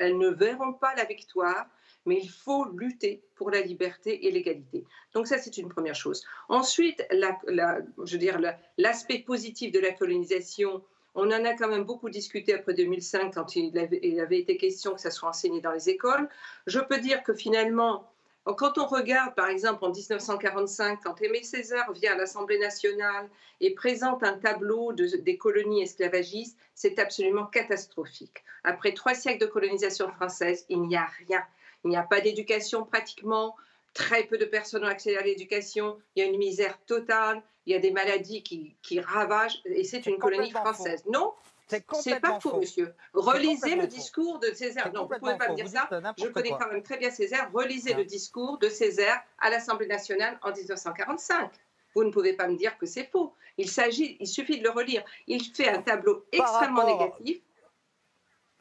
elles 0.00 0.18
ne 0.18 0.28
verront 0.28 0.72
pas 0.72 0.94
la 0.94 1.04
victoire, 1.04 1.66
mais 2.06 2.18
il 2.22 2.28
faut 2.30 2.64
lutter 2.70 3.22
pour 3.34 3.50
la 3.50 3.60
liberté 3.60 4.26
et 4.26 4.30
l'égalité. 4.30 4.84
Donc 5.12 5.26
ça, 5.26 5.38
c'est 5.38 5.58
une 5.58 5.68
première 5.68 5.94
chose. 5.94 6.24
Ensuite, 6.48 7.06
je 7.10 8.12
veux 8.12 8.18
dire, 8.18 8.40
l'aspect 8.78 9.18
positif 9.18 9.72
de 9.72 9.80
la 9.80 9.92
colonisation, 9.92 10.82
on 11.14 11.26
en 11.26 11.44
a 11.44 11.54
quand 11.54 11.68
même 11.68 11.84
beaucoup 11.84 12.10
discuté 12.10 12.54
après 12.54 12.74
2005 12.74 13.34
quand 13.34 13.56
il 13.56 13.78
avait 14.20 14.38
été 14.38 14.56
question 14.56 14.94
que 14.94 15.00
ça 15.00 15.10
soit 15.10 15.30
enseigné 15.30 15.60
dans 15.60 15.72
les 15.72 15.88
écoles. 15.88 16.28
Je 16.66 16.78
peux 16.78 16.98
dire 16.98 17.22
que 17.22 17.34
finalement, 17.34 18.10
quand 18.54 18.78
on 18.78 18.86
regarde, 18.86 19.34
par 19.34 19.48
exemple, 19.48 19.84
en 19.84 19.90
1945, 19.90 21.00
quand 21.02 21.20
Aimé 21.20 21.42
Césaire 21.42 21.90
vient 21.92 22.14
à 22.14 22.16
l'Assemblée 22.16 22.58
nationale 22.58 23.28
et 23.60 23.74
présente 23.74 24.22
un 24.22 24.38
tableau 24.38 24.92
des 24.92 25.36
colonies 25.36 25.82
esclavagistes, 25.82 26.56
c'est 26.74 26.98
absolument 27.00 27.46
catastrophique. 27.46 28.44
Après 28.62 28.92
trois 28.92 29.14
siècles 29.14 29.40
de 29.40 29.46
colonisation 29.46 30.10
française, 30.12 30.64
il 30.68 30.82
n'y 30.82 30.96
a 30.96 31.08
rien. 31.26 31.42
Il 31.84 31.90
n'y 31.90 31.96
a 31.96 32.02
pas 32.02 32.20
d'éducation 32.20 32.84
pratiquement. 32.84 33.56
Très 33.94 34.24
peu 34.24 34.38
de 34.38 34.44
personnes 34.44 34.84
ont 34.84 34.88
accès 34.88 35.16
à 35.16 35.22
l'éducation. 35.22 35.98
Il 36.14 36.22
y 36.22 36.26
a 36.26 36.28
une 36.28 36.38
misère 36.38 36.78
totale. 36.86 37.42
Il 37.66 37.72
y 37.72 37.76
a 37.76 37.80
des 37.80 37.90
maladies 37.90 38.42
qui, 38.42 39.00
ravagent. 39.00 39.60
Et 39.64 39.82
c'est 39.82 40.06
une 40.06 40.18
colonie 40.18 40.50
française. 40.50 41.02
Non, 41.10 41.32
c'est 41.66 42.20
pas 42.20 42.40
faux, 42.40 42.58
monsieur. 42.60 42.94
Relisez 43.12 43.76
le 43.76 43.86
discours 43.86 44.38
de 44.38 44.52
Césaire. 44.52 44.92
Non, 44.92 45.06
vous 45.06 45.14
ne 45.14 45.18
pouvez 45.18 45.36
pas 45.36 45.48
me 45.48 45.54
dire 45.54 45.68
ça. 45.68 45.88
Je 46.16 46.28
connais 46.28 46.50
quand 46.50 46.68
même 46.70 46.82
très 46.82 46.96
bien 46.96 47.10
Césaire. 47.10 47.50
Relisez 47.52 47.94
le 47.94 48.04
discours 48.04 48.58
de 48.58 48.68
Césaire 48.68 49.22
à 49.38 49.50
l'Assemblée 49.50 49.86
nationale 49.86 50.38
en 50.42 50.52
1945. 50.52 51.50
Vous 51.94 52.04
ne 52.04 52.10
pouvez 52.10 52.34
pas 52.34 52.46
me 52.46 52.56
dire 52.56 52.76
que 52.78 52.86
c'est 52.86 53.10
faux. 53.10 53.34
Il 53.56 53.70
s'agit, 53.70 54.18
il 54.20 54.26
suffit 54.26 54.58
de 54.58 54.64
le 54.64 54.70
relire. 54.70 55.02
Il 55.26 55.42
fait 55.42 55.68
un 55.68 55.80
tableau 55.80 56.26
extrêmement 56.30 56.86
négatif. 56.86 57.40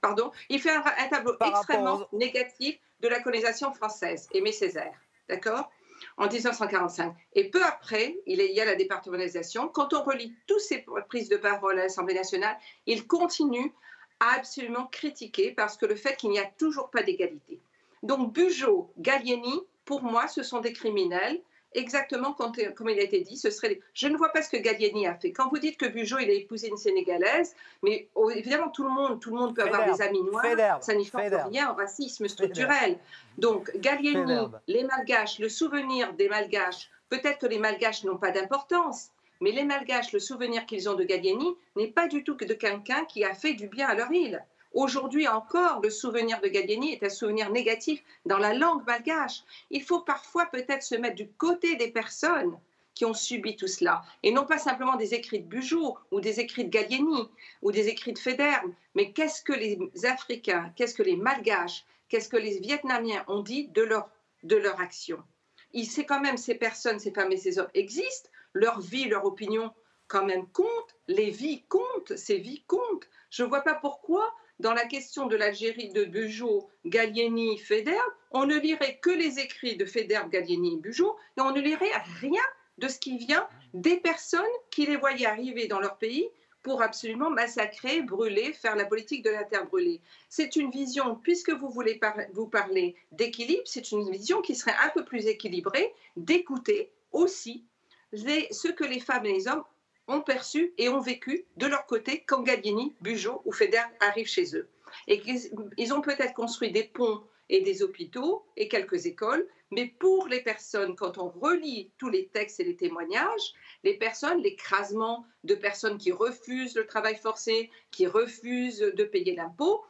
Pardon? 0.02 0.32
Il 0.50 0.62
fait 0.62 0.72
un, 0.72 0.82
tableau 1.10 1.36
extrêmement 1.46 2.08
négatif 2.14 2.80
de 3.02 3.08
la 3.08 3.20
colonisation 3.20 3.74
française. 3.74 4.28
Aimé 4.34 4.52
Césaire. 4.52 4.94
D'accord? 5.28 5.70
En 6.18 6.28
1945. 6.28 7.16
Et 7.34 7.50
peu 7.50 7.64
après, 7.64 8.18
il 8.26 8.42
y 8.42 8.62
a 8.62 8.66
la 8.66 8.76
départementalisation. 8.76 9.68
Quand 9.68 9.94
on 9.94 10.04
relit 10.04 10.34
toutes 10.48 10.62
ces 10.62 10.86
prises 11.08 11.30
de 11.30 11.38
parole 11.38 11.80
à 11.80 11.84
l'Assemblée 11.84 12.16
nationale, 12.16 12.58
il 12.86 13.08
continue 13.08 13.74
à 14.20 14.36
absolument 14.36 14.88
critiquer 14.88 15.52
parce 15.52 15.78
que 15.78 15.86
le 15.86 15.96
fait 15.96 16.16
qu'il 16.16 16.30
n'y 16.30 16.40
a 16.40 16.46
toujours 16.58 16.90
pas 16.90 17.04
d'égalité. 17.04 17.60
Donc 18.04 18.34
Bugeaud, 18.34 18.92
Gallieni, 18.98 19.62
pour 19.84 20.04
moi, 20.04 20.28
ce 20.28 20.44
sont 20.44 20.62
des 20.62 20.74
criminels 20.74 21.42
exactement 21.76 22.34
comme 22.34 22.90
il 22.90 23.00
a 23.00 23.04
été 23.04 23.22
dit, 23.22 23.38
ce 23.38 23.50
serait. 23.50 23.80
Je 23.94 24.08
ne 24.08 24.18
vois 24.18 24.30
pas 24.30 24.42
ce 24.42 24.50
que 24.50 24.58
Gallieni 24.58 25.08
a 25.08 25.16
fait. 25.16 25.32
Quand 25.32 25.50
vous 25.50 25.60
dites 25.60 25.78
que 25.78 25.86
Bugeaud 25.86 26.20
il 26.20 26.30
a 26.30 26.34
épousé 26.34 26.70
une 26.70 26.78
sénégalaise, 26.78 27.56
mais 27.84 28.08
oh, 28.16 28.30
évidemment 28.30 28.70
tout 28.70 28.84
le 28.84 28.90
monde, 28.90 29.20
tout 29.20 29.32
le 29.32 29.38
monde 29.38 29.56
peut 29.56 29.64
avoir 29.64 29.86
des 29.94 30.02
amis 30.02 30.24
noirs, 30.24 30.84
ça 30.84 30.94
n'y 30.94 31.06
change 31.06 31.32
rien 31.50 31.72
au 31.72 31.76
racisme 31.76 32.28
structurel. 32.28 32.98
Donc 33.38 33.72
Gallieni, 33.78 34.48
les 34.68 34.84
Malgaches, 34.84 35.40
le 35.40 35.50
souvenir 35.50 36.14
des 36.14 36.30
Malgaches, 36.30 36.90
peut-être 37.10 37.40
que 37.40 37.48
les 37.48 37.60
Malgaches 37.60 38.04
n'ont 38.04 38.18
pas 38.18 38.32
d'importance, 38.32 39.10
mais 39.42 39.52
les 39.52 39.64
Malgaches, 39.64 40.14
le 40.14 40.20
souvenir 40.20 40.66
qu'ils 40.66 40.90
ont 40.90 40.96
de 40.96 41.04
Gallieni 41.04 41.56
n'est 41.76 41.92
pas 41.92 42.08
du 42.08 42.24
tout 42.24 42.38
que 42.38 42.46
de 42.46 42.54
quelqu'un 42.54 43.06
qui 43.06 43.24
a 43.24 43.34
fait 43.34 43.54
du 43.54 43.68
bien 43.68 43.88
à 43.88 43.96
leur 43.96 44.12
île. 44.12 44.44
Aujourd'hui 44.76 45.26
encore, 45.30 45.80
le 45.82 45.90
souvenir 45.90 46.42
de 46.42 46.50
Gallieni 46.50 46.92
est 46.92 47.04
un 47.04 47.10
souvenir 47.10 47.50
négatif 47.50 48.04
dans 48.26 48.38
la 48.38 48.54
langue 48.54 48.86
malgache. 48.86 49.42
Il 49.70 49.82
faut 49.82 50.02
parfois 50.02 50.48
peut-être 50.48 50.84
se 50.84 50.96
mettre 50.96 51.16
du 51.16 51.30
côté 51.30 51.78
des 51.78 51.90
personnes 51.92 52.60
qui 52.94 53.06
ont 53.06 53.14
subi 53.14 53.56
tout 53.56 53.68
cela, 53.68 54.04
et 54.22 54.32
non 54.32 54.46
pas 54.46 54.58
simplement 54.58 54.98
des 54.98 55.14
écrits 55.14 55.40
de 55.40 55.48
Bugeaud 55.48 55.98
ou 56.12 56.20
des 56.20 56.42
écrits 56.42 56.66
de 56.66 56.70
Gallieni 56.70 57.30
ou 57.62 57.72
des 57.72 57.88
écrits 57.88 58.12
de 58.12 58.20
Federme, 58.20 58.74
mais 58.96 59.14
qu'est-ce 59.14 59.42
que 59.42 59.54
les 59.54 59.80
Africains, 60.06 60.74
qu'est-ce 60.76 60.96
que 60.96 61.04
les 61.04 61.16
Malgaches, 61.16 61.86
qu'est-ce 62.10 62.28
que 62.28 62.38
les 62.38 62.60
Vietnamiens 62.60 63.24
ont 63.30 63.42
dit 63.42 63.70
de 63.70 63.82
leur, 63.82 64.10
de 64.44 64.58
leur 64.58 64.82
action? 64.82 65.24
Il 65.72 65.86
sait 65.86 66.06
quand 66.06 66.20
même 66.20 66.38
ces 66.38 66.56
personnes, 66.56 67.00
ces 67.00 67.12
femmes 67.12 67.32
et 67.32 67.38
ces 67.38 67.60
hommes 67.60 67.72
existent, 67.76 68.30
leur 68.52 68.82
vie, 68.82 69.08
leur 69.08 69.24
opinion 69.24 69.74
quand 70.08 70.26
même 70.26 70.48
comptent, 70.48 70.96
les 71.08 71.30
vies 71.30 71.64
comptent, 71.70 72.16
ces 72.18 72.40
vies 72.40 72.64
comptent. 72.68 73.10
Je 73.30 73.44
ne 73.44 73.48
vois 73.48 73.62
pas 73.62 73.74
pourquoi 73.74 74.34
dans 74.66 74.74
la 74.74 74.86
question 74.86 75.28
de 75.28 75.36
l'Algérie 75.36 75.90
de 75.90 76.06
Bugeaud, 76.06 76.68
Gallieni, 76.88 77.60
Federbe, 77.60 78.00
on 78.32 78.48
ne 78.48 78.58
lirait 78.58 78.98
que 79.00 79.12
les 79.12 79.38
écrits 79.38 79.78
de 79.78 79.86
Federbe, 79.86 80.32
Gallieni 80.32 80.82
et 80.84 80.90
et 80.90 81.42
on 81.42 81.52
ne 81.52 81.62
lirait 81.62 81.92
rien 82.20 82.42
de 82.80 82.88
ce 82.88 82.98
qui 82.98 83.16
vient 83.20 83.48
des 83.76 83.98
personnes 83.98 84.42
qui 84.72 84.88
les 84.88 84.96
voyaient 84.96 85.28
arriver 85.28 85.68
dans 85.68 85.80
leur 85.80 86.00
pays 86.00 86.28
pour 86.64 86.82
absolument 86.82 87.30
massacrer, 87.30 88.02
brûler, 88.02 88.54
faire 88.54 88.76
la 88.76 88.86
politique 88.86 89.24
de 89.24 89.30
la 89.30 89.44
terre 89.44 89.68
brûlée. 89.68 90.02
C'est 90.30 90.56
une 90.56 90.72
vision, 90.72 91.14
puisque 91.14 91.52
vous 91.52 91.70
voulez 91.70 92.00
vous 92.34 92.48
parler 92.48 92.96
d'équilibre, 93.12 93.62
c'est 93.66 93.92
une 93.92 94.10
vision 94.10 94.42
qui 94.42 94.56
serait 94.56 94.76
un 94.84 94.90
peu 94.90 95.06
plus 95.06 95.28
équilibrée, 95.28 95.94
d'écouter 96.18 96.92
aussi 97.12 97.68
ce 98.14 98.72
que 98.72 98.84
les 98.84 99.00
femmes 99.00 99.28
et 99.28 99.34
les 99.34 99.48
hommes 99.48 99.64
ont 100.08 100.22
perçu 100.22 100.74
et 100.78 100.90
ont 100.90 101.00
vécu 101.00 101.46
de 101.58 101.68
leur 101.68 101.86
côté 101.86 102.24
quand 102.26 102.44
Gallieni, 102.44 102.96
Bugeaud 103.02 103.42
ou 103.46 103.52
Feder 103.52 103.84
arrivent 104.00 104.28
chez 104.28 104.56
eux. 104.56 104.68
Et 105.08 105.20
qu'ils 105.20 105.94
ont 105.94 106.02
peut-être 106.02 106.34
construit 106.34 106.72
des 106.72 106.84
ponts 106.84 107.24
et 107.50 107.62
des 107.62 107.84
hôpitaux 107.84 108.46
et 108.58 108.68
quelques 108.68 109.06
écoles, 109.06 109.48
mais 109.72 109.88
pour 109.88 110.28
les 110.28 110.42
personnes, 110.42 110.96
quand 110.96 111.18
on 111.18 111.30
relit 111.30 111.92
tous 111.98 112.10
les 112.10 112.28
textes 112.28 112.60
et 112.60 112.64
les 112.64 112.76
témoignages, 112.76 113.54
les 113.84 113.98
personnes, 113.98 114.42
l'écrasement 114.42 115.26
de 115.44 115.56
personnes 115.56 115.98
qui 115.98 116.12
refusent 116.12 116.76
le 116.76 116.86
travail 116.86 117.16
forcé, 117.16 117.70
qui 117.92 118.08
refusent 118.08 118.80
de 118.80 119.04
payer 119.04 119.36
l'impôt, 119.36 119.84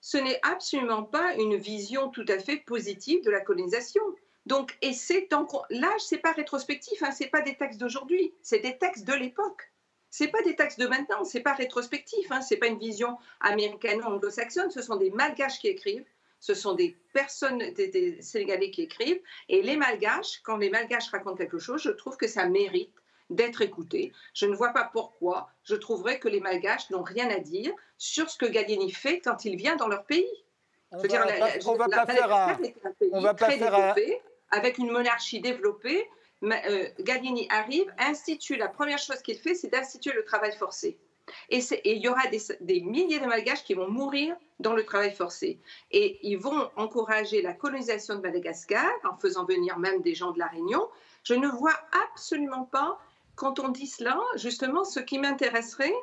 ce 0.00 0.18
n'est 0.18 0.38
absolument 0.42 1.02
pas 1.02 1.34
une 1.34 1.56
vision 1.56 2.10
tout 2.10 2.24
à 2.28 2.38
fait 2.38 2.58
positive 2.58 3.24
de 3.24 3.30
la 3.30 3.40
colonisation. 3.40 4.02
Donc, 4.46 4.76
et 4.80 4.92
c'est 4.92 5.28
là, 5.70 5.92
c'est 5.98 6.18
pas 6.18 6.32
rétrospectif, 6.32 7.02
hein, 7.02 7.10
c'est 7.10 7.26
pas 7.26 7.42
des 7.42 7.56
textes 7.56 7.80
d'aujourd'hui, 7.80 8.32
c'est 8.42 8.60
des 8.60 8.78
textes 8.78 9.04
de 9.04 9.12
l'époque. 9.12 9.72
C'est 10.08 10.28
pas 10.28 10.40
des 10.42 10.54
textes 10.54 10.78
de 10.78 10.86
maintenant, 10.86 11.24
c'est 11.24 11.40
pas 11.40 11.52
rétrospectif, 11.52 12.30
hein, 12.30 12.40
c'est 12.40 12.56
pas 12.56 12.68
une 12.68 12.78
vision 12.78 13.18
américaine 13.40 14.00
ou 14.00 14.04
anglo-saxonne, 14.04 14.70
ce 14.70 14.80
sont 14.80 14.96
des 14.96 15.10
malgaches 15.10 15.58
qui 15.58 15.66
écrivent, 15.66 16.06
ce 16.38 16.54
sont 16.54 16.74
des 16.74 16.96
personnes, 17.12 17.58
des, 17.58 18.22
Sénégalais 18.22 18.70
qui 18.70 18.82
écrivent, 18.82 19.20
et 19.48 19.62
les 19.62 19.76
malgaches, 19.76 20.40
quand 20.44 20.56
les 20.56 20.70
malgaches 20.70 21.10
racontent 21.10 21.36
quelque 21.36 21.58
chose, 21.58 21.82
je 21.82 21.90
trouve 21.90 22.16
que 22.16 22.28
ça 22.28 22.48
mérite 22.48 22.94
d'être 23.30 23.62
écouté. 23.62 24.12
Je 24.32 24.46
ne 24.46 24.54
vois 24.54 24.70
pas 24.70 24.88
pourquoi 24.92 25.50
je 25.64 25.74
trouverais 25.74 26.20
que 26.20 26.28
les 26.28 26.40
malgaches 26.40 26.88
n'ont 26.90 27.02
rien 27.02 27.28
à 27.30 27.40
dire 27.40 27.74
sur 27.98 28.30
ce 28.30 28.38
que 28.38 28.46
Gallieni 28.46 28.92
fait 28.92 29.18
quand 29.18 29.44
il 29.44 29.56
vient 29.56 29.74
dans 29.74 29.88
leur 29.88 30.04
pays. 30.04 30.30
On 30.92 30.98
va, 30.98 31.88
pas 31.88 32.06
faire 32.06 32.32
un, 32.32 32.56
on 33.10 33.20
va 33.20 33.34
pas 33.34 33.50
faire 33.50 33.94
avec 34.50 34.78
une 34.78 34.90
monarchie 34.90 35.40
développée, 35.40 36.08
euh, 36.44 36.88
Gallieni 37.00 37.46
arrive, 37.50 37.92
institue, 37.98 38.56
la 38.56 38.68
première 38.68 38.98
chose 38.98 39.22
qu'il 39.22 39.38
fait, 39.38 39.54
c'est 39.54 39.68
d'instituer 39.68 40.12
le 40.12 40.24
travail 40.24 40.54
forcé. 40.56 40.98
Et, 41.50 41.60
il 41.84 41.98
y 41.98 42.08
aura 42.08 42.22
des, 42.60 42.80
milliers 42.82 43.18
de 43.18 43.26
Malgaches 43.26 43.64
qui 43.64 43.74
vont 43.74 43.88
mourir 43.88 44.36
dans 44.60 44.74
le 44.74 44.84
travail 44.84 45.12
forcé. 45.12 45.58
Et 45.90 46.18
ils 46.22 46.38
vont 46.38 46.70
encourager 46.76 47.42
la 47.42 47.52
colonisation 47.52 48.14
de 48.14 48.20
Madagascar 48.20 48.90
en 49.04 49.16
faisant 49.16 49.44
venir 49.44 49.78
même 49.78 50.02
des 50.02 50.14
gens 50.14 50.30
de 50.30 50.38
la 50.38 50.46
Réunion. 50.46 50.88
Je 51.24 51.34
ne 51.34 51.48
vois 51.48 51.74
absolument 52.12 52.64
pas, 52.64 52.98
quand 53.34 53.58
on 53.58 53.68
dit 53.68 53.88
cela, 53.88 54.20
justement, 54.36 54.84
ce 54.84 55.00
qui 55.00 55.18
m'intéresserait, 55.18 55.94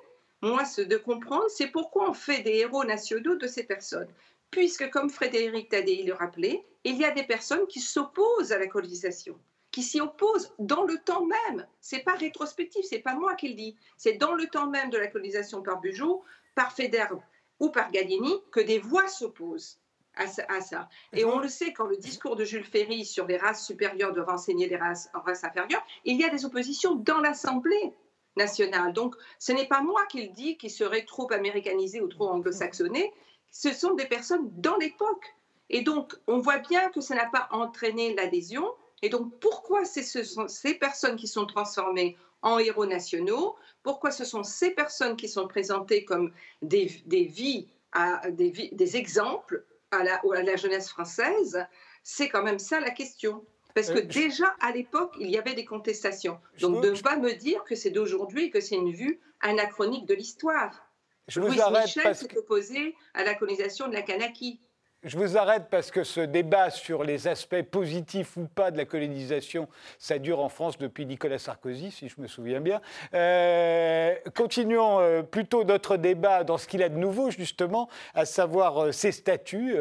moi, 0.41 0.63
de 0.77 0.97
comprendre, 0.97 1.47
c'est 1.47 1.67
pourquoi 1.67 2.09
on 2.09 2.13
fait 2.13 2.41
des 2.41 2.55
héros 2.55 2.83
nationaux 2.83 3.35
de 3.35 3.47
ces 3.47 3.63
personnes 3.63 4.09
puisque, 4.53 4.89
comme 4.91 5.09
Frédéric 5.09 5.69
Tadei 5.69 6.03
le 6.03 6.13
rappelait, 6.13 6.63
il 6.83 6.95
y 6.97 7.05
a 7.05 7.11
des 7.11 7.23
personnes 7.23 7.65
qui 7.65 7.79
s'opposent 7.79 8.51
à 8.51 8.59
la 8.59 8.67
colonisation, 8.67 9.39
qui 9.71 9.81
s'y 9.81 9.99
opposent 9.99 10.53
dans 10.59 10.83
le 10.83 10.97
temps 10.99 11.25
même. 11.25 11.65
C'est 11.81 12.03
pas 12.03 12.13
rétrospectif, 12.13 12.85
c'est 12.85 12.99
pas 12.99 13.15
moi 13.15 13.33
qui 13.33 13.49
le 13.49 13.55
dis. 13.55 13.75
C'est 13.97 14.13
dans 14.13 14.35
le 14.35 14.45
temps 14.45 14.67
même 14.67 14.91
de 14.91 14.97
la 14.97 15.07
colonisation 15.07 15.63
par 15.63 15.81
Bugeaud, 15.81 16.23
par 16.53 16.71
Federer 16.71 17.17
ou 17.59 17.69
par 17.69 17.89
Gallieni 17.89 18.31
que 18.51 18.59
des 18.59 18.77
voix 18.77 19.07
s'opposent. 19.07 19.79
À 20.15 20.27
ça, 20.27 20.87
Et 21.11 21.25
on 21.25 21.39
le 21.39 21.47
sait, 21.47 21.73
quand 21.73 21.87
le 21.87 21.97
discours 21.97 22.35
de 22.35 22.45
Jules 22.45 22.63
Ferry 22.63 23.03
sur 23.03 23.25
les 23.25 23.37
races 23.37 23.65
supérieures 23.65 24.13
doit 24.13 24.25
renseigner 24.25 24.69
les 24.69 24.75
races 24.75 25.09
en 25.15 25.21
races 25.21 25.43
inférieures, 25.43 25.83
il 26.05 26.21
y 26.21 26.23
a 26.23 26.29
des 26.29 26.45
oppositions 26.45 26.93
dans 26.93 27.19
l'Assemblée 27.19 27.95
nationale. 28.37 28.93
Donc, 28.93 29.15
ce 29.39 29.51
n'est 29.51 29.67
pas 29.67 29.81
moi 29.81 30.05
qui 30.05 30.27
le 30.27 30.31
dis, 30.31 30.55
qui 30.57 30.69
serait 30.69 31.05
trop 31.05 31.31
américanisé 31.33 31.99
ou 31.99 32.07
trop 32.07 32.29
anglo-saxonné, 32.29 33.11
ce 33.53 33.71
sont 33.71 33.93
des 33.93 34.05
personnes 34.05 34.49
dans 34.57 34.75
l'époque. 34.77 35.35
Et 35.69 35.81
donc, 35.81 36.15
on 36.27 36.39
voit 36.39 36.57
bien 36.57 36.89
que 36.89 36.99
ça 36.99 37.15
n'a 37.15 37.27
pas 37.27 37.47
entraîné 37.51 38.13
l'adhésion. 38.15 38.67
Et 39.03 39.09
donc, 39.09 39.39
pourquoi 39.39 39.85
ce 39.85 40.23
sont 40.23 40.47
ces 40.47 40.73
personnes 40.73 41.15
qui 41.15 41.27
sont 41.27 41.45
transformées 41.45 42.17
en 42.41 42.57
héros 42.57 42.87
nationaux? 42.87 43.55
Pourquoi 43.83 44.09
ce 44.11 44.25
sont 44.25 44.43
ces 44.43 44.71
personnes 44.71 45.15
qui 45.15 45.29
sont 45.29 45.47
présentées 45.47 46.03
comme 46.03 46.33
des, 46.63 46.85
vies, 46.85 47.67
à, 47.91 48.29
des, 48.31 48.97
exemples 48.97 49.63
à 49.91 50.03
la, 50.03 50.15
à 50.15 50.41
la 50.41 50.55
jeunesse 50.55 50.89
française? 50.89 51.63
C'est 52.03 52.29
quand 52.29 52.43
même 52.43 52.59
ça 52.59 52.79
la 52.79 52.91
question. 52.91 53.45
Parce 53.75 53.89
que 53.89 53.99
euh, 53.99 54.01
déjà, 54.01 54.55
à 54.61 54.71
l'époque, 54.71 55.13
il 55.19 55.29
y 55.29 55.37
avait 55.37 55.53
des 55.53 55.65
contestations. 55.65 56.39
Donc, 56.59 56.83
ne 56.83 56.99
pas 57.01 57.17
me 57.17 57.33
dire 57.33 57.63
que 57.65 57.75
c'est 57.75 57.91
d'aujourd'hui, 57.91 58.49
que 58.49 58.61
c'est 58.61 58.75
une 58.75 58.91
vue 58.91 59.19
anachronique 59.41 60.07
de 60.07 60.15
l'histoire. 60.15 60.87
Je 61.27 61.39
vous 61.39 61.61
arrête 61.61 61.85
Michel 61.85 62.03
parce 62.03 62.19
s'est 62.19 62.37
opposé 62.37 62.95
à 63.13 63.23
la 63.23 63.33
colonisation 63.35 63.87
de 63.87 63.93
la 63.93 64.01
Kanaki? 64.01 64.59
Je 65.05 65.17
vous 65.17 65.35
arrête 65.35 65.63
parce 65.69 65.91
que 65.91 66.05
ce 66.05 66.21
débat 66.21 66.69
sur 66.69 67.03
les 67.03 67.27
aspects 67.27 67.61
positifs 67.61 68.37
ou 68.37 68.45
pas 68.45 68.71
de 68.71 68.77
la 68.77 68.85
colonisation, 68.85 69.67
ça 69.99 70.17
dure 70.17 70.39
en 70.39 70.47
France 70.47 70.77
depuis 70.77 71.05
Nicolas 71.05 71.39
Sarkozy, 71.39 71.91
si 71.91 72.07
je 72.07 72.21
me 72.21 72.27
souviens 72.27 72.61
bien. 72.61 72.79
Euh, 73.13 74.15
continuons 74.33 75.01
euh, 75.01 75.21
plutôt 75.21 75.65
notre 75.65 75.97
débat 75.97 76.45
dans 76.45 76.57
ce 76.57 76.69
qu'il 76.69 76.81
a 76.83 76.87
de 76.87 76.95
nouveau, 76.95 77.31
justement, 77.31 77.89
à 78.15 78.23
savoir 78.23 78.81
euh, 78.81 78.91
ces 78.93 79.11
statuts 79.11 79.75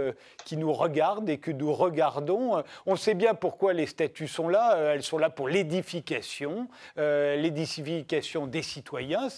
qui 0.44 0.56
nous 0.56 0.72
regardent 0.72 1.30
et 1.30 1.38
que 1.38 1.52
nous 1.52 1.72
regardons. 1.72 2.60
On 2.86 2.96
sait 2.96 3.14
bien 3.14 3.34
pourquoi 3.34 3.74
les 3.74 3.86
statuts 3.86 4.26
sont 4.26 4.48
là. 4.48 4.76
elles 4.92 5.04
sont 5.04 5.18
là 5.18 5.30
pour 5.30 5.48
l'édification, 5.48 6.66
l'édification 6.96 8.48
des 8.48 8.62
citoyens. 8.62 9.28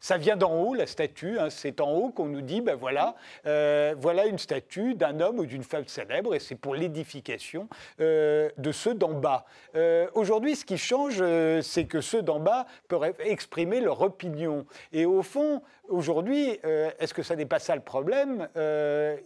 Ça 0.00 0.16
vient 0.16 0.36
d'en 0.36 0.54
haut, 0.54 0.74
la 0.74 0.86
statue. 0.86 1.38
Hein. 1.38 1.50
c'est 1.50 1.82
en 1.82 1.92
haut 1.92 2.08
qu'on 2.08 2.26
nous 2.26 2.40
dit, 2.40 2.62
ben 2.62 2.76
voilà, 2.76 3.14
voilà 3.44 4.26
une 4.26 4.38
statue 4.38 4.94
d'un 4.94 5.17
homme 5.20 5.38
ou 5.38 5.46
d'une 5.46 5.62
femme 5.62 5.86
célèbre, 5.86 6.34
et 6.34 6.38
c'est 6.38 6.54
pour 6.54 6.74
l'édification 6.74 7.68
euh, 8.00 8.50
de 8.56 8.72
ceux 8.72 8.94
d'en 8.94 9.12
bas. 9.12 9.44
Euh, 9.74 10.08
aujourd'hui, 10.14 10.56
ce 10.56 10.64
qui 10.64 10.78
change, 10.78 11.18
euh, 11.20 11.62
c'est 11.62 11.84
que 11.84 12.00
ceux 12.00 12.22
d'en 12.22 12.40
bas 12.40 12.66
peuvent 12.88 13.14
exprimer 13.20 13.80
leur 13.80 14.00
opinion. 14.02 14.66
Et 14.92 15.06
au 15.06 15.22
fond, 15.22 15.62
aujourd'hui, 15.88 16.58
est-ce 16.98 17.14
que 17.14 17.22
ça 17.22 17.36
n'est 17.36 17.46
pas 17.46 17.58
ça 17.58 17.74
le 17.74 17.82
problème? 17.82 18.48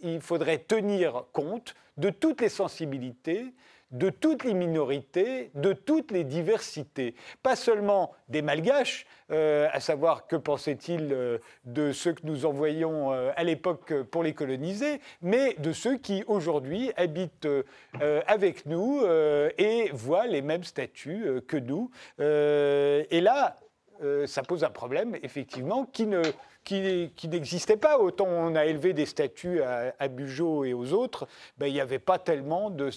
Il 0.01 0.21
faudrait 0.21 0.59
tenir 0.59 1.25
compte 1.33 1.75
de 1.97 2.09
toutes 2.09 2.41
les 2.41 2.49
sensibilités, 2.49 3.53
de 3.93 4.09
toutes 4.09 4.43
les 4.43 4.55
minorités, 4.55 5.51
de 5.53 5.71
toutes 5.71 6.11
les 6.11 6.23
diversités. 6.23 7.15
Pas 7.43 7.55
seulement 7.55 8.11
des 8.27 8.41
malgaches, 8.41 9.05
euh, 9.31 9.67
à 9.71 9.79
savoir 9.79 10.27
que 10.27 10.35
pensait-il 10.35 11.13
euh, 11.13 11.37
de 11.65 11.91
ceux 11.91 12.13
que 12.13 12.25
nous 12.25 12.45
envoyions 12.45 13.13
euh, 13.13 13.31
à 13.35 13.43
l'époque 13.43 13.93
pour 14.11 14.23
les 14.23 14.33
coloniser, 14.33 14.99
mais 15.21 15.53
de 15.59 15.71
ceux 15.71 15.97
qui 15.97 16.23
aujourd'hui 16.27 16.91
habitent 16.97 17.47
avec 18.27 18.65
nous 18.65 19.01
et 19.57 19.89
voient 19.93 20.25
les 20.25 20.41
mêmes 20.41 20.63
statuts 20.63 21.41
que 21.47 21.57
nous. 21.57 21.91
et 22.19 23.21
là, 23.21 23.57
ça 24.25 24.41
pose 24.41 24.63
un 24.63 24.69
problème, 24.69 25.15
effectivement, 25.21 25.85
qui 25.85 26.07
ne 26.07 26.21
qui, 26.63 27.27
n'existait 27.27 27.77
pas. 27.77 27.97
Autant 27.97 28.27
on 28.27 28.55
a 28.55 28.65
élevé 28.65 28.93
des 28.93 29.05
statues 29.05 29.61
à, 29.61 29.93
à 29.99 30.07
Bugeaud 30.07 30.65
et 30.65 30.73
aux 30.73 30.93
autres, 30.93 31.27
ben, 31.57 31.67
il 31.67 31.73
n'y 31.73 31.81
avait 31.81 31.99
pas 31.99 32.19
tellement 32.19 32.69
de, 32.69 32.89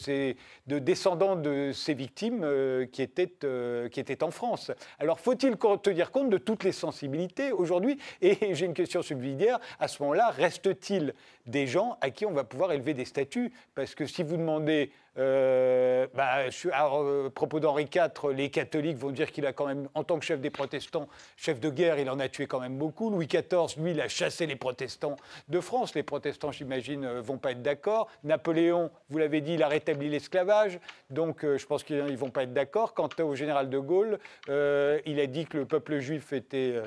descendants 0.79 1.37
de 1.37 1.73
ces 1.73 1.95
victimes 1.95 2.43
euh, 2.45 2.87
qui, 2.87 3.03
étaient, 3.03 3.33
euh, 3.45 3.89
qui 3.89 4.01
étaient 4.01 4.23
en 4.23 4.31
France. 4.31 4.71
Alors 4.99 5.21
faut-il 5.21 5.57
tenir 5.83 6.11
compte 6.11 6.31
de 6.31 6.39
toutes 6.39 6.65
les 6.65 6.73
sensibilités 6.73 7.53
aujourd'hui? 7.53 7.99
Et 8.23 8.55
j'ai 8.55 8.67
une 8.67 8.75
question 8.75 9.03
subsidiaire, 9.03 9.59
à 9.81 9.89
ce 9.89 10.03
moment-là, 10.03 10.31
reste-t-il 10.31 11.15
des 11.47 11.67
gens 11.67 11.99
à 12.01 12.11
qui 12.11 12.27
on 12.27 12.33
va 12.33 12.45
pouvoir 12.45 12.73
élever 12.73 12.95
des 12.95 13.05
statues? 13.05 13.53
Parce 13.75 13.95
que 13.95 14.07
si 14.07 14.23
vous 14.23 14.37
demandez 14.37 14.91
euh, 15.19 16.07
bah, 16.15 16.45
à 16.73 16.91
propos 17.35 17.59
d'Henri 17.59 17.89
IV, 17.95 18.33
les 18.33 18.51
catholiques 18.51 18.99
vont 18.99 19.11
dire 19.11 19.33
qu'il 19.33 19.47
a 19.47 19.53
quand 19.53 19.67
même, 19.67 19.89
en 19.95 20.05
tant 20.05 20.19
que 20.19 20.25
chef 20.25 20.41
des 20.41 20.51
protestants, 20.51 21.09
chef 21.37 21.59
de 21.59 21.71
guerre, 21.71 21.99
il 21.99 22.11
en 22.11 22.21
a 22.21 22.29
tué 22.29 22.47
quand 22.47 22.61
même 22.61 22.77
beaucoup. 22.77 23.09
Louis 23.11 23.27
XIV, 23.27 23.56
lui, 23.77 23.93
il 23.93 24.01
a 24.01 24.09
chassé 24.09 24.47
les 24.47 24.57
protestants 24.57 25.17
de 25.49 25.61
France. 25.61 25.95
Les 25.95 26.03
protestants, 26.03 26.53
j'imagine, 26.53 27.05
euh, 27.05 27.21
vont 27.21 27.39
pas 27.39 27.53
être 27.53 27.63
d'accord. 27.63 28.09
Napoléon, 28.25 28.91
vous 29.11 29.19
l'avez 29.19 29.41
dit, 29.41 29.55
il 29.55 29.63
a 29.63 29.69
rétabli 29.69 30.09
l'esclavage. 30.09 30.79
Donc, 31.11 31.43
je 31.43 31.67
pense 31.67 31.85
qu'ils 31.85 32.17
vont 32.17 32.31
pas 32.31 32.43
être 32.43 32.53
d'accord. 32.53 32.95
Quant 32.95 33.09
au 33.21 33.35
général 33.35 33.71
de 33.71 33.79
Gaulle, 33.79 34.19
il 34.49 35.21
a 35.21 35.27
dit 35.27 35.47
que 35.47 35.59
le 35.59 35.65
peuple 35.65 35.99
juif 35.99 36.33
était 36.33 36.83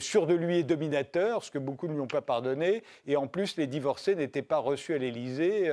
sûr 0.00 0.26
de 0.26 0.34
lui 0.34 0.58
et 0.58 0.62
dominateur, 0.64 1.44
ce 1.44 1.50
que 1.50 1.58
beaucoup 1.58 1.86
ne 1.86 1.92
lui 1.94 2.00
ont 2.00 2.08
pas 2.08 2.20
pardonné. 2.20 2.82
Et 3.06 3.16
en 3.16 3.26
plus, 3.26 3.56
les 3.56 3.66
divorcés 3.66 4.14
n'étaient 4.14 4.42
pas 4.42 4.58
reçus 4.58 4.94
à 4.94 4.98
l'Élysée 4.98 5.70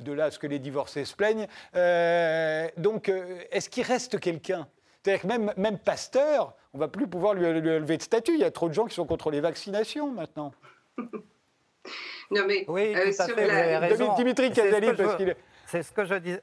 de 0.00 0.12
là 0.12 0.26
à 0.26 0.30
ce 0.30 0.38
que 0.38 0.46
les 0.46 0.58
divorcés 0.58 1.04
se 1.04 1.14
plaignent. 1.14 1.46
Euh, 1.74 2.68
donc, 2.76 3.08
euh, 3.08 3.42
est-ce 3.50 3.68
qu'il 3.68 3.84
reste 3.84 4.18
quelqu'un 4.18 4.66
C'est-à-dire 5.02 5.22
que 5.22 5.26
même, 5.26 5.52
même 5.56 5.78
Pasteur, 5.78 6.54
on 6.72 6.78
ne 6.78 6.82
va 6.82 6.88
plus 6.88 7.08
pouvoir 7.08 7.34
lui, 7.34 7.60
lui, 7.60 7.60
lever 7.60 7.96
de 7.96 8.02
statut. 8.02 8.34
Il 8.34 8.40
y 8.40 8.44
a 8.44 8.50
trop 8.50 8.68
de 8.68 8.74
gens 8.74 8.86
qui 8.86 8.94
sont 8.94 9.06
contre 9.06 9.30
les 9.30 9.40
vaccinations 9.40 10.12
maintenant. 10.12 10.52
non, 10.98 12.44
mais 12.46 12.64
oui, 12.68 12.94
euh, 12.94 13.12
tout 13.12 13.22
à 13.22 13.28
fait, 13.28 13.46
la... 13.46 14.14
Dimitri 14.14 14.52
Kazali, 14.52 14.92
parce 14.94 15.16
qu'il 15.16 15.30
est. 15.30 15.36
C'est 15.66 15.82
ce 15.82 15.92
que 15.92 16.04
je 16.04 16.14
disais. 16.14 16.42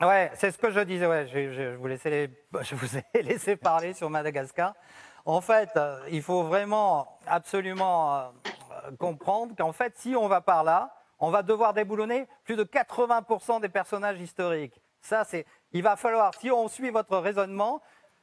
Ouais, 0.00 0.30
c'est 0.34 0.50
ce 0.50 0.58
que 0.58 0.70
je 0.70 0.80
disais. 0.80 1.06
Ouais, 1.06 1.26
je, 1.26 1.52
je, 1.52 1.76
vous 1.76 1.88
je, 2.62 2.74
vous 2.74 2.96
ai 2.96 3.22
laissé 3.22 3.56
parler 3.56 3.92
sur 3.92 4.08
Madagascar. 4.08 4.74
En 5.24 5.40
fait, 5.40 5.70
il 6.10 6.22
faut 6.22 6.44
vraiment, 6.44 7.18
absolument 7.26 8.32
comprendre 8.98 9.54
qu'en 9.56 9.72
fait, 9.72 9.92
si 9.96 10.16
on 10.16 10.28
va 10.28 10.40
par 10.40 10.64
là, 10.64 10.94
on 11.18 11.30
va 11.30 11.42
devoir 11.42 11.74
déboulonner 11.74 12.26
plus 12.44 12.56
de 12.56 12.64
80% 12.64 13.60
des 13.60 13.68
personnages 13.68 14.20
historiques. 14.20 14.80
Ça, 15.00 15.24
c'est, 15.24 15.46
il 15.72 15.82
va 15.82 15.96
falloir, 15.96 16.34
si 16.34 16.50
on 16.50 16.68
suit 16.68 16.90
votre 16.90 17.16
raisonnement, 17.18 17.80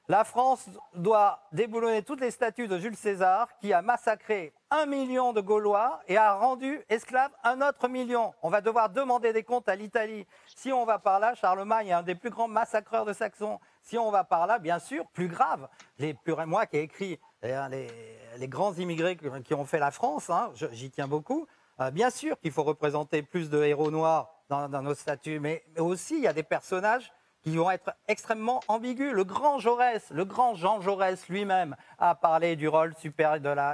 La 0.09 0.23
France 0.23 0.69
doit 0.95 1.41
déboulonner 1.51 2.01
toutes 2.01 2.21
les 2.21 2.31
statues 2.31 2.69
de 2.69 2.77
Jules 2.77 2.95
César 2.95 3.49
qui 3.59 3.73
a 3.73 3.81
massacré 3.81 4.53
un 4.71 4.85
million 4.85 5.33
de 5.33 5.41
Gaulois 5.41 5.99
et 6.07 6.15
a 6.15 6.33
rendu 6.33 6.81
esclaves 6.87 7.33
un 7.43 7.61
autre 7.61 7.89
million. 7.89 8.33
On 8.41 8.49
va 8.49 8.61
devoir 8.61 8.89
demander 8.89 9.33
des 9.33 9.43
comptes 9.43 9.67
à 9.67 9.75
l'Italie. 9.75 10.25
Si 10.55 10.71
on 10.71 10.85
va 10.85 10.97
par 10.97 11.19
là, 11.19 11.35
Charlemagne 11.35 11.87
est 11.87 11.91
un 11.91 12.03
des 12.03 12.15
plus 12.15 12.29
grands 12.29 12.47
massacreurs 12.47 13.03
de 13.03 13.11
Saxons. 13.11 13.59
Si 13.81 13.97
on 13.97 14.09
va 14.09 14.23
par 14.23 14.47
là, 14.47 14.59
bien 14.59 14.79
sûr, 14.79 15.05
plus 15.07 15.27
grave. 15.27 15.67
Les, 15.99 16.15
moi 16.45 16.65
qui 16.67 16.77
ai 16.77 16.83
écrit 16.83 17.19
les, 17.41 18.47
grands 18.47 18.73
immigrés 18.75 19.17
qui 19.17 19.53
ont 19.53 19.65
fait 19.65 19.79
la 19.79 19.91
France, 19.91 20.29
hein, 20.29 20.53
j'y 20.71 20.89
tiens 20.89 21.09
beaucoup, 21.09 21.47
euh, 21.81 21.91
bien 21.91 22.11
sûr 22.11 22.39
qu'il 22.39 22.53
faut 22.53 22.63
représenter 22.63 23.23
plus 23.23 23.49
de 23.49 23.61
héros 23.61 23.91
noirs 23.91 24.36
dans, 24.49 24.81
nos 24.81 24.93
statuts, 24.93 25.39
mais, 25.39 25.63
aussi 25.77 26.15
il 26.15 26.23
y 26.23 26.27
a 26.27 26.33
des 26.33 26.43
personnages 26.43 27.11
qui 27.41 27.55
vont 27.55 27.69
être 27.69 27.93
extrêmement 28.07 28.61
ambigus. 28.67 29.13
Le 29.13 29.23
grand 29.23 29.59
Jaurès, 29.59 30.09
le 30.11 30.25
grand 30.25 30.55
Jean 30.55 30.81
Jaurès 30.81 31.29
lui-même 31.29 31.75
a 31.97 32.15
parlé 32.15 32.55
du 32.55 32.67
rôle 32.67 32.93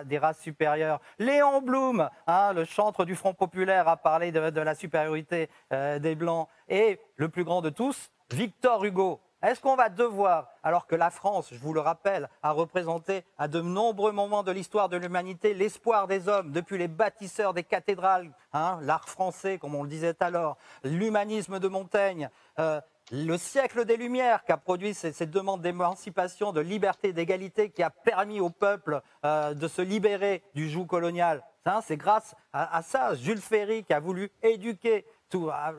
des 0.05 0.17
races 0.17 0.39
supérieures. 0.39 0.99
Léon 1.17 1.61
Blum, 1.61 2.09
hein, 2.27 2.53
le 2.53 2.65
chantre 2.65 3.05
du 3.05 3.15
Front 3.15 3.33
populaire, 3.33 3.87
a 3.87 3.97
parlé 3.97 4.31
de, 4.31 4.59
la 4.59 4.75
supériorité 4.75 5.49
euh, 5.71 5.97
des 5.97 6.15
Blancs. 6.15 6.47
Et 6.67 6.99
le 7.15 7.29
plus 7.29 7.43
grand 7.43 7.61
de 7.61 7.69
tous, 7.69 8.11
Victor 8.31 8.83
Hugo, 8.83 9.21
est-ce 9.43 9.59
qu'on 9.59 9.75
va 9.75 9.89
devoir, 9.89 10.47
alors 10.63 10.87
que 10.87 10.95
la 10.95 11.09
France, 11.09 11.49
je 11.51 11.59
vous 11.59 11.73
le 11.73 11.81
rappelle, 11.81 12.29
a 12.41 12.51
représenté 12.51 13.25
à 13.37 13.49
de 13.49 13.59
nombreux 13.59 14.13
moments 14.13 14.41
de 14.41 14.51
l'histoire 14.51 14.87
de 14.87 14.95
l'humanité 14.95 15.53
l'espoir 15.53 16.07
des 16.07 16.29
hommes, 16.29 16.51
depuis 16.51 16.77
les 16.77 16.87
bâtisseurs 16.87 17.53
des 17.53 17.63
cathédrales, 17.63 18.31
hein, 18.53 18.79
l'art 18.81 19.09
français, 19.09 19.57
comme 19.57 19.75
on 19.75 19.83
le 19.83 19.89
disait 19.89 20.15
alors, 20.23 20.57
l'humanisme 20.85 21.59
de 21.59 21.67
Montaigne, 21.67 22.29
euh, 22.57 22.79
le 23.11 23.37
siècle 23.37 23.83
des 23.83 23.97
Lumières 23.97 24.45
qui 24.45 24.53
a 24.53 24.57
produit 24.57 24.93
ces, 24.93 25.25
demandes 25.25 25.61
d'émancipation, 25.61 26.53
de 26.53 26.61
liberté, 26.61 27.11
d'égalité, 27.11 27.69
qui 27.69 27.83
a 27.83 27.89
permis 27.89 28.39
au 28.39 28.49
peuple 28.49 29.01
euh, 29.25 29.53
de 29.53 29.67
se 29.67 29.81
libérer 29.81 30.41
du 30.55 30.69
joug 30.69 30.85
colonial. 30.85 31.43
Hein, 31.65 31.81
c'est 31.83 31.97
grâce 31.97 32.35
à, 32.53 32.81
ça, 32.81 33.15
Jules 33.15 33.41
Ferry 33.41 33.83
qui 33.83 33.93
a 33.93 33.99
voulu 33.99 34.31
éduquer 34.41 35.05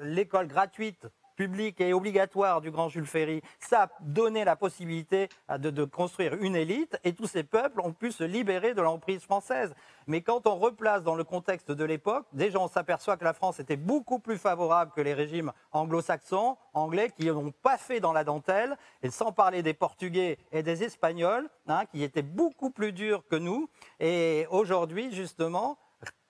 l'école 0.02 0.48
gratuite 0.48 1.06
public 1.34 1.80
et 1.80 1.92
obligatoire 1.92 2.60
du 2.60 2.70
grand 2.70 2.88
Jules 2.88 3.06
Ferry, 3.06 3.42
ça 3.58 3.84
a 3.84 3.88
donné 4.00 4.44
la 4.44 4.56
possibilité 4.56 5.28
de, 5.58 5.84
construire 5.84 6.34
une 6.34 6.56
élite 6.56 6.98
et 7.04 7.12
tous 7.12 7.26
ces 7.26 7.42
peuples 7.42 7.80
ont 7.80 7.92
pu 7.92 8.12
se 8.12 8.24
libérer 8.24 8.74
de 8.74 8.82
l'emprise 8.82 9.22
française. 9.22 9.74
Mais 10.06 10.20
quand 10.20 10.46
on 10.46 10.56
replace 10.56 11.02
dans 11.02 11.14
le 11.14 11.24
contexte 11.24 11.70
de 11.70 11.84
l'époque, 11.84 12.26
déjà 12.32 12.58
on 12.58 12.68
s'aperçoit 12.68 13.16
que 13.16 13.24
la 13.24 13.32
France 13.32 13.60
était 13.60 13.76
beaucoup 13.76 14.18
plus 14.18 14.38
favorable 14.38 14.92
que 14.94 15.00
les 15.00 15.14
régimes 15.14 15.52
anglo-saxons, 15.72 16.56
anglais, 16.74 17.10
qui 17.16 17.26
n'ont 17.26 17.52
pas 17.62 17.78
fait 17.78 18.00
dans 18.00 18.12
la 18.12 18.24
dentelle, 18.24 18.76
et 19.02 19.10
sans 19.10 19.32
parler 19.32 19.62
des 19.62 19.74
Portugais 19.74 20.38
et 20.52 20.62
des 20.62 20.84
Espagnols, 20.84 21.48
hein, 21.68 21.84
qui 21.86 22.02
étaient 22.02 22.22
beaucoup 22.22 22.70
plus 22.70 22.92
durs 22.92 23.26
que 23.28 23.36
nous. 23.36 23.68
Et 24.00 24.46
aujourd'hui, 24.50 25.12
justement, 25.12 25.78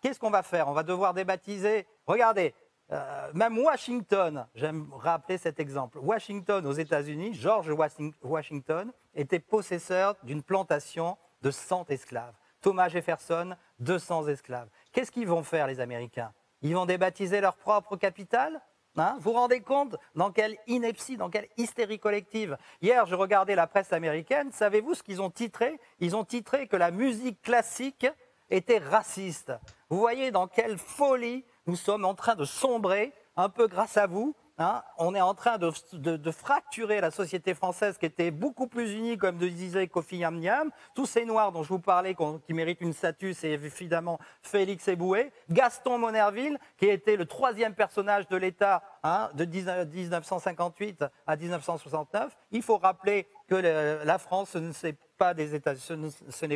qu'est-ce 0.03 0.21
qu'on 0.21 0.31
va 0.31 0.43
faire? 0.43 0.69
On 0.69 0.73
va 0.73 0.83
devoir 0.83 1.15
débaptiser. 1.15 1.87
Regardez, 2.07 2.55
euh, 2.93 3.31
même 3.33 3.59
Washington, 3.59 4.47
j'aime 4.55 4.89
rappeler 4.93 5.39
cet 5.39 5.59
exemple, 5.59 5.99
Washington 5.99 6.67
aux 6.67 6.73
États-Unis, 6.73 7.35
George 7.35 7.71
Washington 8.23 8.93
était 9.15 9.39
possesseur 9.39 10.17
d'une 10.23 10.43
plantation 10.43 11.17
de 11.43 11.51
100 11.51 11.91
esclaves. 11.91 12.35
Thomas 12.61 12.89
Jefferson, 12.89 13.57
200 13.81 14.29
esclaves. 14.29 14.69
Qu'est-ce 14.93 15.11
qu'ils 15.11 15.29
vont 15.29 15.43
faire 15.43 15.67
les 15.67 15.81
Américains? 15.81 16.33
Ils 16.63 16.75
vont 16.75 16.87
débaptiser 16.87 17.41
leur 17.41 17.57
propre 17.57 17.97
capitale? 17.97 18.61
Hein? 18.97 19.17
Vous 19.17 19.33
vous 19.33 19.39
rendez 19.39 19.61
compte 19.61 19.97
dans 20.15 20.31
quelle 20.31 20.57
ineptie, 20.67 21.17
dans 21.17 21.29
quelle 21.29 21.49
hystérie 21.57 21.99
collective? 21.99 22.57
Hier, 22.81 23.05
je 23.07 23.15
regardais 23.15 23.55
la 23.55 23.67
presse 23.67 23.93
américaine. 23.93 24.53
Savez-vous 24.53 24.95
ce 24.95 25.03
qu'ils 25.03 25.21
ont 25.21 25.31
titré? 25.31 25.79
Ils 26.01 26.17
ont 26.17 26.25
titré 26.25 26.69
que 26.69 26.77
la 26.77 26.91
musique 26.91 27.43
classique 27.43 28.07
était 28.51 28.79
raciste. 28.79 29.53
Vous 29.89 29.99
voyez 29.99 30.31
dans 30.31 30.47
quelle 30.47 30.79
folie 30.79 31.45
nous 31.67 31.77
sommes 31.77 32.05
en 32.05 32.15
train 32.15 32.35
de 32.35 32.45
sombrer, 32.45 33.13
un 33.37 33.49
peu 33.49 33.67
grâce 33.67 33.97
à 33.97 34.07
vous. 34.07 34.35
Hein. 34.57 34.85
on 34.99 35.17
est 35.17 35.21
en 35.21 35.35
train 35.35 35.59
de, 35.59 36.31
fracturer 36.31 37.01
la 37.01 37.11
société 37.11 37.55
française 37.55 37.99
qui 37.99 38.07
était 38.07 38.31
beaucoup 38.31 38.69
plus 38.69 38.93
unie, 38.93 39.19
comme 39.19 39.39
disait 39.39 39.89
Kofi 39.89 40.19
Yamniam. 40.19 40.71
Tous 40.95 41.07
ces 41.07 41.25
Noirs 41.25 41.51
dont 41.51 41.65
je 41.65 41.71
vous 41.71 41.81
parlais, 41.81 42.15
qui 42.47 42.55
méritent 42.55 42.81
une 42.81 42.93
statue, 42.93 43.35
c'est 43.35 43.51
évidemment 43.51 44.19
Félix 44.43 44.87
Eboué, 44.87 45.33
Gaston 45.51 45.99
Monerville, 45.99 46.59
qui 46.79 46.87
était 46.87 47.17
le 47.17 47.27
troisième 47.27 47.75
personnage 47.75 48.29
de 48.29 48.37
l'État 48.37 48.83
hein, 49.03 49.31
de 49.35 49.45
1958 49.45 51.05
à 51.27 51.37
1969. 51.37 52.37
Il 52.53 52.63
faut 52.63 52.79
rappeler 52.79 53.27
que 53.49 53.57
la 53.57 54.19
France, 54.19 54.51
ce 54.53 54.87
n'est 54.87 54.97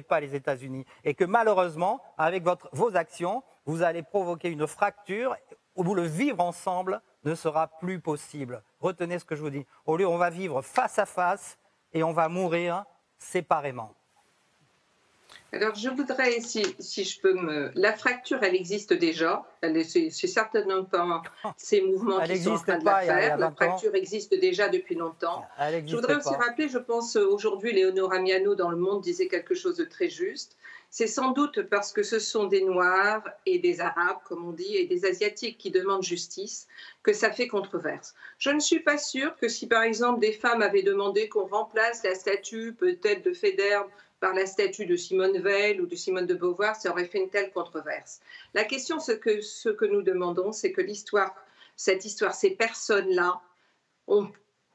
pas, 0.02 0.20
les 0.20 0.34
États-Unis. 0.34 0.84
Et 1.04 1.14
que 1.14 1.24
malheureusement, 1.24 2.00
avec 2.16 2.44
vos 2.72 2.96
actions, 2.96 3.42
vous 3.66 3.82
allez 3.82 4.02
provoquer 4.02 4.50
une 4.50 4.66
fracture 4.66 5.36
où 5.74 5.94
le 5.94 6.02
vivre 6.02 6.40
ensemble 6.40 7.00
ne 7.24 7.34
sera 7.34 7.68
plus 7.68 8.00
possible. 8.00 8.62
Retenez 8.80 9.18
ce 9.18 9.24
que 9.24 9.36
je 9.36 9.42
vous 9.42 9.50
dis. 9.50 9.66
Au 9.84 9.96
lieu, 9.96 10.06
on 10.06 10.18
va 10.18 10.30
vivre 10.30 10.62
face 10.62 10.98
à 10.98 11.06
face 11.06 11.58
et 11.92 12.02
on 12.02 12.12
va 12.12 12.28
mourir 12.28 12.84
séparément. 13.18 13.97
Alors, 15.52 15.74
je 15.74 15.88
voudrais, 15.88 16.40
si, 16.40 16.62
si, 16.78 17.04
je 17.04 17.20
peux 17.20 17.32
me. 17.32 17.70
La 17.74 17.94
fracture, 17.94 18.42
elle 18.42 18.54
existe 18.54 18.92
déjà. 18.92 19.44
C'est 19.62 20.10
certainement 20.10 20.84
pas 20.84 21.22
ces 21.56 21.80
mouvements 21.80 22.20
qui 22.20 22.38
sont 22.38 22.52
en 22.52 22.58
train 22.58 22.78
de 22.78 22.84
la 22.84 23.00
faire. 23.00 23.38
La 23.38 23.50
fracture 23.50 23.94
existe 23.94 24.38
déjà 24.38 24.68
depuis 24.68 24.94
longtemps. 24.94 25.44
Je 25.58 25.96
voudrais 25.96 26.16
aussi 26.16 26.34
rappeler, 26.34 26.68
je 26.68 26.78
pense, 26.78 27.16
aujourd'hui, 27.16 27.72
Léonore 27.72 28.12
Amiano 28.12 28.54
dans 28.54 28.70
Le 28.70 28.76
Monde 28.76 29.00
disait 29.00 29.28
quelque 29.28 29.54
chose 29.54 29.76
de 29.76 29.84
très 29.84 30.10
juste. 30.10 30.56
C'est 30.90 31.06
sans 31.06 31.32
doute 31.32 31.62
parce 31.62 31.92
que 31.92 32.02
ce 32.02 32.18
sont 32.18 32.46
des 32.46 32.62
Noirs 32.62 33.22
et 33.44 33.58
des 33.58 33.80
Arabes, 33.80 34.18
comme 34.24 34.46
on 34.46 34.52
dit, 34.52 34.76
et 34.76 34.86
des 34.86 35.04
Asiatiques 35.04 35.58
qui 35.58 35.70
demandent 35.70 36.02
justice 36.02 36.66
que 37.02 37.12
ça 37.12 37.30
fait 37.30 37.46
controverse. 37.46 38.14
Je 38.38 38.50
ne 38.50 38.60
suis 38.60 38.80
pas 38.80 38.96
sûre 38.96 39.36
que 39.36 39.48
si, 39.48 39.66
par 39.66 39.82
exemple, 39.82 40.20
des 40.20 40.32
femmes 40.32 40.62
avaient 40.62 40.82
demandé 40.82 41.28
qu'on 41.28 41.46
remplace 41.46 42.02
la 42.04 42.14
statue 42.14 42.72
peut-être 42.72 43.22
de 43.22 43.34
Fédère 43.34 43.84
par 44.20 44.34
la 44.34 44.46
statue 44.46 44.86
de 44.86 44.96
Simone 44.96 45.38
Veil 45.38 45.80
ou 45.80 45.86
de 45.86 45.94
Simone 45.94 46.26
de 46.26 46.34
Beauvoir, 46.34 46.76
ça 46.76 46.90
aurait 46.90 47.06
fait 47.06 47.18
une 47.18 47.30
telle 47.30 47.50
controverse. 47.52 48.20
La 48.54 48.64
question, 48.64 48.98
ce 48.98 49.12
que, 49.12 49.40
ce 49.40 49.68
que 49.68 49.84
nous 49.84 50.02
demandons, 50.02 50.52
c'est 50.52 50.72
que 50.72 50.80
l'histoire, 50.80 51.34
cette 51.76 52.04
histoire, 52.04 52.34
ces 52.34 52.50
personnes-là, 52.50 53.40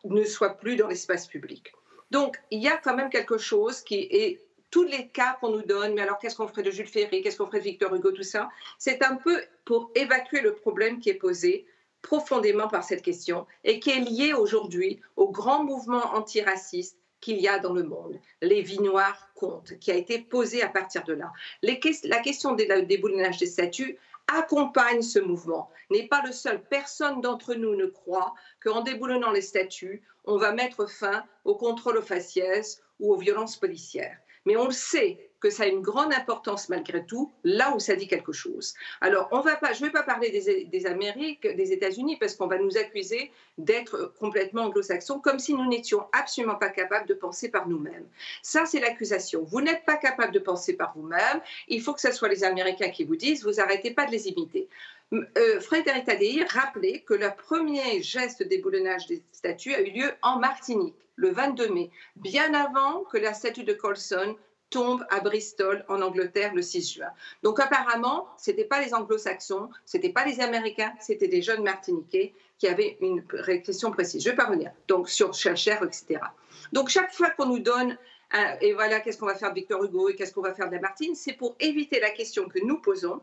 ne 0.05 0.23
soient 0.25 0.57
plus 0.57 0.75
dans 0.75 0.87
l'espace 0.87 1.27
public. 1.27 1.73
Donc, 2.11 2.37
il 2.51 2.61
y 2.61 2.67
a 2.67 2.77
quand 2.77 2.95
même 2.95 3.09
quelque 3.09 3.37
chose 3.37 3.81
qui 3.81 4.07
est 4.11 4.39
tous 4.69 4.83
les 4.83 5.07
cas 5.07 5.37
qu'on 5.39 5.49
nous 5.49 5.61
donne, 5.61 5.93
mais 5.93 6.01
alors 6.01 6.17
qu'est-ce 6.17 6.35
qu'on 6.35 6.47
ferait 6.47 6.63
de 6.63 6.71
Jules 6.71 6.87
Ferry, 6.87 7.21
qu'est-ce 7.21 7.37
qu'on 7.37 7.45
ferait 7.45 7.59
de 7.59 7.63
Victor 7.63 7.93
Hugo, 7.93 8.11
tout 8.11 8.23
ça, 8.23 8.49
c'est 8.79 9.03
un 9.03 9.15
peu 9.15 9.39
pour 9.65 9.91
évacuer 9.93 10.41
le 10.41 10.55
problème 10.55 10.99
qui 10.99 11.09
est 11.09 11.15
posé 11.15 11.67
profondément 12.01 12.67
par 12.67 12.83
cette 12.83 13.01
question 13.01 13.45
et 13.63 13.79
qui 13.79 13.91
est 13.91 13.99
lié 13.99 14.33
aujourd'hui 14.33 14.99
au 15.15 15.29
grand 15.29 15.63
mouvement 15.63 16.15
antiraciste 16.15 16.97
qu'il 17.23 17.39
y 17.39 17.47
a 17.47 17.57
dans 17.57 17.73
le 17.73 17.83
monde. 17.83 18.19
Les 18.41 18.61
vies 18.61 18.81
noires 18.81 19.29
comptent, 19.33 19.79
qui 19.79 19.91
a 19.91 19.95
été 19.95 20.19
posé 20.19 20.61
à 20.61 20.67
partir 20.67 21.05
de 21.05 21.13
là. 21.13 21.31
la 21.61 22.19
question 22.19 22.53
des 22.53 22.67
déboulonnage 22.83 23.37
des 23.37 23.45
statuts 23.45 23.97
accompagne 24.27 25.01
ce 25.01 25.19
mouvement, 25.19 25.69
n'est 25.89 26.07
pas 26.07 26.21
le 26.25 26.31
seul. 26.31 26.61
Personne 26.69 27.21
d'entre 27.21 27.55
nous 27.55 27.75
ne 27.75 27.85
croit 27.85 28.33
qu'en 28.61 28.81
déboulonnant 28.81 29.31
les 29.31 29.41
statuts, 29.41 30.03
on 30.25 30.37
va 30.37 30.51
mettre 30.51 30.89
fin 30.89 31.23
au 31.45 31.55
contrôle 31.55 31.97
aux 31.97 32.01
faciès 32.01 32.81
ou 32.99 33.13
aux 33.13 33.17
violences 33.17 33.57
policières 33.57 34.17
mais 34.45 34.55
on 34.55 34.65
le 34.65 34.71
sait 34.71 35.29
que 35.43 35.49
ça 35.49 35.63
a 35.63 35.65
une 35.67 35.81
grande 35.81 36.13
importance 36.13 36.69
malgré 36.69 37.05
tout, 37.05 37.29
là 37.43 37.75
où 37.75 37.79
ça 37.79 37.97
dit 37.97 38.07
quelque 38.07 38.31
chose. 38.31 38.75
Alors, 39.01 39.27
on 39.33 39.41
va 39.41 39.57
pas, 39.57 39.73
je 39.73 39.81
ne 39.81 39.87
vais 39.87 39.91
pas 39.91 40.01
parler 40.01 40.29
des, 40.31 40.85
Amériques, 40.85 41.45
des 41.45 41.73
États-Unis, 41.73 42.15
parce 42.17 42.35
qu'on 42.35 42.47
va 42.47 42.57
nous 42.57 42.77
accuser 42.77 43.29
d'être 43.57 44.13
complètement 44.17 44.63
anglo-saxons, 44.63 45.19
comme 45.19 45.39
si 45.39 45.53
nous 45.53 45.67
n'étions 45.67 46.07
absolument 46.13 46.55
pas 46.55 46.69
capables 46.69 47.09
de 47.09 47.13
penser 47.13 47.49
par 47.49 47.67
nous-mêmes. 47.67 48.07
Ça, 48.41 48.65
c'est 48.65 48.79
l'accusation. 48.79 49.43
Vous 49.43 49.59
n'êtes 49.59 49.83
pas 49.83 49.97
capable 49.97 50.31
de 50.31 50.39
penser 50.39 50.77
par 50.77 50.93
vous-même. 50.95 51.41
Il 51.67 51.81
faut 51.81 51.93
que 51.93 51.99
ce 51.99 52.13
soit 52.13 52.29
les 52.29 52.45
Américains 52.45 52.89
qui 52.89 53.03
vous 53.03 53.17
disent, 53.17 53.43
vous 53.43 53.59
arrêtez 53.59 53.91
pas 53.91 54.05
de 54.05 54.11
les 54.11 54.29
imiter. 54.29 54.69
Euh, 55.11 55.59
Frédéric 55.59 56.05
Tadei 56.05 56.45
rappelait 56.47 57.01
que 57.01 57.15
le 57.15 57.29
premier 57.35 58.01
geste 58.01 58.43
d'éboulonnage 58.43 59.07
des 59.07 59.21
statues 59.33 59.73
a 59.73 59.81
eu 59.81 59.91
lieu 59.91 60.11
en 60.21 60.39
Martinique 60.39 60.95
le 61.15 61.31
22 61.31 61.67
mai, 61.67 61.91
bien 62.15 62.53
avant 62.53 63.03
que 63.03 63.17
la 63.17 63.33
statue 63.33 63.65
de 63.65 63.73
Colson 63.73 64.37
tombe 64.73 65.05
à 65.11 65.19
Bristol 65.19 65.85
en 65.87 66.01
Angleterre 66.01 66.55
le 66.55 66.63
6 66.63 66.95
juin. 66.95 67.11
Donc 67.43 67.59
apparemment, 67.59 68.27
ce 68.37 68.49
n'était 68.49 68.65
pas 68.65 68.81
les 68.81 68.93
anglo-saxons, 68.95 69.69
ce 69.85 69.97
n'était 69.97 70.09
pas 70.09 70.25
les 70.25 70.41
Américains, 70.41 70.91
c'était 70.99 71.27
des 71.27 71.43
jeunes 71.43 71.63
Martiniquais 71.63 72.33
qui 72.57 72.67
avaient 72.67 72.97
une 72.99 73.23
question 73.61 73.91
précise. 73.91 74.23
Je 74.23 74.31
vais 74.31 74.35
pas 74.35 74.45
revenir. 74.45 74.71
Donc 74.87 75.09
sur 75.09 75.33
Cher, 75.35 75.83
etc. 75.83 76.21
Donc 76.71 76.89
chaque 76.89 77.13
fois 77.13 77.29
qu'on 77.29 77.45
nous 77.45 77.59
donne 77.59 77.97
et 78.61 78.73
voilà, 78.73 78.99
qu'est-ce 78.99 79.17
qu'on 79.17 79.27
va 79.27 79.35
faire 79.35 79.49
de 79.49 79.55
Victor 79.55 79.83
Hugo 79.83 80.09
et 80.09 80.15
qu'est-ce 80.15 80.33
qu'on 80.33 80.41
va 80.41 80.53
faire 80.53 80.67
de 80.67 80.73
Lamartine 80.73 81.13
C'est 81.13 81.33
pour 81.33 81.55
éviter 81.59 81.99
la 81.99 82.09
question 82.09 82.47
que 82.47 82.59
nous 82.59 82.79
posons. 82.79 83.21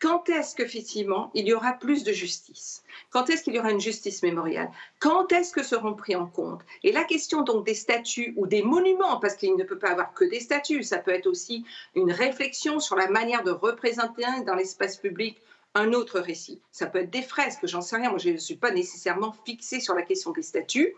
Quand 0.00 0.28
est-ce 0.28 0.54
qu'effectivement 0.54 1.30
il 1.34 1.46
y 1.46 1.52
aura 1.52 1.72
plus 1.72 2.04
de 2.04 2.12
justice? 2.12 2.84
Quand 3.10 3.28
est-ce 3.28 3.42
qu'il 3.42 3.54
y 3.54 3.58
aura 3.58 3.72
une 3.72 3.80
justice 3.80 4.22
mémoriale? 4.22 4.70
Quand 5.00 5.32
est-ce 5.32 5.52
que 5.52 5.62
seront 5.62 5.94
pris 5.94 6.14
en 6.14 6.26
compte? 6.26 6.60
Et 6.84 6.92
la 6.92 7.04
question 7.04 7.42
donc 7.42 7.66
des 7.66 7.74
statuts 7.74 8.34
ou 8.36 8.46
des 8.46 8.62
monuments, 8.62 9.18
parce 9.18 9.34
qu'il 9.34 9.56
ne 9.56 9.64
peut 9.64 9.78
pas 9.78 9.90
avoir 9.90 10.14
que 10.14 10.24
des 10.24 10.40
statuts, 10.40 10.84
ça 10.84 10.98
peut 10.98 11.12
être 11.12 11.26
aussi 11.26 11.64
une 11.96 12.12
réflexion 12.12 12.78
sur 12.78 12.94
la 12.94 13.08
manière 13.08 13.42
de 13.42 13.50
représenter 13.50 14.24
dans 14.46 14.54
l'espace 14.54 14.96
public 14.96 15.38
un 15.74 15.92
autre 15.92 16.20
récit. 16.20 16.60
Ça 16.70 16.86
peut 16.86 16.98
être 16.98 17.10
des 17.10 17.22
fresques, 17.22 17.66
j'en 17.66 17.80
sais 17.80 17.96
rien, 17.96 18.10
moi 18.10 18.18
je 18.18 18.30
ne 18.30 18.36
suis 18.36 18.56
pas 18.56 18.70
nécessairement 18.70 19.34
fixée 19.44 19.80
sur 19.80 19.94
la 19.94 20.02
question 20.02 20.30
des 20.30 20.42
statuts, 20.42 20.94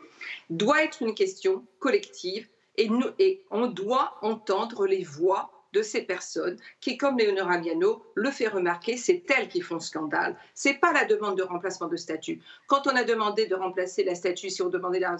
doit 0.50 0.82
être 0.82 1.00
une 1.00 1.14
question 1.14 1.64
collective 1.78 2.48
et, 2.76 3.42
on 3.50 3.66
doit 3.66 4.16
entendre 4.22 4.86
les 4.86 5.04
voix 5.04 5.50
de 5.74 5.82
ces 5.82 6.02
personnes 6.02 6.56
qui, 6.80 6.96
comme 6.96 7.18
Léonora 7.18 7.58
Miano 7.58 8.02
le 8.14 8.30
fait 8.30 8.46
remarquer, 8.46 8.96
c'est 8.96 9.24
elles 9.30 9.48
qui 9.48 9.60
font 9.60 9.80
scandale. 9.80 10.36
C'est 10.54 10.74
pas 10.74 10.92
la 10.92 11.04
demande 11.04 11.36
de 11.36 11.42
remplacement 11.42 11.88
de 11.88 11.96
statut. 11.96 12.40
Quand 12.68 12.86
on 12.86 12.94
a 12.94 13.02
demandé 13.02 13.46
de 13.46 13.56
remplacer 13.56 14.04
la 14.04 14.14
statue, 14.14 14.50
si 14.50 14.62
on 14.62 14.68
demandait 14.68 15.00
la, 15.00 15.18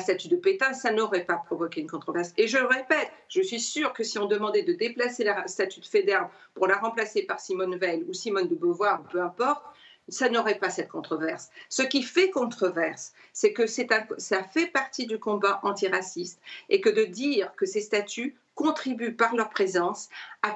statue 0.00 0.28
de 0.28 0.36
Pétain, 0.36 0.72
ça 0.72 0.92
n'aurait 0.92 1.24
pas 1.24 1.42
provoqué 1.44 1.80
une 1.80 1.90
controverse. 1.90 2.32
Et 2.36 2.46
je 2.46 2.58
le 2.58 2.66
répète, 2.66 3.10
je 3.28 3.42
suis 3.42 3.60
sûre 3.60 3.92
que 3.92 4.04
si 4.04 4.16
on 4.18 4.26
demandait 4.26 4.62
de 4.62 4.72
déplacer 4.72 5.24
la 5.24 5.46
statue 5.48 5.80
de 5.80 5.86
Fédère 5.86 6.30
pour 6.54 6.68
la 6.68 6.76
remplacer 6.76 7.22
par 7.22 7.40
Simone 7.40 7.76
Veil 7.76 8.04
ou 8.08 8.14
Simone 8.14 8.46
de 8.46 8.54
Beauvoir, 8.54 9.02
peu 9.10 9.20
importe, 9.20 9.64
ça 10.08 10.28
n'aurait 10.28 10.58
pas 10.58 10.70
cette 10.70 10.88
controverse. 10.88 11.50
Ce 11.68 11.82
qui 11.82 12.02
fait 12.02 12.30
controverse, 12.30 13.12
c'est 13.32 13.52
que 13.52 13.66
ça 13.66 14.42
fait 14.44 14.66
partie 14.66 15.06
du 15.06 15.18
combat 15.18 15.60
antiraciste 15.62 16.40
et 16.68 16.80
que 16.80 16.88
de 16.88 17.04
dire 17.04 17.52
que 17.56 17.66
ces 17.66 17.80
statuts 17.80 18.36
contribuent 18.54 19.14
par 19.14 19.34
leur 19.34 19.48
présence 19.48 20.08
à, 20.42 20.54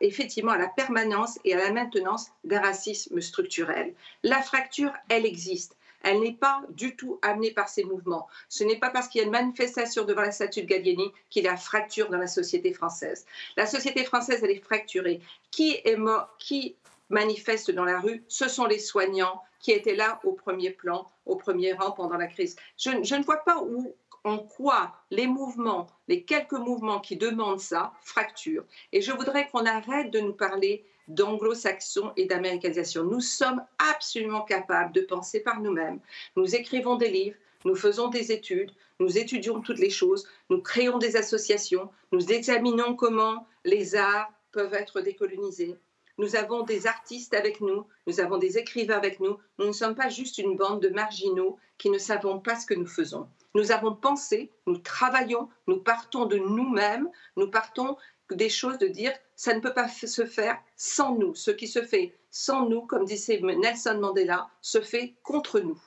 effectivement 0.00 0.52
à 0.52 0.58
la 0.58 0.68
permanence 0.68 1.38
et 1.44 1.54
à 1.54 1.58
la 1.58 1.72
maintenance 1.72 2.32
d'un 2.44 2.60
racisme 2.60 3.20
structurel. 3.20 3.94
La 4.22 4.42
fracture, 4.42 4.92
elle 5.08 5.26
existe. 5.26 5.76
Elle 6.02 6.20
n'est 6.20 6.32
pas 6.32 6.62
du 6.70 6.96
tout 6.96 7.18
amenée 7.22 7.52
par 7.52 7.68
ces 7.68 7.84
mouvements. 7.84 8.26
Ce 8.48 8.64
n'est 8.64 8.78
pas 8.78 8.90
parce 8.90 9.06
qu'il 9.06 9.20
y 9.20 9.22
a 9.22 9.26
une 9.26 9.32
manifestation 9.32 10.04
devant 10.04 10.22
la 10.22 10.32
statue 10.32 10.62
de 10.62 10.66
Gallieni 10.66 11.12
qu'il 11.28 11.44
y 11.44 11.48
a 11.48 11.56
fracture 11.56 12.08
dans 12.08 12.18
la 12.18 12.26
société 12.26 12.72
française. 12.72 13.26
La 13.56 13.66
société 13.66 14.04
française, 14.04 14.40
elle 14.42 14.50
est 14.50 14.64
fracturée. 14.64 15.20
Qui 15.50 15.78
est 15.84 15.96
mort 15.96 16.34
Qui 16.38 16.74
manifestent 17.10 17.70
dans 17.70 17.84
la 17.84 18.00
rue, 18.00 18.24
ce 18.28 18.48
sont 18.48 18.66
les 18.66 18.78
soignants 18.78 19.42
qui 19.60 19.72
étaient 19.72 19.94
là 19.94 20.20
au 20.24 20.32
premier 20.32 20.70
plan, 20.70 21.06
au 21.26 21.36
premier 21.36 21.74
rang 21.74 21.90
pendant 21.92 22.16
la 22.16 22.26
crise. 22.26 22.56
Je, 22.78 22.90
ne 22.90 23.22
vois 23.22 23.44
pas 23.44 23.62
où, 23.62 23.94
en 24.24 24.38
quoi 24.38 24.94
les 25.10 25.26
mouvements, 25.26 25.86
les 26.08 26.24
quelques 26.24 26.52
mouvements 26.52 27.00
qui 27.00 27.16
demandent 27.16 27.60
ça, 27.60 27.92
fracturent. 28.02 28.64
Et 28.92 29.02
je 29.02 29.12
voudrais 29.12 29.48
qu'on 29.48 29.66
arrête 29.66 30.10
de 30.10 30.20
nous 30.20 30.32
parler 30.32 30.84
d'anglo-saxons 31.08 32.12
et 32.16 32.26
d'américanisation. 32.26 33.04
Nous 33.04 33.20
sommes 33.20 33.62
absolument 33.78 34.42
capables 34.42 34.92
de 34.92 35.00
penser 35.00 35.40
par 35.40 35.60
nous-mêmes. 35.60 36.00
Nous 36.36 36.54
écrivons 36.54 36.96
des 36.96 37.10
livres, 37.10 37.36
nous 37.64 37.74
faisons 37.74 38.08
des 38.08 38.32
études, 38.32 38.72
nous 39.00 39.18
étudions 39.18 39.60
toutes 39.60 39.78
les 39.78 39.90
choses, 39.90 40.26
nous 40.48 40.62
créons 40.62 40.98
des 40.98 41.16
associations, 41.16 41.90
nous 42.12 42.32
examinons 42.32 42.94
comment 42.94 43.46
les 43.64 43.96
arts 43.96 44.32
peuvent 44.52 44.74
être 44.74 45.00
décolonisés, 45.00 45.76
nous 46.20 46.36
avons 46.36 46.64
des 46.64 46.86
artistes 46.86 47.32
avec 47.32 47.62
nous, 47.62 47.86
nous 48.06 48.20
avons 48.20 48.36
des 48.36 48.58
écrivains 48.58 48.98
avec 48.98 49.20
nous. 49.20 49.38
Nous 49.58 49.66
ne 49.66 49.72
sommes 49.72 49.94
pas 49.94 50.10
juste 50.10 50.36
une 50.36 50.54
bande 50.54 50.82
de 50.82 50.90
marginaux 50.90 51.58
qui 51.78 51.88
ne 51.88 51.96
savons 51.96 52.38
pas 52.40 52.56
ce 52.56 52.66
que 52.66 52.74
nous 52.74 52.86
faisons. 52.86 53.26
Nous 53.54 53.72
avons 53.72 53.94
pensé, 53.94 54.52
nous 54.66 54.76
travaillons, 54.76 55.48
nous 55.66 55.78
partons 55.78 56.26
de 56.26 56.36
nous-mêmes, 56.36 57.08
nous 57.36 57.50
partons 57.50 57.96
des 58.30 58.50
choses 58.50 58.76
de 58.76 58.86
dire 58.86 59.12
ça 59.34 59.54
ne 59.54 59.60
peut 59.60 59.72
pas 59.72 59.88
se 59.88 60.26
faire 60.26 60.60
sans 60.76 61.14
nous. 61.14 61.34
Ce 61.34 61.50
qui 61.50 61.66
se 61.66 61.82
fait 61.82 62.14
sans 62.30 62.68
nous, 62.68 62.82
comme 62.82 63.06
disait 63.06 63.40
Nelson 63.40 63.98
Mandela, 63.98 64.50
se 64.60 64.82
fait 64.82 65.14
contre 65.22 65.58
nous. 65.58 65.80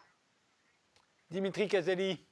Dimitri 1.30 1.68
Kazali. 1.68 2.26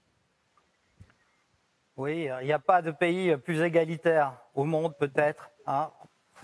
Oui, 1.98 2.28
il 2.42 2.46
n'y 2.46 2.52
a 2.52 2.58
pas 2.58 2.82
de 2.82 2.90
pays 2.90 3.38
plus 3.38 3.62
égalitaire 3.62 4.42
au 4.56 4.64
monde 4.64 4.98
peut-être 4.98 5.52
hein, 5.68 5.92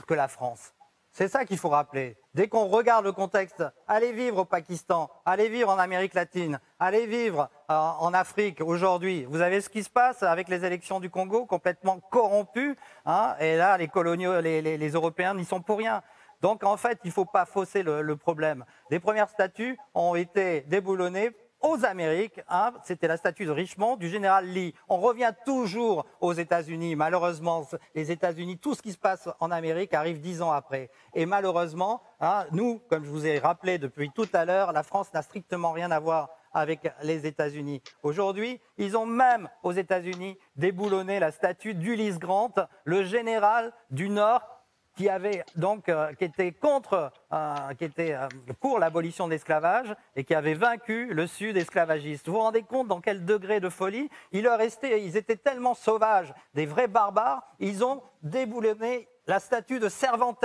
que 0.05 0.13
la 0.13 0.27
France. 0.27 0.71
C'est 1.17 1.29
ça 1.29 1.45
qu'il 1.45 1.57
faut 1.57 1.69
rappeler. 1.69 2.15
Dès 2.35 2.47
qu'on 2.47 2.67
regarde 2.67 3.03
le 3.03 3.11
contexte, 3.11 3.63
allez 3.87 4.11
vivre 4.11 4.37
au 4.37 4.45
Pakistan, 4.45 5.09
allez 5.25 5.49
vivre 5.49 5.71
en 5.71 5.79
Amérique 5.79 6.13
latine, 6.13 6.59
allez 6.79 7.07
vivre 7.07 7.49
euh, 7.71 7.73
en 7.73 8.13
Afrique 8.13 8.61
aujourd'hui. 8.61 9.25
Vous 9.25 9.41
avez 9.41 9.61
ce 9.61 9.69
qui 9.69 9.83
se 9.83 9.89
passe 9.89 10.21
avec 10.21 10.47
les 10.47 10.63
élections 10.63 10.99
du 10.99 11.09
Congo, 11.09 11.47
complètement 11.47 11.99
corrompues. 12.11 12.75
Hein, 13.07 13.33
et 13.39 13.57
là, 13.57 13.79
les 13.79 13.87
coloniaux, 13.87 14.39
les, 14.41 14.89
Européens 14.91 15.33
n'y 15.33 15.43
sont 15.43 15.59
pour 15.59 15.79
rien. 15.79 16.03
Donc 16.43 16.63
en 16.63 16.77
fait, 16.77 16.99
il 17.03 17.07
ne 17.07 17.13
faut 17.13 17.25
pas 17.25 17.45
fausser 17.45 17.81
le, 17.81 18.03
le 18.03 18.15
problème. 18.15 18.63
Les 18.91 18.99
premières 18.99 19.29
statues 19.29 19.75
ont 19.95 20.13
été 20.13 20.61
déboulonnées 20.67 21.31
aux 21.61 21.85
Amériques, 21.85 22.41
hein, 22.49 22.73
c'était 22.83 23.07
la 23.07 23.17
statue 23.17 23.45
de 23.45 23.51
Richmond 23.51 23.97
du 23.97 24.09
général 24.09 24.45
Lee. 24.45 24.73
On 24.89 24.97
revient 24.97 25.33
toujours 25.45 26.05
aux 26.21 26.33
États-Unis. 26.33 26.95
Malheureusement, 26.95 27.67
les 27.95 28.11
États-Unis, 28.11 28.57
tout 28.57 28.75
ce 28.75 28.81
qui 28.81 28.91
se 28.91 28.97
passe 28.97 29.29
en 29.39 29.51
Amérique 29.51 29.93
arrive 29.93 30.19
dix 30.19 30.41
ans 30.41 30.51
après. 30.51 30.89
Et 31.13 31.25
malheureusement, 31.25 32.01
hein, 32.19 32.45
nous, 32.51 32.79
comme 32.89 33.03
je 33.03 33.09
vous 33.09 33.25
ai 33.25 33.39
rappelé 33.39 33.77
depuis 33.77 34.11
tout 34.11 34.27
à 34.33 34.45
l'heure, 34.45 34.71
la 34.71 34.83
France 34.83 35.13
n'a 35.13 35.21
strictement 35.21 35.71
rien 35.71 35.91
à 35.91 35.99
voir 35.99 36.29
avec 36.53 36.91
les 37.03 37.25
États-Unis. 37.25 37.81
Aujourd'hui, 38.03 38.59
ils 38.77 38.97
ont 38.97 39.05
même 39.05 39.49
aux 39.63 39.73
États-Unis 39.73 40.37
déboulonné 40.55 41.19
la 41.19 41.31
statue 41.31 41.73
d'Ulysse 41.73 42.19
Grant, 42.19 42.53
le 42.83 43.03
général 43.03 43.73
du 43.91 44.09
Nord 44.09 44.56
qui 44.97 45.07
avait 45.09 45.45
donc 45.55 45.87
euh, 45.87 46.11
qui 46.13 46.25
était 46.25 46.51
contre, 46.51 47.11
euh, 47.31 47.55
qui 47.77 47.85
était 47.85 48.13
euh, 48.13 48.27
pour 48.59 48.79
l'abolition 48.79 49.27
de 49.27 49.31
l'esclavage 49.31 49.95
et 50.15 50.23
qui 50.23 50.33
avait 50.33 50.55
vaincu 50.55 51.13
le 51.13 51.27
Sud 51.27 51.55
esclavagiste. 51.55 52.27
Vous 52.27 52.33
vous 52.33 52.39
rendez 52.39 52.63
compte 52.63 52.87
dans 52.87 52.99
quel 52.99 53.23
degré 53.23 53.59
de 53.59 53.69
folie 53.69 54.09
il 54.31 54.43
leur 54.43 54.57
restait 54.57 55.03
Ils 55.05 55.15
étaient 55.15 55.37
tellement 55.37 55.75
sauvages, 55.75 56.33
des 56.55 56.65
vrais 56.65 56.87
barbares. 56.87 57.47
Ils 57.59 57.85
ont 57.85 58.01
déboulonné 58.23 59.07
la 59.27 59.39
statue 59.39 59.79
de 59.79 59.87
Cervantes. 59.87 60.43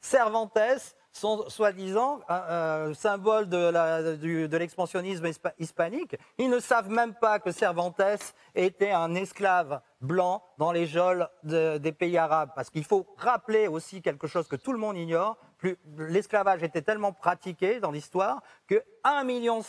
Cervantes, 0.00 0.58
sont 1.12 1.48
soi-disant 1.48 2.20
un, 2.28 2.94
symbole 2.94 3.48
de 3.48 4.56
l'expansionnisme 4.56 5.26
hispanique. 5.58 6.16
Ils 6.38 6.50
ne 6.50 6.58
savent 6.58 6.90
même 6.90 7.14
pas 7.14 7.38
que 7.38 7.52
Cervantes 7.52 8.00
était 8.54 8.92
un 8.92 9.14
esclave 9.14 9.80
blanc 10.00 10.42
dans 10.58 10.72
les 10.72 10.86
geôles 10.86 11.28
des 11.44 11.92
pays 11.92 12.18
arabes. 12.18 12.50
Parce 12.54 12.70
qu'il 12.70 12.84
faut 12.84 13.06
rappeler 13.16 13.68
aussi 13.68 14.02
quelque 14.02 14.26
chose 14.26 14.48
que 14.48 14.56
tout 14.56 14.72
le 14.72 14.78
monde 14.78 14.96
ignore. 14.96 15.36
L'esclavage 15.96 16.64
était 16.64 16.82
tellement 16.82 17.12
pratiqué 17.12 17.78
dans 17.78 17.92
l'histoire 17.92 18.42
que 18.66 18.82
1,5 19.04 19.24
million 19.24 19.62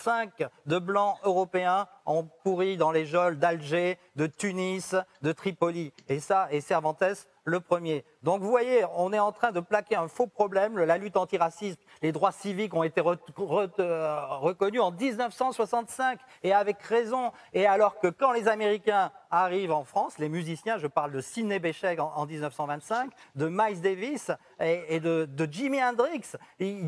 de 0.66 0.80
blancs 0.80 1.18
européens 1.24 1.88
ont 2.06 2.28
pourri 2.44 2.78
dans 2.78 2.92
les 2.92 3.06
geôles 3.06 3.38
d'Alger, 3.38 4.00
de 4.16 4.26
Tunis, 4.26 4.96
de 5.22 5.32
Tripoli. 5.32 5.94
Et 6.08 6.20
ça, 6.20 6.48
et 6.52 6.62
Cervantes 6.62 7.28
le 7.44 7.60
premier. 7.60 8.06
Donc 8.22 8.42
vous 8.42 8.50
voyez, 8.50 8.86
on 8.96 9.12
est 9.12 9.20
en 9.20 9.32
train 9.32 9.52
de 9.52 9.60
plaquer 9.60 9.96
un 9.96 10.08
faux 10.08 10.28
problème. 10.28 10.78
La 10.80 10.98
lutte 10.98 11.18
antiraciste, 11.18 11.80
les 12.02 12.12
droits 12.12 12.32
civiques 12.32 12.74
ont 12.74 12.84
été 12.84 13.02
euh, 13.02 14.26
reconnus 14.38 14.82
en 14.82 14.92
1965 14.92 16.20
et 16.44 16.54
avec 16.54 16.82
raison. 16.82 17.32
Et 17.54 17.66
alors 17.66 18.00
que 18.00 18.08
quand 18.08 18.32
les 18.32 18.48
Américains 18.48 19.12
arrivent 19.30 19.72
en 19.72 19.84
France, 19.84 20.18
les 20.20 20.30
musiciens, 20.30 20.78
je 20.78 20.88
parle 20.88 21.12
de 21.12 21.22
Sidney 21.22 21.60
Bechet 21.60 22.00
en, 22.00 22.26
1925, 22.26 23.12
de 23.36 23.48
Miles 23.50 23.82
Davis 23.82 24.32
et, 24.60 25.00
de, 25.00 25.28
Jimi 25.50 25.84
Hendrix, 25.84 26.34
ils, 26.60 26.88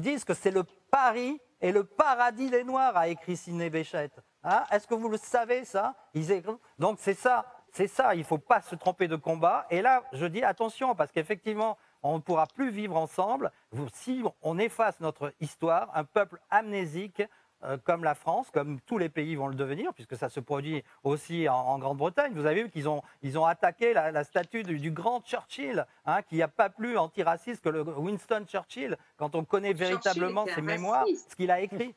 disent, 0.00 0.24
que 0.24 0.34
c'est 0.34 0.50
le 0.50 0.64
Paris 0.90 1.40
et 1.60 1.72
le 1.72 1.84
paradis 1.84 2.50
des 2.50 2.64
Noirs, 2.64 2.96
a 2.96 3.08
écrit 3.08 3.36
Sidney 3.36 3.70
Bechet. 3.70 4.10
Hein? 4.42 4.64
Est-ce 4.70 4.86
que 4.86 4.94
vous 4.94 5.08
le 5.08 5.16
savez, 5.16 5.64
ça? 5.64 5.94
Donc 6.78 6.98
c'est 7.00 7.14
ça. 7.14 7.46
C'est 7.74 7.88
ça, 7.88 8.14
il 8.14 8.20
ne 8.20 8.24
faut 8.24 8.38
pas 8.38 8.60
se 8.60 8.76
tromper 8.76 9.08
de 9.08 9.16
combat. 9.16 9.66
Et 9.68 9.82
là, 9.82 10.04
je 10.12 10.26
dis 10.26 10.44
attention, 10.44 10.94
parce 10.94 11.10
qu'effectivement, 11.10 11.76
on 12.04 12.18
ne 12.18 12.22
pourra 12.22 12.46
plus 12.46 12.70
vivre 12.70 12.96
ensemble 12.96 13.50
si 13.92 14.22
on 14.42 14.58
efface 14.58 15.00
notre 15.00 15.34
histoire, 15.40 15.90
un 15.92 16.04
peuple 16.04 16.38
amnésique 16.50 17.20
euh, 17.64 17.76
comme 17.82 18.04
la 18.04 18.14
France, 18.14 18.48
comme 18.52 18.78
tous 18.82 18.96
les 18.96 19.08
pays 19.08 19.34
vont 19.34 19.48
le 19.48 19.56
devenir, 19.56 19.92
puisque 19.92 20.16
ça 20.16 20.28
se 20.28 20.38
produit 20.38 20.84
aussi 21.02 21.48
en, 21.48 21.76
Grande-Bretagne. 21.80 22.32
Vous 22.34 22.46
avez 22.46 22.62
vu 22.62 22.70
qu'ils 22.70 22.88
ont, 22.88 23.02
ils 23.22 23.36
ont 23.40 23.44
attaqué 23.44 23.92
la, 23.92 24.22
statue 24.22 24.62
du, 24.62 24.92
grand 24.92 25.20
Churchill, 25.26 25.84
hein, 26.06 26.22
qui 26.22 26.36
n'a 26.36 26.48
pas 26.48 26.70
plus 26.70 26.96
antiraciste 26.96 27.60
que 27.64 27.70
le 27.70 27.82
Winston 27.82 28.44
Churchill, 28.46 28.96
quand 29.16 29.34
on 29.34 29.44
connaît 29.44 29.72
véritablement 29.72 30.46
ses 30.46 30.62
mémoires, 30.62 31.06
ce 31.28 31.34
qu'il 31.34 31.50
a 31.50 31.60
écrit. 31.60 31.92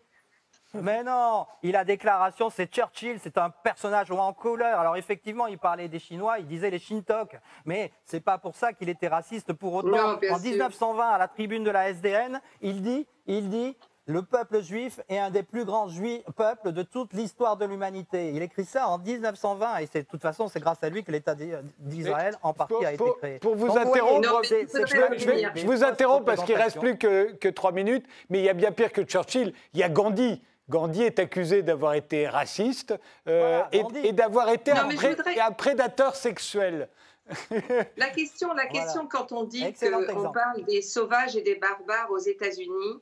Mais 0.73 1.03
non, 1.03 1.45
il 1.63 1.75
a 1.75 1.83
déclaration, 1.83 2.49
c'est 2.49 2.71
Churchill, 2.73 3.19
c'est 3.21 3.37
un 3.37 3.49
personnage 3.49 4.11
en 4.11 4.33
couleur. 4.33 4.79
Alors 4.79 4.95
effectivement, 4.97 5.47
il 5.47 5.57
parlait 5.57 5.87
des 5.87 5.99
Chinois, 5.99 6.39
il 6.39 6.47
disait 6.47 6.69
les 6.69 6.79
Shintok, 6.79 7.37
mais 7.65 7.91
c'est 8.03 8.19
pas 8.19 8.37
pour 8.37 8.55
ça 8.55 8.73
qu'il 8.73 8.89
était 8.89 9.07
raciste 9.07 9.53
pour 9.53 9.73
autant. 9.73 10.17
en 10.29 10.39
1920, 10.39 11.09
à 11.09 11.17
la 11.17 11.27
tribune 11.27 11.63
de 11.63 11.71
la 11.71 11.89
SDN, 11.89 12.41
il 12.61 12.81
dit, 12.81 13.07
il 13.27 13.49
dit, 13.49 13.77
le 14.09 14.21
peuple 14.21 14.61
juif 14.61 15.01
est 15.09 15.17
un 15.17 15.29
des 15.29 15.43
plus 15.43 15.65
grands 15.65 15.89
juifs, 15.89 16.23
peuples 16.37 16.71
de 16.71 16.81
toute 16.81 17.11
l'histoire 17.11 17.57
de 17.57 17.65
l'humanité. 17.65 18.31
Il 18.33 18.41
écrit 18.41 18.63
ça 18.63 18.87
en 18.87 18.99
1920 18.99 19.79
et 19.79 19.89
c'est 19.91 20.03
de 20.03 20.07
toute 20.07 20.21
façon 20.21 20.47
c'est 20.47 20.61
grâce 20.61 20.81
à 20.81 20.89
lui 20.89 21.03
que 21.03 21.11
l'État 21.11 21.35
d'Israël 21.79 22.35
en 22.41 22.53
partie 22.53 22.85
a 22.85 22.93
été 22.93 23.03
créé. 23.17 23.39
Pour 23.39 23.55
vous 23.55 23.77
interrompre, 23.77 24.41
je, 24.43 25.65
vous 25.65 25.83
interromps 25.83 26.25
parce 26.25 26.43
qu'il 26.43 26.55
reste 26.55 26.79
plus 26.79 26.97
que 26.97 27.49
trois 27.49 27.73
minutes, 27.73 28.05
mais 28.29 28.39
il 28.39 28.45
y 28.45 28.49
a 28.49 28.53
bien 28.53 28.71
pire 28.71 28.93
que 28.93 29.01
Churchill. 29.01 29.53
Il 29.73 29.79
y 29.81 29.83
a 29.83 29.89
Gandhi. 29.89 30.41
Gandhi 30.69 31.03
est 31.03 31.19
accusé 31.19 31.63
d'avoir 31.63 31.93
été 31.93 32.27
raciste 32.27 32.93
euh, 33.27 33.63
et, 33.71 34.11
d'avoir 34.11 34.49
été 34.49 34.71
un, 34.71 35.51
prédateur 35.51 36.15
sexuel. 36.15 36.89
la 37.97 38.09
question, 38.09 38.53
la 38.53 38.67
question 38.67 39.07
quand 39.07 39.31
on 39.31 39.43
dit 39.43 39.73
qu'on 39.73 40.31
parle 40.31 40.63
des 40.65 40.81
sauvages 40.81 41.35
et 41.35 41.41
des 41.41 41.55
barbares 41.55 42.11
aux 42.11 42.19
États-Unis 42.19 43.01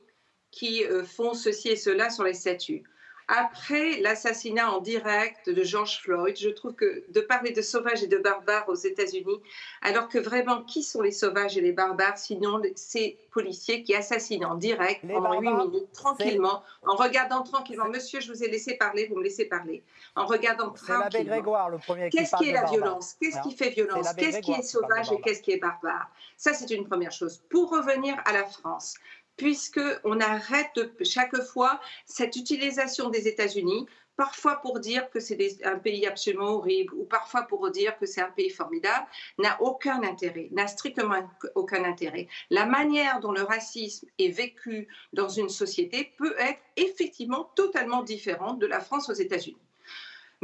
qui 0.50 0.84
euh, 0.84 1.04
font 1.04 1.34
ceci 1.34 1.68
et 1.68 1.76
cela 1.76 2.10
sur 2.10 2.24
les 2.24 2.34
statuts. 2.34 2.84
Après 3.28 4.00
l'assassinat 4.00 4.70
en 4.70 4.80
direct 4.80 5.50
de 5.50 5.64
George 5.64 6.00
Floyd, 6.00 6.36
je 6.36 6.48
trouve 6.48 6.74
que 6.74 7.02
de 7.08 7.20
parler 7.20 7.50
de 7.50 7.60
sauvages 7.60 8.04
et 8.04 8.06
de 8.06 8.18
barbares 8.18 8.68
aux 8.68 8.76
États-Unis, 8.76 9.40
alors 9.82 10.08
que 10.08 10.18
vraiment, 10.18 10.62
qui 10.62 10.84
sont 10.84 11.02
les 11.02 11.10
sauvages 11.10 11.58
et 11.58 11.60
les 11.60 11.72
barbares 11.72 12.18
sinon 12.18 12.62
ces 12.76 13.18
policiers 13.32 13.82
qui 13.82 13.94
assassinent 13.94 14.46
en 14.46 14.54
direct 14.54 15.04
pendant 15.06 15.40
huit 15.40 15.52
minutes, 15.52 15.92
tranquillement, 15.92 16.62
en 16.86 16.94
regardant 16.94 17.42
tranquillement. 17.42 17.88
Monsieur, 17.88 18.20
je 18.20 18.32
vous 18.32 18.44
ai 18.44 18.48
laissé 18.48 18.76
parler, 18.76 19.08
vous 19.08 19.16
me 19.16 19.24
laissez 19.24 19.44
parler. 19.44 19.82
En 20.14 20.24
regardant 20.24 20.70
tranquillement. 20.70 21.26
Grégoire, 21.26 21.68
le 21.68 21.78
premier 21.78 22.08
Qu'est-ce 22.10 22.36
qui, 22.36 22.48
est 22.48 22.52
la 22.52 22.64
violence? 22.64 23.16
Qu'est-ce 23.20 23.40
qui 23.40 23.56
fait 23.56 23.70
violence? 23.70 24.14
Qu'est-ce 24.14 24.38
qui 24.38 24.52
est 24.52 24.62
sauvage 24.62 25.10
et 25.10 25.20
qu'est-ce 25.20 25.42
qui 25.42 25.50
est 25.50 25.58
barbare? 25.58 26.08
Ça, 26.36 26.54
c'est 26.54 26.70
une 26.70 26.86
première 26.86 27.12
chose. 27.12 27.42
Pour 27.50 27.70
revenir 27.70 28.14
à 28.24 28.32
la 28.32 28.44
France, 28.44 28.94
puisqu'on 29.36 30.20
arrête 30.20 30.78
chaque 31.04 31.36
fois 31.42 31.80
cette 32.04 32.36
utilisation 32.36 33.10
des 33.10 33.28
États-Unis, 33.28 33.86
parfois 34.16 34.56
pour 34.56 34.80
dire 34.80 35.08
que 35.10 35.20
c'est 35.20 35.64
un 35.64 35.78
pays 35.78 36.06
absolument 36.06 36.54
horrible 36.54 36.94
ou 36.94 37.04
parfois 37.04 37.42
pour 37.42 37.70
dire 37.70 37.96
que 37.98 38.06
c'est 38.06 38.22
un 38.22 38.30
pays 38.30 38.50
formidable, 38.50 39.06
n'a 39.38 39.60
aucun 39.60 40.02
intérêt, 40.02 40.48
n'a 40.52 40.66
strictement 40.66 41.28
aucun 41.54 41.84
intérêt. 41.84 42.28
La 42.50 42.66
manière 42.66 43.20
dont 43.20 43.32
le 43.32 43.42
racisme 43.42 44.06
est 44.18 44.30
vécu 44.30 44.88
dans 45.12 45.28
une 45.28 45.48
société 45.50 46.12
peut 46.16 46.34
être 46.38 46.60
effectivement 46.76 47.44
totalement 47.54 48.02
différente 48.02 48.58
de 48.58 48.66
la 48.66 48.80
France 48.80 49.08
aux 49.10 49.14
États-Unis. 49.14 49.65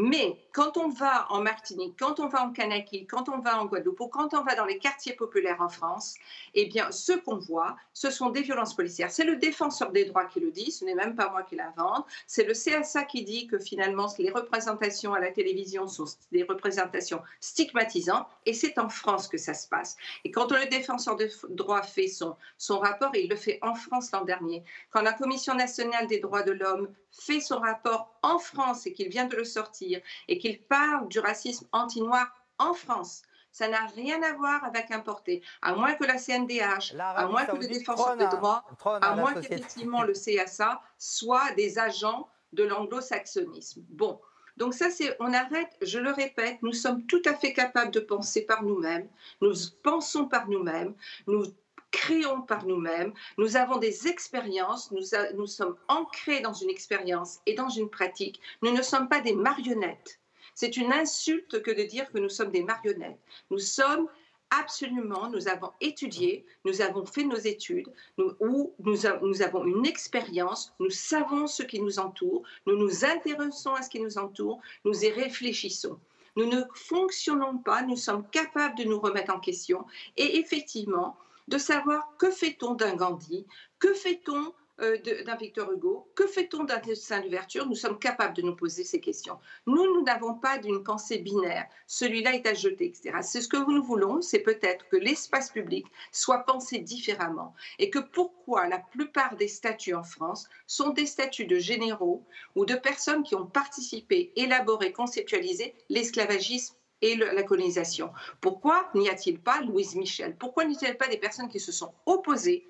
Mais 0.05 0.36
quand 0.50 0.78
on 0.78 0.88
va 0.88 1.30
en 1.30 1.42
Martinique, 1.42 1.94
quand 1.96 2.18
on 2.18 2.26
va 2.26 2.42
en 2.42 2.50
Canaqui, 2.50 3.07
quand 3.07 3.28
on 3.28 3.38
va 3.38 3.62
en 3.62 3.66
Guadeloupe 3.66 4.00
ou 4.00 4.09
quand 4.09 4.34
on 4.34 4.42
va 4.42 4.57
dans 4.57 4.64
les 4.64 4.78
quartiers 4.78 5.12
populaires 5.12 5.61
en 5.61 5.68
France, 5.68 6.16
eh 6.55 6.66
bien, 6.66 6.90
ce 6.90 7.12
qu'on 7.12 7.36
voit, 7.36 7.76
ce 7.94 8.11
sont 8.11 8.30
des 8.30 8.42
violences 8.42 8.74
policières. 8.74 9.12
C'est 9.12 9.22
le 9.22 9.36
défenseur 9.36 9.92
des 9.92 10.05
droits 10.05 10.24
qui 10.24 10.40
le 10.40 10.50
dit, 10.50 10.72
ce 10.72 10.84
n'est 10.84 10.96
même 10.96 11.14
pas 11.14 11.30
moi 11.30 11.44
qui 11.44 11.55
l'invente. 11.55 12.05
C'est 12.26 12.42
le 12.42 12.53
CSA 12.53 13.05
qui 13.05 13.22
dit 13.22 13.46
que 13.46 13.61
finalement, 13.61 14.09
les 14.18 14.32
représentations 14.32 15.14
à 15.14 15.20
la 15.20 15.30
télévision 15.30 15.86
sont 15.86 16.07
des 16.32 16.42
représentations 16.42 17.22
stigmatisantes 17.38 18.26
et 18.44 18.55
c'est 18.55 18.80
en 18.80 18.88
France 18.88 19.28
que 19.28 19.38
ça 19.38 19.55
se 19.55 19.68
passe. 19.68 19.96
Et 20.24 20.32
quand 20.32 20.50
le 20.50 20.66
défenseur 20.66 21.14
des 21.14 21.30
droits 21.50 21.84
fait 21.84 22.09
son, 22.09 22.34
son 22.59 22.80
rapport, 22.80 23.14
il 23.14 23.28
le 23.28 23.36
fait 23.36 23.61
en 23.62 23.76
France 23.76 24.11
l'an 24.11 24.24
dernier. 24.24 24.64
Quand 24.90 25.03
la 25.03 25.12
Commission 25.12 25.55
nationale 25.55 26.09
des 26.09 26.18
droits 26.18 26.42
de 26.42 26.50
l'homme 26.50 26.88
fait 27.12 27.38
son 27.38 27.61
rapport 27.61 28.11
en 28.23 28.39
France 28.39 28.87
et 28.87 28.93
qu'il 28.93 29.09
vient 29.09 29.27
de 29.27 29.37
le 29.37 29.45
sortir 29.45 30.01
et 30.29 30.39
qu'il 30.39 30.62
parle 30.62 31.09
du 31.09 31.18
racisme 31.18 31.66
anti-noir 31.73 32.27
en 32.59 32.75
France, 32.75 33.23
ça 33.53 33.68
n'a 33.68 33.85
rien 33.95 34.23
à 34.23 34.33
voir 34.33 34.64
avec 34.64 34.91
importer, 34.91 35.43
à 35.61 35.75
moins 35.75 35.95
que 35.95 36.05
la 36.05 36.18
CNDH, 36.18 36.95
à 36.99 37.27
moins 37.27 37.45
que 37.45 37.57
le 37.57 37.66
défenseur 37.66 38.16
des 38.16 38.27
droits, 38.27 38.64
à 38.85 39.14
moins 39.14 39.35
qu'effectivement 39.35 40.03
le 40.03 40.14
CSA 40.14 40.81
soit 40.99 41.53
des 41.53 41.79
agents 41.79 42.29
de 42.53 42.64
l'anglo-saxonisme. 42.64 43.83
Bon, 43.91 44.20
donc 44.57 44.75
ça 44.75 44.91
c'est, 44.91 45.16
on 45.20 45.33
arrête, 45.33 45.77
je 45.83 45.99
le 45.99 46.11
répète, 46.11 46.59
nous 46.62 46.73
sommes 46.73 47.05
tout 47.07 47.23
à 47.25 47.35
fait 47.35 47.53
capables 47.53 47.91
de 47.91 48.01
penser 48.01 48.43
par 48.43 48.62
nous-mêmes, 48.62 49.09
nous 49.41 49.53
pensons 49.83 50.27
par 50.27 50.49
nous-mêmes, 50.49 50.95
nous 51.27 51.45
créons 51.93 52.43
par 52.43 52.66
nous-mêmes, 52.66 53.12
nous 53.38 53.57
avons 53.57 53.76
des 53.76 54.09
expériences, 54.09 54.90
nous, 54.90 55.47
sommes 55.47 55.76
ancrés 55.86 56.40
dans 56.40 56.53
une 56.53 56.70
expérience 56.70 57.40
et 57.47 57.55
dans 57.55 57.68
une 57.68 57.88
pratique, 57.88 58.40
nous 58.62 58.72
ne 58.72 58.82
sommes 58.82 59.09
pas 59.09 59.20
des 59.20 59.34
marionnettes. 59.34 60.18
C'est 60.55 60.76
une 60.76 60.93
insulte 60.93 61.62
que 61.62 61.70
de 61.70 61.84
dire 61.84 62.11
que 62.11 62.18
nous 62.18 62.28
sommes 62.28 62.51
des 62.51 62.62
marionnettes. 62.62 63.20
Nous 63.51 63.59
sommes 63.59 64.09
absolument, 64.51 65.30
nous 65.30 65.49
avons 65.49 65.72
étudié, 65.80 66.45
nous 66.64 66.82
avons 66.82 67.07
fait 67.07 67.24
nos 67.24 67.36
études, 67.36 67.88
nous, 68.18 69.07
avons 69.07 69.64
une 69.64 69.86
expérience, 69.86 70.74
nous 70.78 70.90
savons 70.90 71.47
ce 71.47 71.62
qui 71.62 71.80
nous 71.80 71.99
entoure, 71.99 72.43
nous 72.66 72.76
nous 72.76 73.05
intéressons 73.05 73.74
à 73.74 73.82
ce 73.82 73.88
qui 73.88 74.01
nous 74.01 74.18
entoure, 74.18 74.61
nous 74.84 75.05
y 75.05 75.11
réfléchissons. 75.11 75.99
Nous 76.36 76.47
ne 76.47 76.62
fonctionnons 76.74 77.59
pas, 77.59 77.82
nous 77.82 77.97
sommes 77.97 78.26
capables 78.28 78.76
de 78.76 78.84
nous 78.84 79.01
remettre 79.01 79.34
en 79.34 79.40
question 79.40 79.86
et 80.16 80.38
effectivement, 80.38 81.16
de 81.53 81.59
savoir 81.59 82.16
que 82.16 82.30
fait-on 82.30 82.72
d'un 82.72 82.96
Gandhi, 82.96 83.46
que 83.78 83.92
fait-on 83.92 84.55
euh, 84.80 84.96
d'un 85.26 85.36
Victor 85.36 85.70
Hugo, 85.70 86.11
que 86.14 86.26
fait-on 86.26 86.64
d'un 86.64 86.78
dessin 86.78 87.20
d'ouverture 87.20 87.66
Nous 87.66 87.74
sommes 87.74 87.98
capables 87.98 88.34
de 88.34 88.40
nous 88.40 88.57
poser 88.57 88.84
ces 88.84 89.03
questions. 89.03 89.38
Nous, 89.66 89.84
nous 89.84 90.03
n'avons 90.03 90.32
pas 90.32 90.57
d'une 90.57 90.82
pensée 90.82 91.18
binaire. 91.18 91.66
Celui-là 91.86 92.32
est 92.32 92.46
à 92.46 92.55
jeter, 92.55 92.86
etc. 92.86 93.18
C'est 93.20 93.42
ce 93.42 93.48
que 93.48 93.59
nous 93.59 93.84
voulons, 93.84 94.22
c'est 94.22 94.38
peut-être 94.38 94.88
que 94.88 94.96
l'espace 94.96 95.50
public 95.50 95.84
soit 96.11 96.46
pensé 96.46 96.78
différemment 96.78 97.55
et 97.78 97.90
que 97.90 97.98
pourquoi 97.98 98.66
la 98.66 98.78
plupart 98.78 99.36
des 99.36 99.48
statuts 99.48 99.92
en 99.92 100.05
France 100.05 100.48
sont 100.66 100.88
des 100.88 101.05
statuts 101.05 101.44
de 101.44 101.59
généraux 101.59 102.24
ou 102.57 102.64
de 102.64 102.76
personnes 102.76 103.24
qui 103.24 103.34
ont 103.34 103.46
participé, 103.46 104.32
élaboré, 104.36 104.90
conceptualisé 104.90 105.74
l'esclavagisme 105.90 106.76
et 107.03 107.16
la 107.16 107.42
colonisation. 107.42 108.12
Pourquoi 108.40 108.88
n'y 108.94 109.11
a-t-il 109.11 109.40
pas 109.40 109.61
Louise 109.61 109.96
Michel? 109.96 110.36
Pourquoi 110.36 110.64
n'y 110.64 110.76
a-t-il 110.76 110.96
pas 110.96 111.09
des 111.09 111.18
personnes 111.18 111.48
qui 111.48 111.61
se 111.61 111.72
sont 111.72 111.92
opposées 112.07 112.66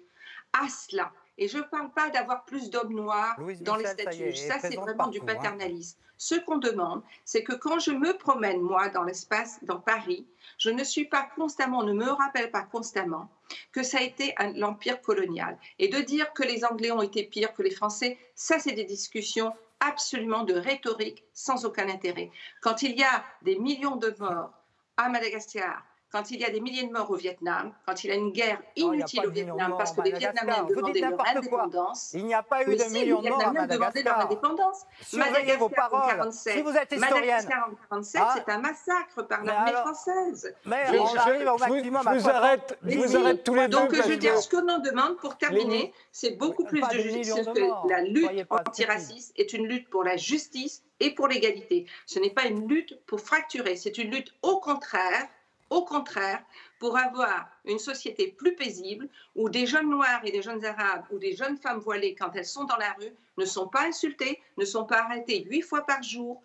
à 0.52 0.68
cela? 0.68 1.12
Et 1.38 1.48
je 1.48 1.58
ne 1.58 1.62
parle 1.62 1.90
pas 1.92 2.10
d'avoir 2.10 2.44
plus 2.44 2.70
d'hommes 2.70 2.94
noirs 2.94 3.36
dans 3.60 3.76
les 3.76 3.86
statuts. 3.86 4.34
Ça, 4.34 4.58
c'est 4.60 4.76
vraiment 4.76 5.08
du 5.08 5.20
hein. 5.20 5.24
paternalisme. 5.26 5.98
Ce 6.18 6.36
qu'on 6.36 6.58
demande, 6.58 7.02
c'est 7.24 7.42
que 7.42 7.52
quand 7.52 7.80
je 7.80 7.90
me 7.90 8.16
promène, 8.16 8.60
moi, 8.60 8.88
dans 8.90 9.02
l'espace, 9.02 9.58
dans 9.62 9.80
Paris, 9.80 10.26
je 10.56 10.70
ne 10.70 10.84
suis 10.84 11.06
pas 11.06 11.28
constamment, 11.34 11.80
on 11.80 11.84
ne 11.84 11.94
me 11.94 12.08
rappelle 12.08 12.50
pas 12.50 12.62
constamment 12.62 13.28
que 13.72 13.82
ça 13.82 13.98
a 13.98 14.02
été 14.02 14.34
l'empire 14.54 15.00
colonial. 15.02 15.58
Et 15.78 15.88
de 15.88 15.98
dire 15.98 16.32
que 16.32 16.44
les 16.44 16.64
Anglais 16.64 16.92
ont 16.92 17.02
été 17.02 17.24
pires 17.24 17.52
que 17.54 17.62
les 17.62 17.72
Français, 17.72 18.18
ça, 18.36 18.58
c'est 18.58 18.72
des 18.72 18.84
discussions 18.84 19.52
absolument 19.82 20.44
de 20.44 20.54
rhétorique 20.54 21.24
sans 21.32 21.64
aucun 21.64 21.88
intérêt. 21.88 22.30
Quand 22.60 22.82
il 22.82 22.98
y 22.98 23.02
a 23.02 23.24
des 23.42 23.58
millions 23.58 23.96
de 23.96 24.14
morts 24.18 24.52
à 24.96 25.08
Madagascar, 25.08 25.82
quand 26.12 26.30
il 26.30 26.40
y 26.40 26.44
a 26.44 26.50
des 26.50 26.60
milliers 26.60 26.86
de 26.86 26.92
morts 26.92 27.10
au 27.10 27.16
Vietnam, 27.16 27.72
quand 27.86 28.04
il 28.04 28.10
y 28.10 28.12
a 28.12 28.16
une 28.16 28.32
guerre 28.32 28.60
inutile 28.76 29.26
au 29.26 29.30
Vietnam 29.30 29.74
parce 29.78 29.92
que 29.92 30.02
les 30.02 30.12
Vietnamiens 30.12 30.64
demandaient 30.64 31.00
leur 31.00 31.26
indépendance. 31.26 32.12
Il 32.12 32.26
n'y 32.26 32.34
a 32.34 32.42
pas 32.42 32.62
eu 32.62 32.76
de 32.76 32.92
millions 32.92 33.22
de 33.22 33.30
morts 33.30 33.40
à 33.40 33.52
Madagascar. 33.52 34.18
leur 34.18 34.26
indépendance. 34.26 34.82
Madagascar 35.14 35.58
vos 35.58 35.68
paroles. 35.70 36.02
en 36.02 36.16
47, 36.16 36.54
si 36.54 36.62
vous 36.62 36.76
êtes 36.76 36.98
Madagascar 36.98 37.68
en 37.70 37.74
47, 37.88 38.22
ah. 38.22 38.34
c'est 38.36 38.52
un 38.52 38.58
massacre 38.58 39.22
par 39.26 39.42
l'armée 39.42 39.72
française. 39.72 40.54
Mais 40.66 40.86
je, 40.88 40.92
je, 40.92 41.48
au 41.48 41.58
maximum 41.58 42.02
je 42.02 42.18
vous 42.18 42.28
arrête, 42.28 42.78
je 42.84 42.98
vous 42.98 43.16
arrête 43.16 43.44
tous 43.44 43.54
les 43.54 43.68
deux. 43.68 43.78
Donc 43.78 43.94
je 43.94 44.02
veux 44.02 44.16
dire, 44.16 44.38
ce 44.38 44.48
que 44.48 44.56
l'on 44.56 44.80
demande 44.80 45.16
pour 45.16 45.38
terminer, 45.38 45.94
c'est 46.10 46.36
beaucoup 46.36 46.64
plus 46.64 46.82
de 46.82 46.98
justice. 46.98 47.46
que 47.54 47.88
la 47.88 48.02
lutte 48.02 48.46
antiraciste 48.50 49.32
est 49.36 49.54
une 49.54 49.66
lutte 49.66 49.88
pour 49.88 50.04
la 50.04 50.16
justice 50.18 50.82
et 51.00 51.14
pour 51.14 51.26
l'égalité. 51.26 51.86
Ce 52.06 52.18
n'est 52.18 52.30
pas 52.30 52.44
une 52.44 52.68
lutte 52.68 53.02
pour 53.06 53.20
fracturer, 53.20 53.76
c'est 53.76 53.96
une 53.96 54.10
lutte 54.10 54.32
au 54.42 54.60
contraire 54.60 55.26
au 55.72 55.84
contraire, 55.84 56.42
pour 56.78 56.98
avoir 56.98 57.48
une 57.64 57.78
société 57.78 58.28
plus 58.28 58.54
paisible 58.54 59.08
où 59.34 59.48
des 59.48 59.66
jeunes 59.66 59.88
noirs 59.88 60.20
et 60.24 60.30
des 60.30 60.42
jeunes 60.42 60.64
arabes 60.64 61.06
ou 61.10 61.18
des 61.18 61.34
jeunes 61.34 61.56
femmes 61.56 61.80
voilées, 61.80 62.14
quand 62.14 62.30
elles 62.34 62.44
sont 62.44 62.64
dans 62.64 62.76
la 62.76 62.92
rue, 62.92 63.14
ne 63.38 63.46
sont 63.46 63.68
pas 63.68 63.86
insultées, 63.86 64.40
ne 64.58 64.66
sont 64.66 64.84
pas 64.84 65.02
arrêtées 65.04 65.44
huit 65.44 65.62
fois 65.62 65.82
par 65.86 66.02
jour 66.02 66.42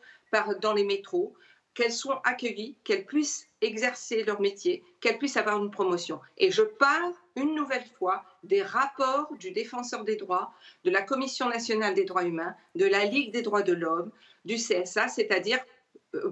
dans 0.61 0.73
les 0.73 0.85
métros, 0.85 1.33
qu'elles 1.73 1.93
soient 1.93 2.21
accueillies, 2.25 2.75
qu'elles 2.83 3.05
puissent 3.05 3.47
exercer 3.61 4.23
leur 4.23 4.39
métier, 4.39 4.83
qu'elles 5.01 5.17
puissent 5.17 5.37
avoir 5.37 5.61
une 5.61 5.71
promotion. 5.71 6.19
Et 6.37 6.49
je 6.49 6.63
parle 6.63 7.13
une 7.35 7.53
nouvelle 7.53 7.85
fois 7.99 8.23
des 8.43 8.63
rapports 8.63 9.31
du 9.37 9.51
défenseur 9.51 10.03
des 10.03 10.15
droits, 10.15 10.53
de 10.85 10.89
la 10.89 11.01
Commission 11.01 11.49
nationale 11.49 11.93
des 11.93 12.05
droits 12.05 12.23
humains, 12.23 12.55
de 12.75 12.85
la 12.85 13.05
Ligue 13.05 13.31
des 13.31 13.41
droits 13.41 13.61
de 13.61 13.73
l'homme, 13.73 14.11
du 14.45 14.55
CSA, 14.55 15.07
c'est-à-dire 15.09 15.59
euh, 16.15 16.31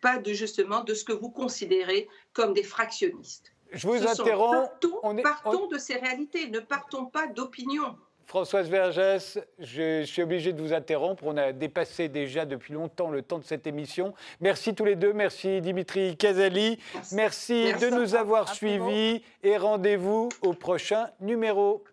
pas 0.00 0.18
de 0.18 0.32
justement 0.32 0.82
de 0.82 0.94
ce 0.94 1.04
que 1.04 1.12
vous 1.12 1.30
considérez 1.30 2.08
comme 2.32 2.52
des 2.52 2.62
fractionnistes. 2.62 3.52
Je 3.72 3.88
vous 3.88 4.06
interromps. 4.06 4.70
Partons, 5.22 5.66
de 5.66 5.78
ces 5.78 5.94
réalités, 5.94 6.48
ne 6.48 6.60
partons 6.60 7.06
pas 7.06 7.26
d'opinion. 7.26 7.96
Françoise 8.26 8.68
Vergès, 8.68 9.38
je, 9.58 10.02
suis 10.04 10.22
obligé 10.22 10.52
de 10.52 10.60
vous 10.62 10.72
interrompre. 10.72 11.24
On 11.26 11.36
a 11.36 11.52
dépassé 11.52 12.08
déjà 12.08 12.46
depuis 12.46 12.72
longtemps 12.72 13.10
le 13.10 13.22
temps 13.22 13.38
de 13.38 13.44
cette 13.44 13.66
émission. 13.66 14.14
Merci 14.40 14.74
tous 14.74 14.84
les 14.84 14.96
deux. 14.96 15.12
Merci 15.12 15.60
Dimitri 15.60 16.16
Kazali. 16.16 16.78
Merci, 17.12 17.72
de 17.74 17.90
nous 17.90 18.14
avoir 18.14 18.54
suivis 18.54 19.22
et 19.42 19.56
rendez-vous 19.58 20.30
au 20.42 20.54
prochain 20.54 21.08
numéro. 21.20 21.84